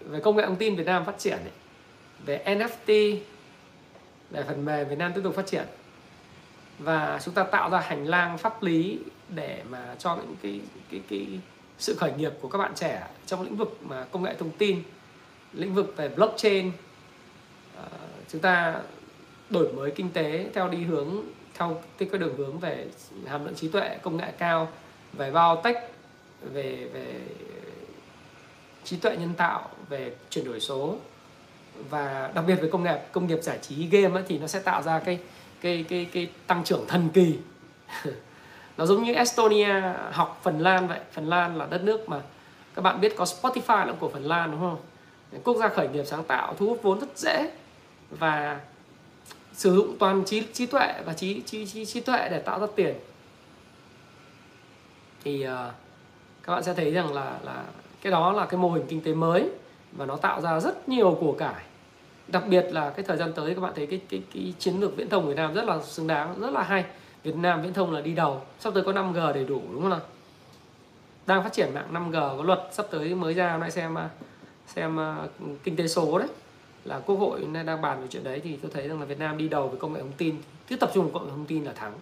[0.00, 1.52] về công nghệ thông tin Việt Nam phát triển ấy,
[2.26, 3.18] về NFT
[4.30, 5.64] về phần mềm Việt Nam tiếp tục phát triển.
[6.78, 8.98] Và chúng ta tạo ra hành lang pháp lý
[9.28, 10.60] để mà cho những cái
[10.90, 11.26] cái cái
[11.78, 14.82] sự khởi nghiệp của các bạn trẻ trong lĩnh vực mà công nghệ thông tin,
[15.52, 16.72] lĩnh vực về blockchain.
[17.76, 17.88] Ờ,
[18.28, 18.80] chúng ta
[19.50, 21.22] đổi mới kinh tế theo đi hướng,
[21.54, 22.86] theo cái đường hướng về
[23.26, 24.68] hàm lượng trí tuệ, công nghệ cao,
[25.12, 25.76] về biotech,
[26.52, 27.20] về về
[28.84, 30.96] trí tuệ nhân tạo, về chuyển đổi số
[31.90, 34.58] và đặc biệt với công nghiệp công nghiệp giải trí game ấy, thì nó sẽ
[34.58, 35.18] tạo ra cái
[35.60, 37.38] cái cái cái tăng trưởng thần kỳ.
[38.76, 39.80] Nó giống như Estonia
[40.12, 41.00] học Phần Lan vậy.
[41.12, 42.20] Phần Lan là đất nước mà
[42.74, 44.76] các bạn biết có Spotify là của Phần Lan đúng không?
[45.44, 47.50] Quốc gia khởi nghiệp sáng tạo thu hút vốn rất dễ
[48.10, 48.60] và
[49.52, 52.66] sử dụng toàn trí trí tuệ và trí trí trí, trí tuệ để tạo ra
[52.76, 52.94] tiền.
[55.24, 55.50] Thì uh,
[56.42, 57.64] các bạn sẽ thấy rằng là là
[58.02, 59.48] cái đó là cái mô hình kinh tế mới
[59.92, 61.62] và nó tạo ra rất nhiều của cải.
[62.28, 64.96] Đặc biệt là cái thời gian tới các bạn thấy cái cái cái chiến lược
[64.96, 66.84] viễn thông Việt Nam rất là xứng đáng rất là hay.
[67.22, 69.90] Việt Nam viễn thông là đi đầu sắp tới có 5G đầy đủ đúng không
[69.90, 70.00] nào?
[71.26, 74.08] Đang phát triển mạng 5G có luật sắp tới mới ra lại xem à,
[74.66, 75.30] xem uh,
[75.64, 76.28] kinh tế số đấy
[76.84, 79.38] là quốc hội đang bàn về chuyện đấy thì tôi thấy rằng là Việt Nam
[79.38, 80.36] đi đầu về công nghệ thông tin
[80.68, 81.92] cứ tập trung vào công nghệ thông tin là thắng.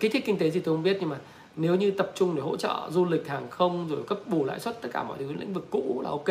[0.00, 1.18] Kích thích kinh tế thì tôi không biết nhưng mà
[1.56, 4.60] nếu như tập trung để hỗ trợ du lịch, hàng không, rồi cấp bù lãi
[4.60, 6.28] suất, tất cả mọi thứ, lĩnh vực cũ là ok.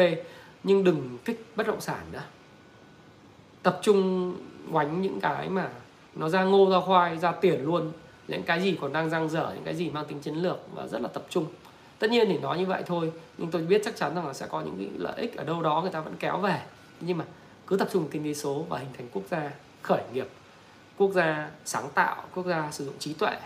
[0.63, 2.23] Nhưng đừng thích bất động sản nữa.
[3.63, 4.35] Tập trung
[4.71, 5.69] oánh những cái mà
[6.15, 7.91] nó ra ngô, ra khoai, ra tiền luôn.
[8.27, 10.87] Những cái gì còn đang giang dở, những cái gì mang tính chiến lược và
[10.87, 11.45] rất là tập trung.
[11.99, 14.47] Tất nhiên thì nói như vậy thôi, nhưng tôi biết chắc chắn rằng là sẽ
[14.47, 16.61] có những cái lợi ích ở đâu đó người ta vẫn kéo về.
[17.01, 17.25] Nhưng mà
[17.67, 20.27] cứ tập trung kinh tế số và hình thành quốc gia khởi nghiệp,
[20.97, 23.37] quốc gia sáng tạo, quốc gia sử dụng trí tuệ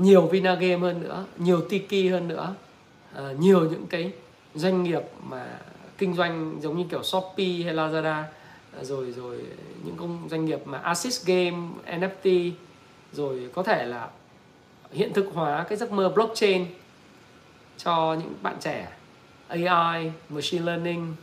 [0.00, 2.54] nhiều Vinagame hơn nữa nhiều Tiki hơn nữa.
[3.14, 4.12] À, nhiều những cái
[4.54, 5.58] doanh nghiệp mà
[5.98, 8.22] kinh doanh giống như kiểu Shopee hay Lazada
[8.76, 9.44] à, rồi rồi
[9.84, 12.52] những công doanh nghiệp mà Assist Game NFT
[13.12, 14.10] rồi có thể là
[14.92, 16.66] hiện thực hóa cái giấc mơ blockchain
[17.76, 18.88] cho những bạn trẻ
[19.48, 21.14] AI, machine learning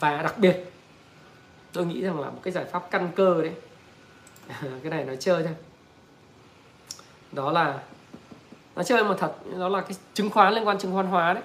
[0.00, 0.72] và đặc biệt
[1.72, 3.52] tôi nghĩ rằng là một cái giải pháp căn cơ đấy.
[4.82, 5.54] Cái này nói chơi thôi
[7.32, 7.78] đó là
[8.76, 11.42] nó chơi mà thật đó là cái chứng khoán liên quan chứng khoán hóa đấy.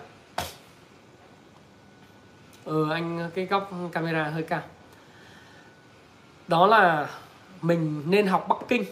[2.66, 4.62] Ừ anh cái góc camera hơi cao.
[6.48, 7.10] Đó là
[7.62, 8.84] mình nên học Bắc Kinh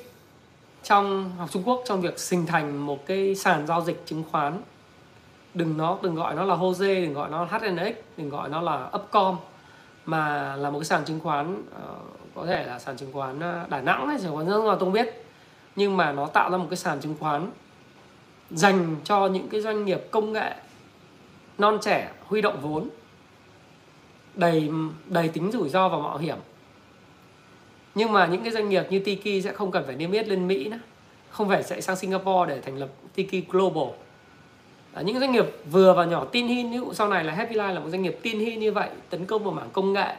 [0.83, 4.61] trong học Trung Quốc trong việc hình thành một cái sàn giao dịch chứng khoán.
[5.53, 8.61] Đừng nó đừng gọi nó là HOSE đừng gọi nó là HNX đừng gọi nó
[8.61, 9.37] là Upcom
[10.05, 13.65] mà là một cái sàn chứng khoán uh, có thể là sàn chứng khoán ờ,
[13.69, 15.24] Đà Nẵng hay chứng khoán nước ngoài tôi không biết
[15.75, 17.51] nhưng mà nó tạo ra một cái sàn chứng khoán
[18.51, 20.55] dành cho những cái doanh nghiệp công nghệ
[21.57, 22.89] non trẻ huy động vốn
[24.33, 24.69] đầy
[25.05, 26.37] đầy tính rủi ro và mạo hiểm.
[27.95, 30.47] Nhưng mà những cái doanh nghiệp như Tiki sẽ không cần phải niêm yết lên
[30.47, 30.79] Mỹ nữa
[31.35, 33.93] không phải chạy sang Singapore để thành lập Tiki Global.
[34.93, 37.55] À, những doanh nghiệp vừa và nhỏ tin hin ví dụ sau này là Happy
[37.55, 40.15] Life là một doanh nghiệp tin hin như vậy tấn công vào mảng công nghệ.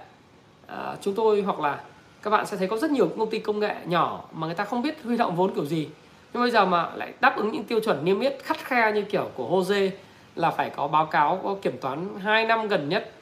[0.66, 1.80] À, chúng tôi hoặc là
[2.26, 4.64] các bạn sẽ thấy có rất nhiều công ty công nghệ nhỏ mà người ta
[4.64, 5.88] không biết huy động vốn kiểu gì.
[6.32, 9.02] Nhưng bây giờ mà lại đáp ứng những tiêu chuẩn niêm yết khắt khe như
[9.02, 9.90] kiểu của Jose
[10.34, 13.12] là phải có báo cáo, có kiểm toán 2 năm gần nhất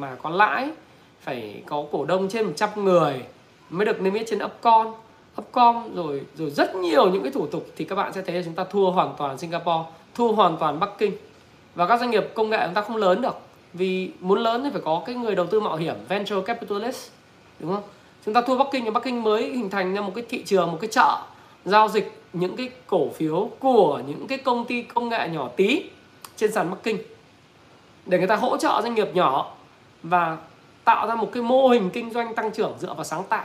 [0.00, 0.70] mà có lãi,
[1.20, 3.22] phải có cổ đông trên 100 người
[3.70, 4.86] mới được niêm yết trên Upcom
[5.40, 8.42] Upcom rồi rồi rất nhiều những cái thủ tục thì các bạn sẽ thấy là
[8.44, 11.12] chúng ta thua hoàn toàn Singapore, thua hoàn toàn Bắc Kinh.
[11.74, 13.36] Và các doanh nghiệp công nghệ chúng ta không lớn được
[13.72, 17.10] vì muốn lớn thì phải có cái người đầu tư mạo hiểm, venture capitalist,
[17.60, 17.82] đúng không?
[18.24, 20.42] Chúng ta thua Bắc Kinh thì Bắc Kinh mới hình thành ra một cái thị
[20.44, 21.18] trường, một cái chợ
[21.64, 25.82] giao dịch những cái cổ phiếu của những cái công ty công nghệ nhỏ tí
[26.36, 26.98] trên sàn Bắc Kinh
[28.06, 29.52] để người ta hỗ trợ doanh nghiệp nhỏ
[30.02, 30.36] và
[30.84, 33.44] tạo ra một cái mô hình kinh doanh tăng trưởng dựa vào sáng tạo,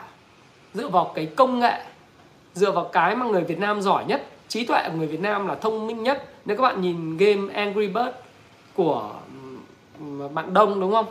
[0.74, 1.84] dựa vào cái công nghệ,
[2.54, 5.48] dựa vào cái mà người Việt Nam giỏi nhất, trí tuệ của người Việt Nam
[5.48, 6.26] là thông minh nhất.
[6.46, 8.10] Nếu các bạn nhìn game Angry Bird
[8.76, 9.12] của
[10.00, 11.06] ừ, bạn Đông, đúng không?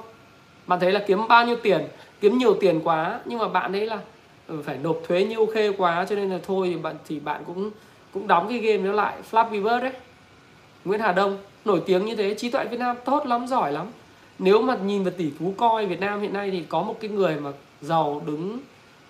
[0.67, 1.89] Bạn thấy là kiếm bao nhiêu tiền?
[2.21, 3.99] Kiếm nhiều tiền quá nhưng mà bạn ấy là
[4.47, 7.43] ừ, phải nộp thuế như khê quá cho nên là thôi thì bạn thì bạn
[7.47, 7.71] cũng
[8.13, 9.17] cũng đóng cái game đó lại.
[9.31, 9.93] Flappy Bird đấy
[10.85, 13.87] Nguyễn Hà Đông nổi tiếng như thế trí tuệ Việt Nam tốt lắm giỏi lắm.
[14.39, 17.11] Nếu mà nhìn vào tỷ phú coi Việt Nam hiện nay thì có một cái
[17.11, 17.51] người mà
[17.81, 18.59] giàu đứng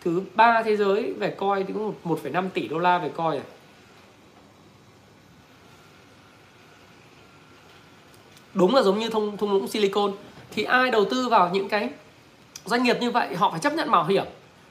[0.01, 3.37] thứ ba thế giới về coi thì cũng một 1,5 tỷ đô la về coi
[3.37, 3.43] à.
[8.55, 10.13] Đúng là giống như thung thung lũng silicon.
[10.51, 11.91] Thì ai đầu tư vào những cái
[12.69, 14.25] doanh nghiệp như vậy họ phải chấp nhận mạo hiểm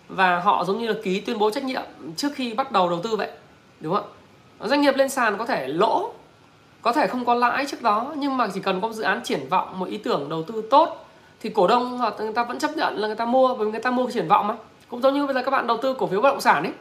[0.08, 1.84] và họ giống như là ký tuyên bố trách nhiệm
[2.16, 3.30] trước khi bắt đầu đầu tư vậy
[3.80, 4.04] đúng không
[4.60, 4.68] ạ?
[4.68, 6.14] Doanh nghiệp lên sàn có thể lỗ
[6.82, 9.48] có thể không có lãi trước đó nhưng mà chỉ cần có dự án triển
[9.50, 11.08] vọng một ý tưởng đầu tư tốt
[11.40, 13.72] thì cổ đông hoặc người ta vẫn chấp nhận là người ta mua bởi vì
[13.72, 14.56] người ta mua triển vọng mà.
[14.90, 16.74] Cũng giống như bây giờ các bạn đầu tư cổ phiếu bất động sản ấy.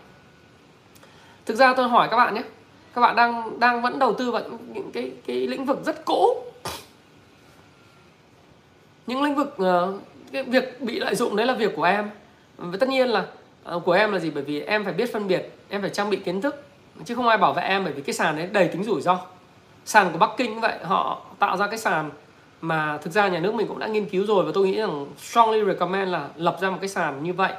[1.46, 2.42] Thực ra tôi hỏi các bạn nhé
[2.94, 4.42] các bạn đang đang vẫn đầu tư vào
[4.74, 6.42] những cái cái lĩnh vực rất cũ.
[9.06, 10.02] Những lĩnh vực uh,
[10.32, 12.10] cái việc bị lợi dụng đấy là việc của em.
[12.56, 13.26] Và tất nhiên là
[13.64, 14.30] à, của em là gì?
[14.30, 16.62] Bởi vì em phải biết phân biệt em phải trang bị kiến thức.
[17.04, 19.18] Chứ không ai bảo vệ em bởi vì cái sàn đấy đầy tính rủi ro.
[19.84, 22.10] Sàn của Bắc Kinh cũng vậy họ tạo ra cái sàn
[22.60, 25.06] mà thực ra nhà nước mình cũng đã nghiên cứu rồi và tôi nghĩ rằng
[25.18, 27.52] strongly recommend là lập ra một cái sàn như vậy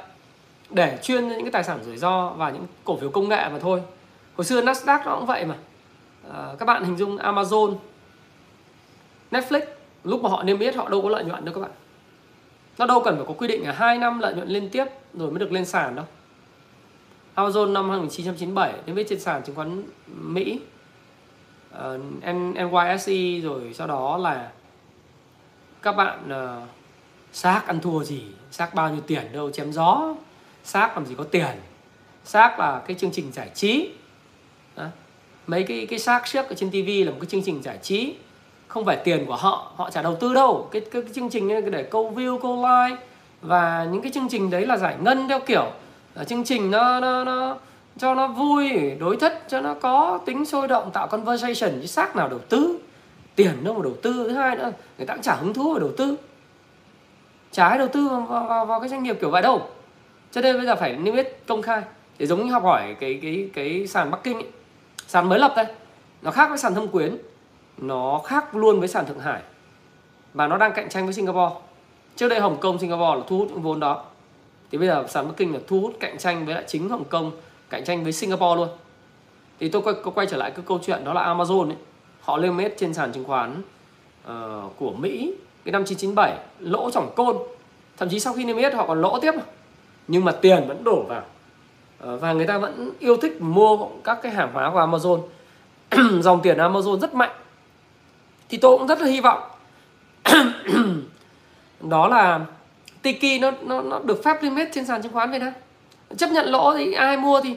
[0.70, 3.58] để chuyên những cái tài sản rủi ro và những cổ phiếu công nghệ mà
[3.60, 3.82] thôi.
[4.36, 5.54] Hồi xưa Nasdaq nó cũng vậy mà.
[6.34, 7.74] À, các bạn hình dung Amazon
[9.30, 9.60] Netflix
[10.04, 11.70] lúc mà họ niêm yết họ đâu có lợi nhuận đâu các bạn
[12.78, 14.84] nó đâu cần phải có quy định là hai năm lợi nhuận liên tiếp
[15.14, 16.04] rồi mới được lên sàn đâu.
[17.34, 20.60] Amazon năm 1997 niêm yết trên sàn chứng khoán Mỹ
[21.70, 24.50] ờ, uh, NYSE rồi sau đó là
[25.82, 26.68] các bạn uh,
[27.32, 30.14] xác ăn thua gì xác bao nhiêu tiền đâu chém gió
[30.64, 31.56] xác làm gì có tiền
[32.24, 33.90] xác là cái chương trình giải trí.
[34.76, 34.86] Đó.
[35.46, 38.14] mấy cái cái xác trước ở trên tivi là một cái chương trình giải trí
[38.68, 40.68] không phải tiền của họ họ trả đầu tư đâu.
[40.70, 43.02] Cái, cái, cái chương trình để câu view câu like
[43.42, 45.66] và những cái chương trình đấy là giải ngân theo kiểu
[46.14, 47.56] là chương trình nó nó nó
[47.98, 52.16] cho nó vui đối thất cho nó có tính sôi động tạo conversation chứ xác
[52.16, 52.78] nào đầu tư.
[53.36, 54.12] Tiền đâu mà đầu tư.
[54.28, 56.16] Thứ hai nữa người ta cũng chả hứng thú về đầu tư.
[57.52, 59.62] Trái đầu tư vào, vào, vào cái doanh nghiệp kiểu vậy đâu.
[60.32, 61.82] Cho nên bây giờ phải niêm yết công khai.
[62.18, 64.46] Để giống như học hỏi cái cái cái sàn Bắc Kinh ấy.
[65.06, 65.66] sàn mới lập đây.
[66.22, 67.16] Nó khác với sàn Thâm Quyến
[67.78, 69.42] nó khác luôn với sàn Thượng Hải.
[70.34, 71.54] Và nó đang cạnh tranh với Singapore.
[72.16, 74.04] Trước đây Hồng Kông Singapore là thu hút những vốn đó.
[74.70, 77.04] Thì bây giờ sàn Bắc Kinh là thu hút cạnh tranh với lại chính Hồng
[77.04, 77.32] Kông
[77.70, 78.68] cạnh tranh với Singapore luôn.
[79.60, 81.76] Thì tôi quay, quay trở lại cái câu chuyện đó là Amazon ấy.
[82.20, 83.62] Họ lên mết trên sàn chứng khoán
[84.26, 85.34] uh, của Mỹ
[85.64, 87.36] cái năm 1997 lỗ chỏng côn.
[87.96, 89.34] Thậm chí sau khi niêm yết họ còn lỗ tiếp.
[90.08, 91.22] Nhưng mà tiền vẫn đổ vào.
[91.98, 95.20] Ờ, và người ta vẫn yêu thích mua các cái hàng hóa của Amazon.
[96.20, 97.30] Dòng tiền Amazon rất mạnh
[98.48, 99.40] thì tôi cũng rất là hy vọng.
[101.80, 102.40] Đó là
[103.02, 105.52] Tiki nó nó nó được phép limit trên sàn chứng khoán Việt Nam.
[106.16, 107.56] Chấp nhận lỗ thì ai mua thì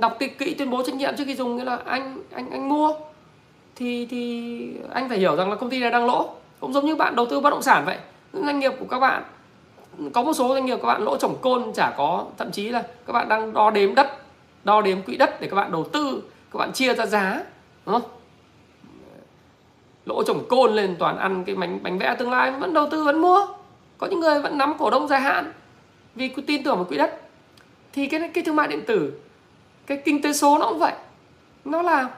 [0.00, 2.92] đọc kỹ tuyên bố trách nhiệm trước khi dùng, nghĩa là anh anh anh mua.
[3.76, 4.50] Thì thì
[4.92, 6.30] anh phải hiểu rằng là công ty này đang lỗ.
[6.60, 7.96] Cũng giống như bạn đầu tư bất động sản vậy.
[8.32, 9.22] Doanh nghiệp của các bạn,
[10.12, 12.82] có một số doanh nghiệp các bạn lỗ chổng côn, chả có, thậm chí là
[13.06, 14.06] các bạn đang đo đếm đất,
[14.64, 16.22] đo đếm quỹ đất để các bạn đầu tư,
[16.52, 17.42] các bạn chia ra giá,
[17.86, 18.10] đúng không?
[20.08, 23.04] Lỗ trồng côn lên toàn ăn cái bánh bánh vẽ tương lai vẫn đầu tư
[23.04, 23.46] vẫn mua.
[23.98, 25.52] Có những người vẫn nắm cổ đông dài hạn
[26.14, 27.20] vì tin tưởng vào quỹ đất.
[27.92, 29.20] Thì cái cái thương mại điện tử
[29.86, 30.92] cái kinh tế số nó cũng vậy.
[31.64, 32.08] Nó là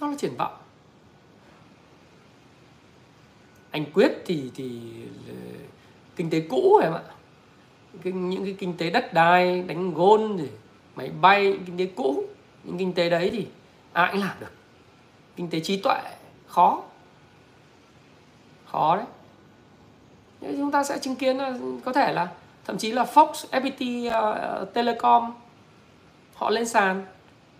[0.00, 0.52] nó là triển vọng.
[3.70, 4.80] Anh quyết thì thì
[6.16, 7.02] kinh tế cũ em ạ.
[8.02, 10.48] Cái, những cái kinh tế đất đai đánh gôn gì
[10.96, 12.24] máy bay kinh tế cũ.
[12.64, 13.46] Những kinh tế đấy thì
[13.92, 14.52] ai cũng làm được
[15.40, 16.00] kinh tế trí tuệ
[16.46, 16.82] khó.
[18.66, 19.06] Khó đấy.
[20.40, 21.54] Nhưng chúng ta sẽ chứng kiến là
[21.84, 22.28] có thể là
[22.64, 25.32] thậm chí là Fox, FPT uh, ờ, Telecom
[26.34, 27.06] họ lên sàn.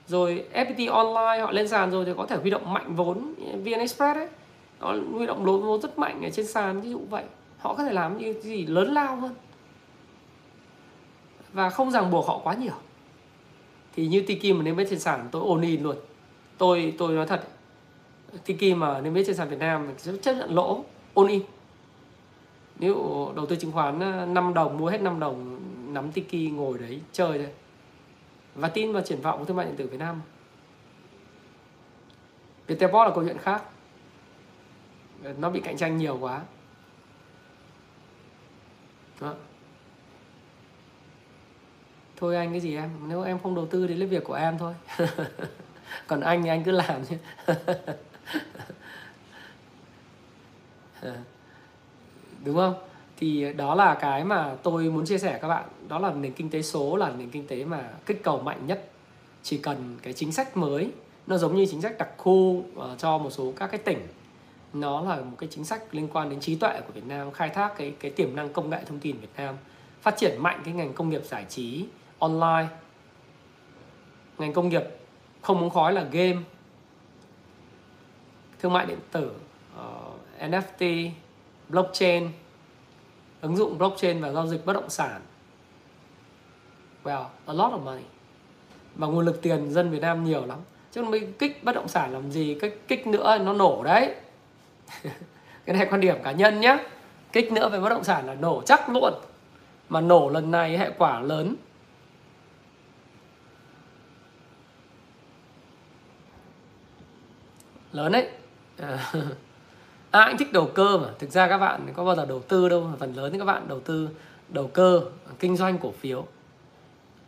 [0.07, 3.35] Rồi FPT Online họ lên sàn rồi thì có thể huy động mạnh vốn
[3.65, 4.29] VN Express ấy
[4.81, 7.25] nó huy động vốn vốn rất mạnh ở trên sàn ví dụ vậy.
[7.59, 9.35] Họ có thể làm những gì lớn lao hơn.
[11.53, 12.75] Và không ràng buộc họ quá nhiều.
[13.97, 15.97] Thì như Tiki mà nếu yết trên sàn tôi ồn in luôn.
[16.59, 17.43] Tôi tôi nói thật
[18.45, 20.85] Tiki mà niêm yết trên sàn Việt Nam sẽ chấp nhận lỗ
[21.15, 21.43] ôn in.
[22.79, 22.95] Nếu
[23.37, 25.61] đầu tư chứng khoán ờ, 5 đồng, mua hết 5 đồng,
[25.95, 27.49] nắm Tiki, ngồi đấy, chơi thôi.
[28.55, 30.21] Và tin vào triển vọng của thương mại điện tử Việt Nam.
[32.67, 33.63] Viettelport là câu chuyện khác.
[35.25, 36.41] Ờ, nó bị cạnh tranh nhiều quá.
[39.21, 39.35] Đó.
[42.17, 42.91] thôi anh, cái gì em?
[43.09, 44.75] Nếu em không đầu tư thì lấy việc của em thôi.
[46.07, 47.17] Còn anh thì anh cứ làm chứ.
[52.45, 52.75] đúng không?
[53.17, 55.65] Thì đó là cái mà tôi muốn chia sẻ các bạn.
[55.89, 58.91] Đó là nền kinh tế số là nền kinh tế mà kích cầu mạnh nhất.
[59.43, 60.91] Chỉ cần cái chính sách mới
[61.27, 62.65] nó giống như chính sách đặc khu uh,
[62.99, 64.07] cho một số các cái tỉnh.
[64.73, 67.49] Nó là một cái chính sách liên quan đến trí tuệ của Việt Nam khai
[67.49, 69.55] thác cái cái tiềm năng công nghệ thông tin Việt Nam.
[70.03, 71.87] Phát triển mạnh cái ngành công nghiệp giải trí
[72.19, 72.69] online.
[74.39, 74.83] Ngành công nghiệp
[75.41, 76.39] không muốn khói là game
[78.63, 79.33] thương mại điện tử
[79.77, 79.95] ờ,
[80.45, 81.11] uh, NFT
[81.69, 82.31] blockchain
[83.41, 85.21] ứng dụng blockchain và giao dịch bất động sản.
[87.05, 88.05] Well a lot of money.
[88.95, 90.59] Và nguồn lực tiền dân Việt Nam nhiều lắm.
[90.93, 94.15] Chứ mới kích bất động sản làm gì kích kích nữa nó nổ đấy.
[95.65, 96.79] Cái này quan điểm cá nhân nhé
[97.33, 99.15] kích nữa về bất động sản là nổ chắc luôn.
[99.89, 101.57] Mà nổ lần này hệ quả lớn.
[107.93, 108.29] Lớn đấy.
[108.81, 108.99] Ờ.
[110.11, 111.09] à, ai cũng thích đầu cơ mà.
[111.19, 113.69] Thực ra các bạn có bao giờ đầu tư đâu phần lớn thì các bạn
[113.69, 114.09] đầu tư
[114.49, 115.01] đầu cơ
[115.39, 116.27] kinh doanh cổ phiếu.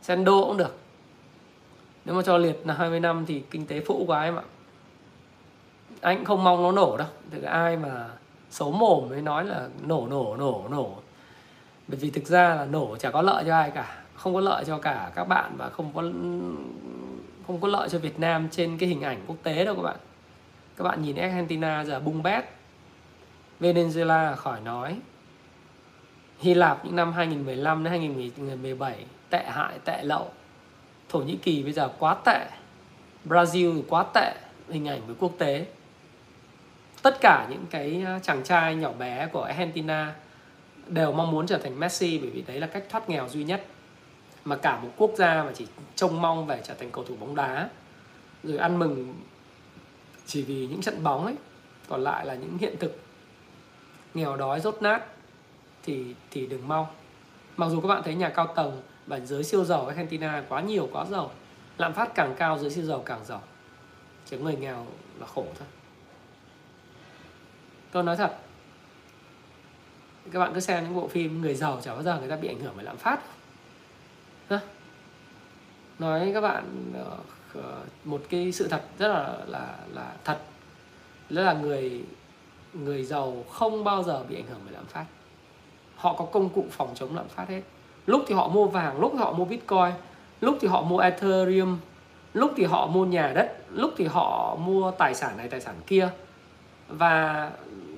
[0.02, 0.76] Sen đô cũng được.
[2.04, 4.42] Nếu mà cho liệt là 20 năm thì kinh tế phụ quá em ạ.
[6.00, 7.08] Anh cũng không mong nó nổ đâu.
[7.30, 8.08] Thực ai mà
[8.50, 10.94] xấu mồm mới nói là nổ nổ nổ nổ.
[11.88, 14.02] Bởi vì thực ra là nổ chả có lợi cho ai cả.
[14.14, 16.02] Không có lợi cho cả các bạn và không có
[17.46, 19.96] không có lợi cho Việt Nam trên cái hình ảnh quốc tế đâu các bạn
[20.76, 22.44] các bạn nhìn Argentina giờ bung bét.
[23.60, 24.96] Venezuela khỏi nói.
[26.38, 30.30] Hy Lạp những năm 2015 đến 2017 tệ hại, tệ lậu.
[31.08, 32.46] Thổ Nhĩ Kỳ bây giờ quá tệ.
[33.24, 34.34] Brazil quá tệ,
[34.68, 35.66] hình ảnh với quốc tế.
[37.02, 40.14] Tất cả những cái à, chàng trai nhỏ bé của Argentina
[40.86, 43.64] đều mong muốn trở thành Messi bởi vì đấy là cách thoát nghèo duy nhất.
[44.44, 47.34] Mà cả một quốc gia mà chỉ trông mong về trở thành cầu thủ bóng
[47.34, 47.68] đá,
[48.42, 49.14] rồi ăn mừng
[50.26, 51.34] chỉ vì những trận bóng ấy,
[51.88, 52.98] còn lại là những hiện thực.
[54.14, 55.06] Nghèo đói, rốt nát,
[55.82, 56.86] thì thì đừng mong
[57.56, 60.88] mặc dù các bạn thấy nhà cao tầng và giới siêu giàu Argentina quá nhiều,
[60.92, 61.30] quá giàu,
[61.78, 63.42] lạm phát càng cao, giới siêu giàu càng giàu.
[64.26, 64.86] Chỉ người nghèo
[65.20, 65.68] là khổ thôi.
[67.90, 68.38] Tôi nói thật,
[70.32, 72.48] các bạn cứ xem những bộ phim người giàu chả bao giờ người ta bị
[72.48, 73.20] ảnh hưởng bởi lạm phát
[74.50, 74.60] Hả?
[75.98, 77.16] nói các bạn ờ,
[77.54, 80.38] Ờ, một cái sự thật rất là là là thật.
[81.30, 82.04] Đó là người
[82.72, 85.04] người giàu không bao giờ bị ảnh hưởng bởi lạm phát.
[85.96, 87.60] Họ có công cụ phòng chống lạm phát hết.
[88.06, 89.92] Lúc thì họ mua vàng lúc thì họ mua bitcoin
[90.40, 91.78] lúc thì họ mua ethereum
[92.34, 95.74] lúc thì họ mua nhà đất lúc thì họ mua tài sản này tài sản
[95.86, 96.08] kia.
[96.88, 97.50] Và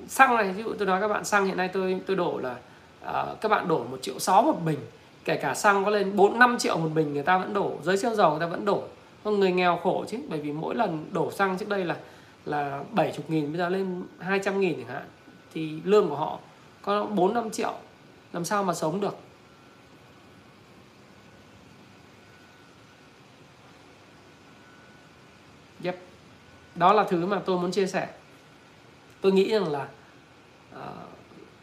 [0.07, 2.55] xăng này ví dụ tôi nói các bạn xăng hiện nay tôi tôi đổ là
[3.03, 4.79] uh, các bạn đổ một triệu sáu một bình
[5.25, 7.71] kể cả xăng có lên 4 5 triệu một bình người ta vẫn đổ.
[7.83, 8.83] Giới siêu giàu người ta vẫn đổ.
[9.25, 11.97] Vâng, người nghèo khổ chứ bởi vì mỗi lần đổ xăng trước đây là
[12.45, 15.05] là 70 nghìn bây giờ lên 200 nghìn chẳng hạn.
[15.53, 16.39] Thì lương của họ
[16.81, 17.73] có 4 5 triệu
[18.33, 19.17] làm sao mà sống được?
[25.83, 25.97] Yep.
[26.75, 28.07] Đó là thứ mà tôi muốn chia sẻ.
[29.21, 29.87] Tôi nghĩ rằng là
[30.75, 30.79] uh,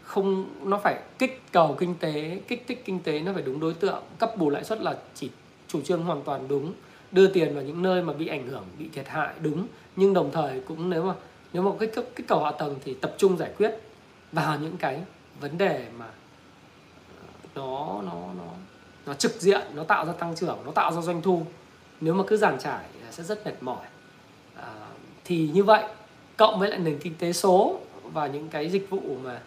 [0.03, 3.75] không nó phải kích cầu kinh tế kích thích kinh tế nó phải đúng đối
[3.75, 4.03] tượng.
[4.19, 5.31] Cấp bù lãi suất là chỉ
[5.69, 6.73] chủ trương hoàn toàn đúng
[7.13, 9.67] đưa tiền vào những nơi mà bị ảnh hưởng bị thiệt hại đúng.
[9.97, 11.15] Nhưng đồng thời cũng nếu mà
[11.53, 13.71] nếu mà kích cái cầu hạ tầng thì tập trung giải quyết
[14.33, 15.01] vào những cái
[15.41, 16.07] vấn đề mà
[17.17, 18.53] ờ, nó nó nó
[19.07, 21.43] nó trực diện nó tạo ra tăng trưởng nó tạo ra doanh thu.
[22.01, 23.87] Nếu mà cứ giàn trải sẽ rất mệt mỏi.
[24.57, 24.73] À,
[25.25, 25.85] thì như vậy
[26.37, 29.41] cộng với lại nền kinh tế số và những cái dịch vụ mà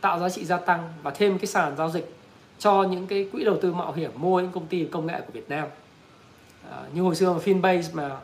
[0.00, 2.16] tạo giá trị gia tăng và thêm cái sàn giao dịch
[2.58, 5.32] cho những cái quỹ đầu tư mạo hiểm mua những công ty công nghệ của
[5.32, 5.68] Việt Nam
[6.70, 8.16] à, như hồi xưa mà Finbase mà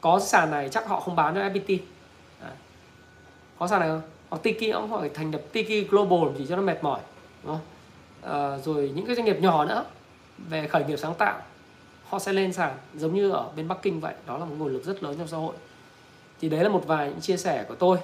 [0.00, 1.78] có sàn này chắc họ không bán cho FPT
[2.40, 2.50] à,
[3.58, 4.02] có sàn này không?
[4.28, 7.00] Hoặc Tiki cũng phải thành lập Tiki Global chỉ cho nó mệt mỏi
[7.44, 7.64] đúng không?
[8.32, 9.84] À, rồi những cái doanh nghiệp nhỏ nữa
[10.38, 11.42] về khởi nghiệp sáng tạo
[12.08, 14.72] họ sẽ lên sàn giống như ở bên Bắc Kinh vậy đó là một nguồn
[14.72, 15.54] lực rất lớn trong xã hội.
[16.40, 17.98] Thì đấy là một vài những chia sẻ của tôi.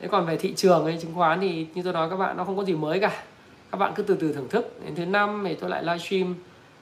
[0.00, 2.44] Thế còn về thị trường hay chứng khoán thì như tôi nói các bạn nó
[2.44, 3.22] không có gì mới cả.
[3.70, 4.80] Các bạn cứ từ từ thưởng thức.
[4.84, 6.34] Đến thứ năm thì tôi lại livestream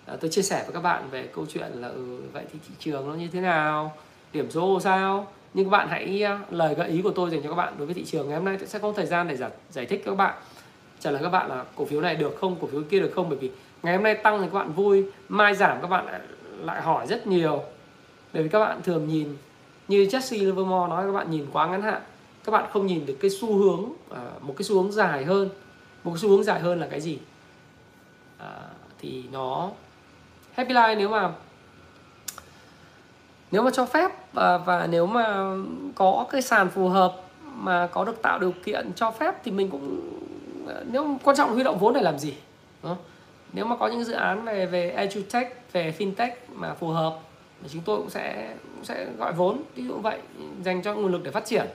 [0.06, 2.74] à, tôi chia sẻ với các bạn về câu chuyện là ừ, vậy thì thị
[2.78, 3.92] trường nó như thế nào?
[4.32, 5.26] Điểm số sao?
[5.54, 7.86] Nhưng các bạn hãy ờ, lời gợi ý của tôi dành cho các bạn đối
[7.86, 8.56] với thị trường ngày hôm nay.
[8.58, 10.34] Tôi sẽ có thời gian để giải, giải thích các bạn.
[11.00, 13.28] Trả lời các bạn là cổ phiếu này được không cổ phiếu kia được không?
[13.28, 13.50] Bởi vì
[13.82, 16.06] ngày hôm nay tăng thì các bạn vui mai giảm các bạn
[16.60, 17.62] lại hỏi rất nhiều.
[18.32, 19.36] Bởi vì các bạn thường nhìn
[19.88, 22.02] như Jesse Livermore nói các bạn nhìn quá ngắn hạn.
[22.44, 25.48] Các bạn không nhìn được cái xu hướng ờ, một cái xu hướng dài hơn.
[26.04, 27.18] Một cái xu hướng dài hơn là cái gì?
[28.38, 28.52] À,
[28.98, 29.70] thì nó
[30.54, 31.32] Happy Life nếu mà
[33.50, 35.54] nếu mà cho phép và, và nếu mà
[35.94, 39.70] có cái sàn phù hợp mà có được tạo điều kiện cho phép thì mình
[39.70, 40.10] cũng
[40.90, 42.34] nếu quan trọng huy động vốn để làm gì
[42.82, 43.04] đúng không?
[43.52, 47.18] nếu mà có những dự án về về edutech về fintech mà phù hợp
[47.62, 50.18] thì chúng tôi cũng sẽ cũng sẽ gọi vốn ví dụ vậy
[50.64, 51.66] dành cho nguồn lực để phát triển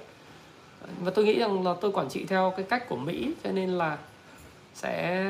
[1.01, 3.69] và tôi nghĩ rằng là tôi quản trị theo cái cách của Mỹ cho nên
[3.69, 3.97] là
[4.73, 5.23] sẽ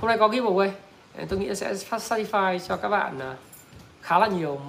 [0.00, 0.70] hôm nay có giveaway
[1.28, 3.18] tôi nghĩ sẽ phát satisfy cho các bạn
[4.02, 4.60] khá là nhiều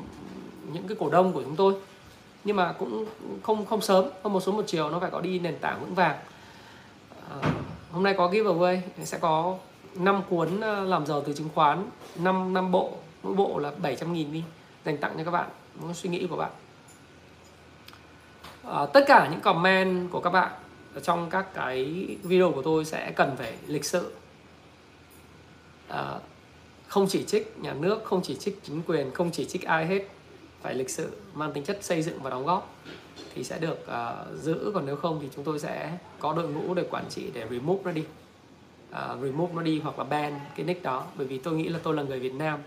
[0.73, 1.73] những cái cổ đông của chúng tôi.
[2.43, 3.05] Nhưng mà cũng
[3.43, 5.95] không không sớm không một số một chiều nó phải có đi nền tảng vững
[5.95, 6.17] vàng.
[7.29, 7.51] À,
[7.91, 9.57] hôm nay có giveaway sẽ có
[9.95, 12.93] 5 cuốn ờ, làm giàu từ chứng khoán 5 năm bộ.
[13.23, 14.43] Mỗi bộ là 700 nghìn đi
[14.85, 15.49] dành tặng cho các bạn.
[15.75, 16.51] Một suy nghĩ của bạn.
[18.63, 20.51] À, tất cả những comment của các bạn
[20.93, 24.13] ở trong các cái video của tôi sẽ cần phải lịch sự.
[25.87, 26.13] À,
[26.87, 30.07] không chỉ trích nhà nước không chỉ trích chính quyền không chỉ trích ai hết.
[30.61, 32.75] Phải lịch sự mang tính chất xây dựng và đóng góp
[33.35, 34.71] thì sẽ được uh, giữ.
[34.73, 37.81] Còn nếu không thì chúng tôi sẽ có đội ngũ để quản trị để remove
[37.83, 38.03] nó đi.
[38.91, 41.05] Uh, remove nó đi hoặc là ban cái nick đó.
[41.15, 42.59] Bởi vì tôi nghĩ là tôi là người Việt Nam.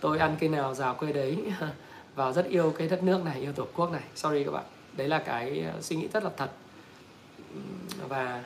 [0.00, 1.38] Tôi ăn cây nào rào cây đấy
[2.14, 4.02] và rất yêu cái đất nước này yêu tổ quốc này.
[4.14, 4.64] Sorry các bạn.
[4.96, 6.50] Đấy là cái ờ, suy nghĩ rất là thật.
[8.08, 8.44] Và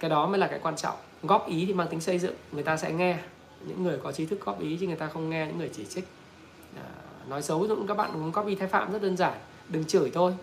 [0.00, 0.96] cái đó mới là cái quan trọng.
[1.22, 3.18] Góp ý thì mang tính xây dựng người ta sẽ nghe
[3.66, 5.84] những người có trí thức góp ý chứ người ta không nghe những người chỉ
[5.84, 6.04] trích.
[6.76, 6.88] À,
[7.28, 9.32] nói xấu cũng các bạn cũng góp ý thái phạm rất đơn giản
[9.68, 10.34] đừng chửi tôi.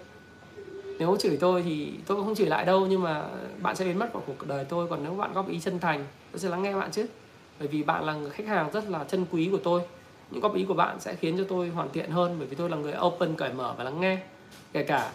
[0.99, 3.23] Nếu chửi tôi thì tôi cũng không chửi lại đâu nhưng mà
[3.61, 4.87] bạn sẽ biến mất khỏi cuộc đời tôi.
[4.87, 7.05] Còn nếu bạn góp ý chân thành tôi sẽ lắng nghe bạn chứ.
[7.59, 9.81] Bởi vì bạn là người khách hàng rất là chân quý của tôi.
[10.31, 12.69] Những góp ý của bạn sẽ khiến cho tôi hoàn thiện hơn bởi vì tôi
[12.69, 14.17] là người open cởi mở và lắng nghe.
[14.73, 15.11] Kể cả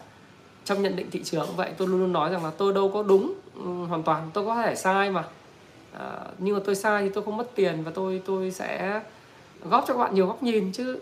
[0.65, 2.91] trong nhận định thị trường cũng vậy tôi luôn luôn nói rằng là tôi đâu
[2.95, 5.25] có đúng ừ, hoàn toàn tôi có thể sai mà
[5.93, 9.01] à, nhưng mà tôi sai thì tôi không mất tiền và tôi tôi sẽ
[9.65, 11.01] góp cho các bạn nhiều góc nhìn chứ.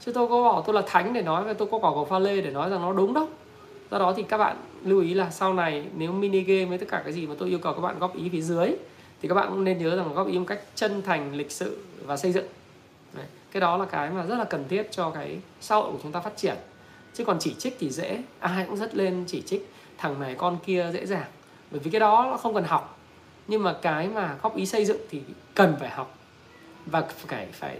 [0.00, 2.18] Chứ tôi có bảo tôi là thánh để nói và tôi có quả cầu pha
[2.18, 3.28] lê để nói rằng nó đúng đâu
[3.90, 6.86] do đó thì các bạn lưu ý là sau này nếu mini game với tất
[6.88, 8.68] cả cái gì mà tôi yêu cầu các bạn góp ý phía dưới
[9.22, 11.78] thì các bạn cũng nên nhớ rằng góp ý một cách chân thành lịch sự
[12.04, 12.46] và xây dựng.
[13.14, 13.26] Đấy.
[13.52, 16.12] cái đó là cái mà rất là cần thiết cho cái xã hội của chúng
[16.12, 16.56] ta phát triển.
[17.14, 20.58] Chứ còn chỉ trích thì dễ ai cũng rất lên chỉ trích thằng này con
[20.66, 21.26] kia dễ dàng.
[21.70, 22.98] Bởi vì cái đó nó không cần học
[23.48, 25.22] nhưng mà cái mà góp ý xây dựng thì
[25.54, 26.18] cần phải học
[26.86, 27.78] và phải phải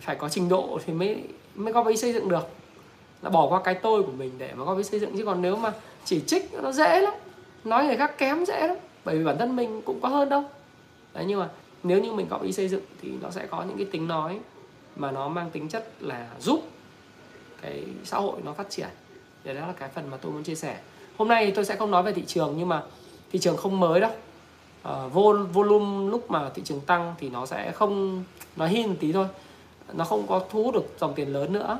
[0.00, 1.24] phải có trình độ thì mới
[1.54, 2.48] mới góp ý xây dựng được.
[3.22, 5.16] Là bỏ qua cái tôi của mình để mà góp ý xây dựng.
[5.16, 5.72] Chứ còn nếu mà
[6.04, 7.14] chỉ trích nó dễ lắm,
[7.64, 10.44] nói người khác kém dễ lắm, bởi vì bản thân mình cũng có hơn đâu.
[11.14, 11.48] Đấy, nhưng mà
[11.82, 14.40] nếu như mình góp ý xây dựng thì nó sẽ có những cái tính nói
[14.96, 16.62] mà nó mang tính chất là giúp
[17.62, 18.88] cái xã hội nó phát triển.
[19.44, 20.78] Để đó là cái phần mà tôi muốn chia sẻ.
[21.16, 22.82] Hôm nay tôi sẽ không nói về thị trường, nhưng mà
[23.32, 24.10] thị trường không mới đâu
[24.88, 28.24] uh, vol volume lúc mà thị trường tăng thì nó sẽ không
[28.56, 29.26] nó hin tí thôi.
[29.92, 31.78] Nó không có thu hút được dòng tiền lớn nữa.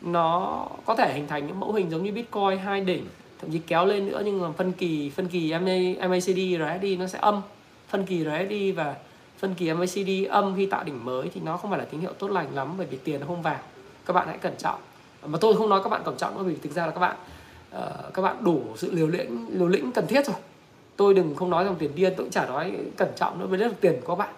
[0.00, 3.06] Nó có thể hình thành những mẫu hình giống như bitcoin hai đỉnh
[3.40, 7.06] thậm chí kéo lên nữa nhưng mà phân kỳ phân kỳ MA, MACD RSD nó
[7.06, 7.42] sẽ âm.
[7.88, 8.96] Phân kỳ RSD và
[9.38, 12.12] phân kỳ MACD âm khi tạo đỉnh mới thì nó không phải là tín hiệu
[12.12, 13.58] tốt lành lắm bởi vì tiền nó không vào.
[14.06, 14.80] Các bạn hãy cẩn trọng.
[15.26, 17.16] Mà tôi không nói các bạn cẩn trọng nữa vì thực ra là các bạn
[17.76, 20.36] uh, các bạn đủ sự liều lĩnh liều lĩnh cần thiết rồi
[20.96, 23.58] tôi đừng không nói dòng tiền điên tôi cũng chả nói cẩn trọng nữa với
[23.58, 24.34] rất là tiền của các bạn.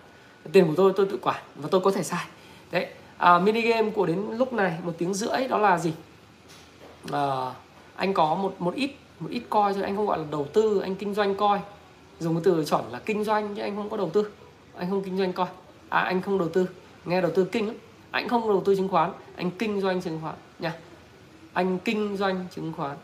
[0.53, 2.25] Tiền của tôi tôi tự quản và tôi có thể sai
[2.71, 2.87] đấy
[3.17, 5.93] à, mini game của đến lúc này một tiếng rưỡi đó là gì?
[7.13, 7.53] À,
[7.97, 8.91] anh có một một ít
[9.21, 11.61] một ít coi thôi anh không gọi là đầu tư anh kinh doanh coi
[12.21, 14.31] dùng cái từ chuẩn là kinh doanh chứ anh không có đầu tư.
[14.77, 15.47] Anh không kinh doanh coi
[15.89, 16.69] à anh không đầu tư.
[17.05, 17.77] Nghe đầu tư kinh lắm.
[18.11, 20.73] Anh không đầu tư chứng khoán anh kinh doanh chứng khoán nha.
[21.53, 22.97] Anh kinh doanh chứng khoán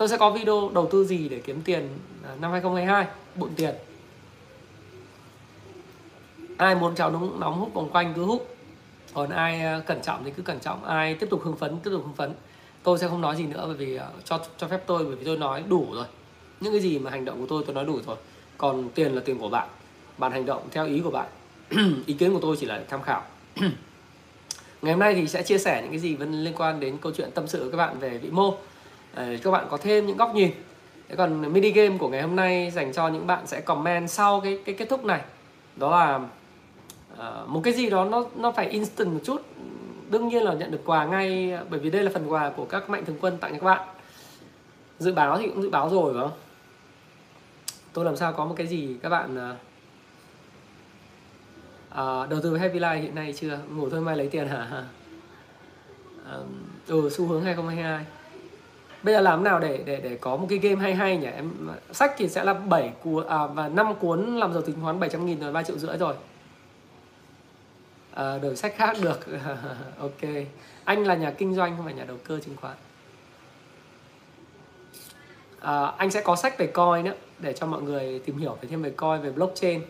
[0.00, 1.88] tôi sẽ có video đầu tư gì để kiếm tiền
[2.24, 3.74] à, năm 2022 bộn tiền.
[6.56, 8.56] Ai muốn cháu nóng nóng hút vòng quanh cứ hút.
[9.14, 10.84] Còn ai à, cẩn trọng thì cứ cẩn trọng.
[10.84, 12.32] Ai tiếp tục hưng phấn, tiếp tục hưng phấn.
[12.82, 15.24] Tôi sẽ không nói gì nữa bởi vì à, cho cho phép tôi, bởi vì
[15.24, 16.06] tôi nói đủ rồi.
[16.60, 18.16] Những cái gì mà hành động của tôi tôi nói đủ rồi.
[18.58, 19.68] Còn tiền là tiền của bạn.
[20.18, 21.28] Bạn hành động theo ý của bạn.
[22.06, 23.22] Ý kiến của tôi chỉ là tham khảo.
[24.82, 27.12] Ngày hôm nay thì sẽ chia sẻ những cái gì vẫn liên quan đến câu
[27.16, 28.54] chuyện tâm sự của các bạn về vĩ mô
[29.14, 30.50] để các bạn có thêm những góc nhìn.
[31.08, 34.40] Thế còn mini game của ngày hôm nay dành cho những bạn sẽ comment sau
[34.40, 35.20] cái cái kết thúc này.
[35.76, 36.20] Đó là
[37.12, 39.42] uh, một cái gì đó nó nó phải instant một chút.
[40.10, 42.90] Đương nhiên là nhận được quà ngay bởi vì đây là phần quà của các
[42.90, 43.88] mạnh thường quân tặng cho các bạn.
[44.98, 46.38] Dự báo thì cũng dự báo rồi phải không?
[47.92, 49.56] Tôi làm sao có một cái gì các bạn uh,
[51.90, 53.58] uh, đầu tư với Happy Life hiện nay chưa?
[53.70, 54.84] Ngủ thôi mai lấy tiền hả?
[56.40, 56.46] Uh,
[56.86, 58.04] ừ xu hướng 2022
[59.02, 61.26] bây giờ làm nào để để để có một cái game hay hay nhỉ?
[61.26, 61.52] Em
[61.92, 65.26] sách thì sẽ là 7 cuốn à, và 5 cuốn làm giàu tính khoán 700
[65.26, 66.14] nghìn rồi 3 triệu rưỡi rồi.
[68.14, 69.20] À, đổi sách khác được.
[69.98, 70.30] Ok.
[70.84, 72.74] Anh là nhà kinh doanh không phải nhà đầu cơ chứng khoán?
[75.60, 78.68] À, anh sẽ có sách về coin nữa để cho mọi người tìm hiểu về
[78.68, 79.82] thêm về coin về blockchain.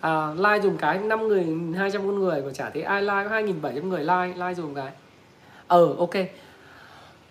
[0.00, 1.46] Ờ, à, like dùng cái 5 người
[1.76, 4.92] 200 con người mà chả thấy ai like có 2.700 người like like dùng cái.
[5.66, 6.14] Ờ ừ, ok.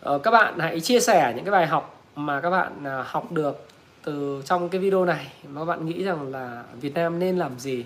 [0.01, 3.31] Ờ, các bạn hãy chia sẻ những cái bài học mà các bạn à, học
[3.31, 3.67] được
[4.03, 7.59] từ trong cái video này mà các bạn nghĩ rằng là Việt Nam nên làm
[7.59, 7.85] gì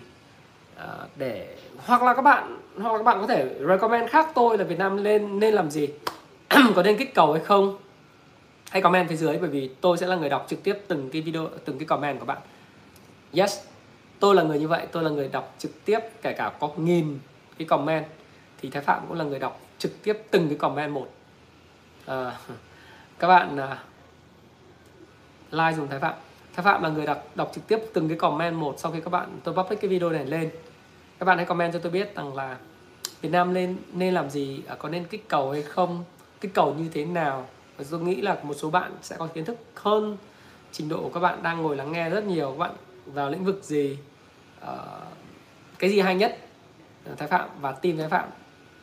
[0.77, 4.57] à, để, hoặc là các bạn, hoặc là các bạn có thể recommend khác tôi
[4.57, 5.87] là Việt Nam nên nên làm gì.
[6.75, 7.77] Có nên kích cầu hay không?
[8.69, 11.21] Hãy comment phía dưới bởi vì tôi sẽ là người đọc trực tiếp từng cái
[11.21, 12.41] video, từng cái comment của bạn.
[13.33, 13.59] Yes,
[14.19, 17.19] tôi là người như vậy, tôi là người đọc trực tiếp, kể cả có nghìn
[17.57, 18.05] cái comment,
[18.61, 21.07] thì thái phạm cũng là người đọc trực tiếp từng cái comment một
[22.05, 22.39] à,
[23.19, 23.77] các bạn à,
[25.51, 26.13] like dùng thái phạm.
[26.53, 29.09] Thái phạm là người đọc đọc trực tiếp từng cái comment một sau khi các
[29.09, 30.49] bạn tôi public cái video này lên.
[31.19, 32.57] Các bạn hãy comment cho tôi biết rằng là
[33.21, 36.03] Việt Nam nên nên làm gì à, có nên kích cầu hay không
[36.41, 37.47] kích cầu như thế nào.
[37.77, 40.17] Và tôi nghĩ là một số bạn sẽ có kiến thức hơn
[40.71, 42.51] trình độ của các bạn đang ngồi lắng nghe rất nhiều.
[42.51, 42.71] Các bạn
[43.05, 43.97] vào lĩnh vực gì
[44.63, 44.69] uh,
[45.79, 46.37] cái gì hay nhất
[47.17, 48.29] thái phạm và team thái phạm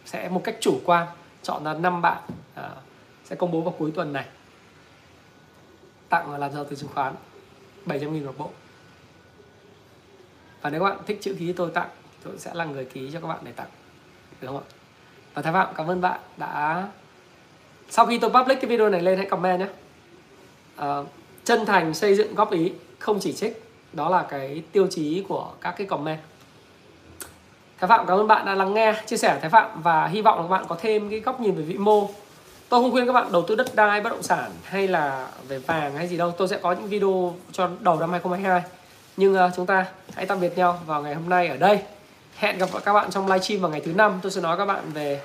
[0.04, 1.06] sẽ một cách chủ quan
[1.42, 2.22] chọn ra năm bạn
[2.60, 2.89] uh,
[3.30, 4.24] sẽ công bố vào cuối tuần này.
[6.08, 7.14] Tặng làm giàu từ chứng khoán?
[7.86, 8.50] 700 nghìn một bộ.
[10.60, 11.88] Và nếu các bạn thích chữ ký tôi tặng
[12.24, 13.68] tôi sẽ là người ký cho các bạn để tặng.
[14.40, 14.66] Được không ạ?
[15.34, 16.88] Và thái phạm cảm ơn bạn đã
[17.90, 19.66] sau khi tôi public cái video này lên hãy comment nhé.
[20.76, 20.96] À,
[21.44, 23.62] chân thành xây dựng góp ý không chỉ trích.
[23.92, 26.20] Đó là cái tiêu chí của các cái comment.
[27.78, 30.36] Thái Phạm cảm ơn bạn đã lắng nghe, chia sẻ Thái Phạm và hy vọng
[30.36, 32.08] là các bạn có thêm cái góc nhìn về vĩ mô.
[32.70, 35.58] Tôi không khuyên các bạn đầu tư đất đai, bất động sản hay là về
[35.58, 36.30] vàng hay gì đâu.
[36.30, 38.62] Tôi sẽ có những video cho đầu năm 2022.
[39.16, 41.78] Nhưng uh, chúng ta hãy tạm biệt nhau vào ngày hôm nay ở đây.
[42.36, 44.18] Hẹn gặp các bạn trong livestream vào ngày thứ năm.
[44.22, 45.20] Tôi sẽ nói các bạn về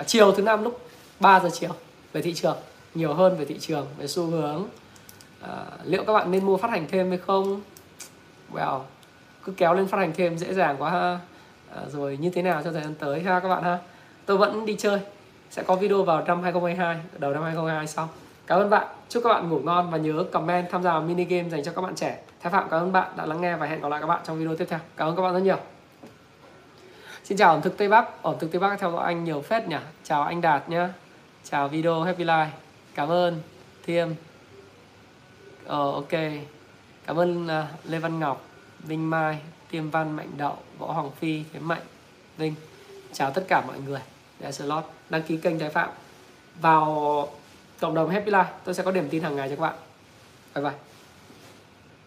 [0.00, 0.80] uh, chiều thứ năm lúc
[1.20, 1.70] 3 giờ chiều
[2.12, 2.56] về thị trường,
[2.94, 4.66] nhiều hơn về thị trường, về xu hướng.
[5.44, 5.48] Uh,
[5.84, 7.60] liệu các bạn nên mua phát hành thêm hay không?
[8.54, 8.80] Well,
[9.44, 11.18] cứ kéo lên phát hành thêm dễ dàng quá ha
[11.84, 13.78] uh, rồi như thế nào cho thời gian tới ha các bạn ha
[14.26, 15.00] tôi vẫn đi chơi
[15.54, 18.08] sẽ có video vào năm 2022 đầu năm 2022 sau.
[18.46, 18.86] Cảm ơn bạn.
[19.08, 21.72] Chúc các bạn ngủ ngon và nhớ comment tham gia vào mini game dành cho
[21.72, 22.18] các bạn trẻ.
[22.40, 24.38] Thái phạm cảm ơn bạn đã lắng nghe và hẹn gặp lại các bạn trong
[24.38, 24.78] video tiếp theo.
[24.96, 25.56] Cảm ơn các bạn rất nhiều.
[27.24, 28.22] Xin chào ẩm thực tây bắc.
[28.22, 29.76] Ẩm thực tây bắc theo dõi anh nhiều phết nhỉ?
[30.04, 30.88] Chào anh đạt nhá.
[31.44, 32.46] Chào video happy life.
[32.94, 33.40] Cảm ơn
[33.86, 34.08] thiêm.
[35.66, 36.12] Ờ ok.
[37.06, 38.44] Cảm ơn uh, lê văn ngọc
[38.78, 39.38] vinh mai
[39.70, 41.82] tiêm văn mạnh đậu võ hoàng phi thế mạnh
[42.36, 42.54] vinh.
[43.12, 44.00] Chào tất cả mọi người
[44.44, 45.88] để slot đăng ký kênh thái phạm.
[46.60, 47.28] Vào
[47.80, 49.74] cộng đồng happy life, tôi sẽ có điểm tin hàng ngày cho các bạn.
[50.54, 50.93] Bye bye.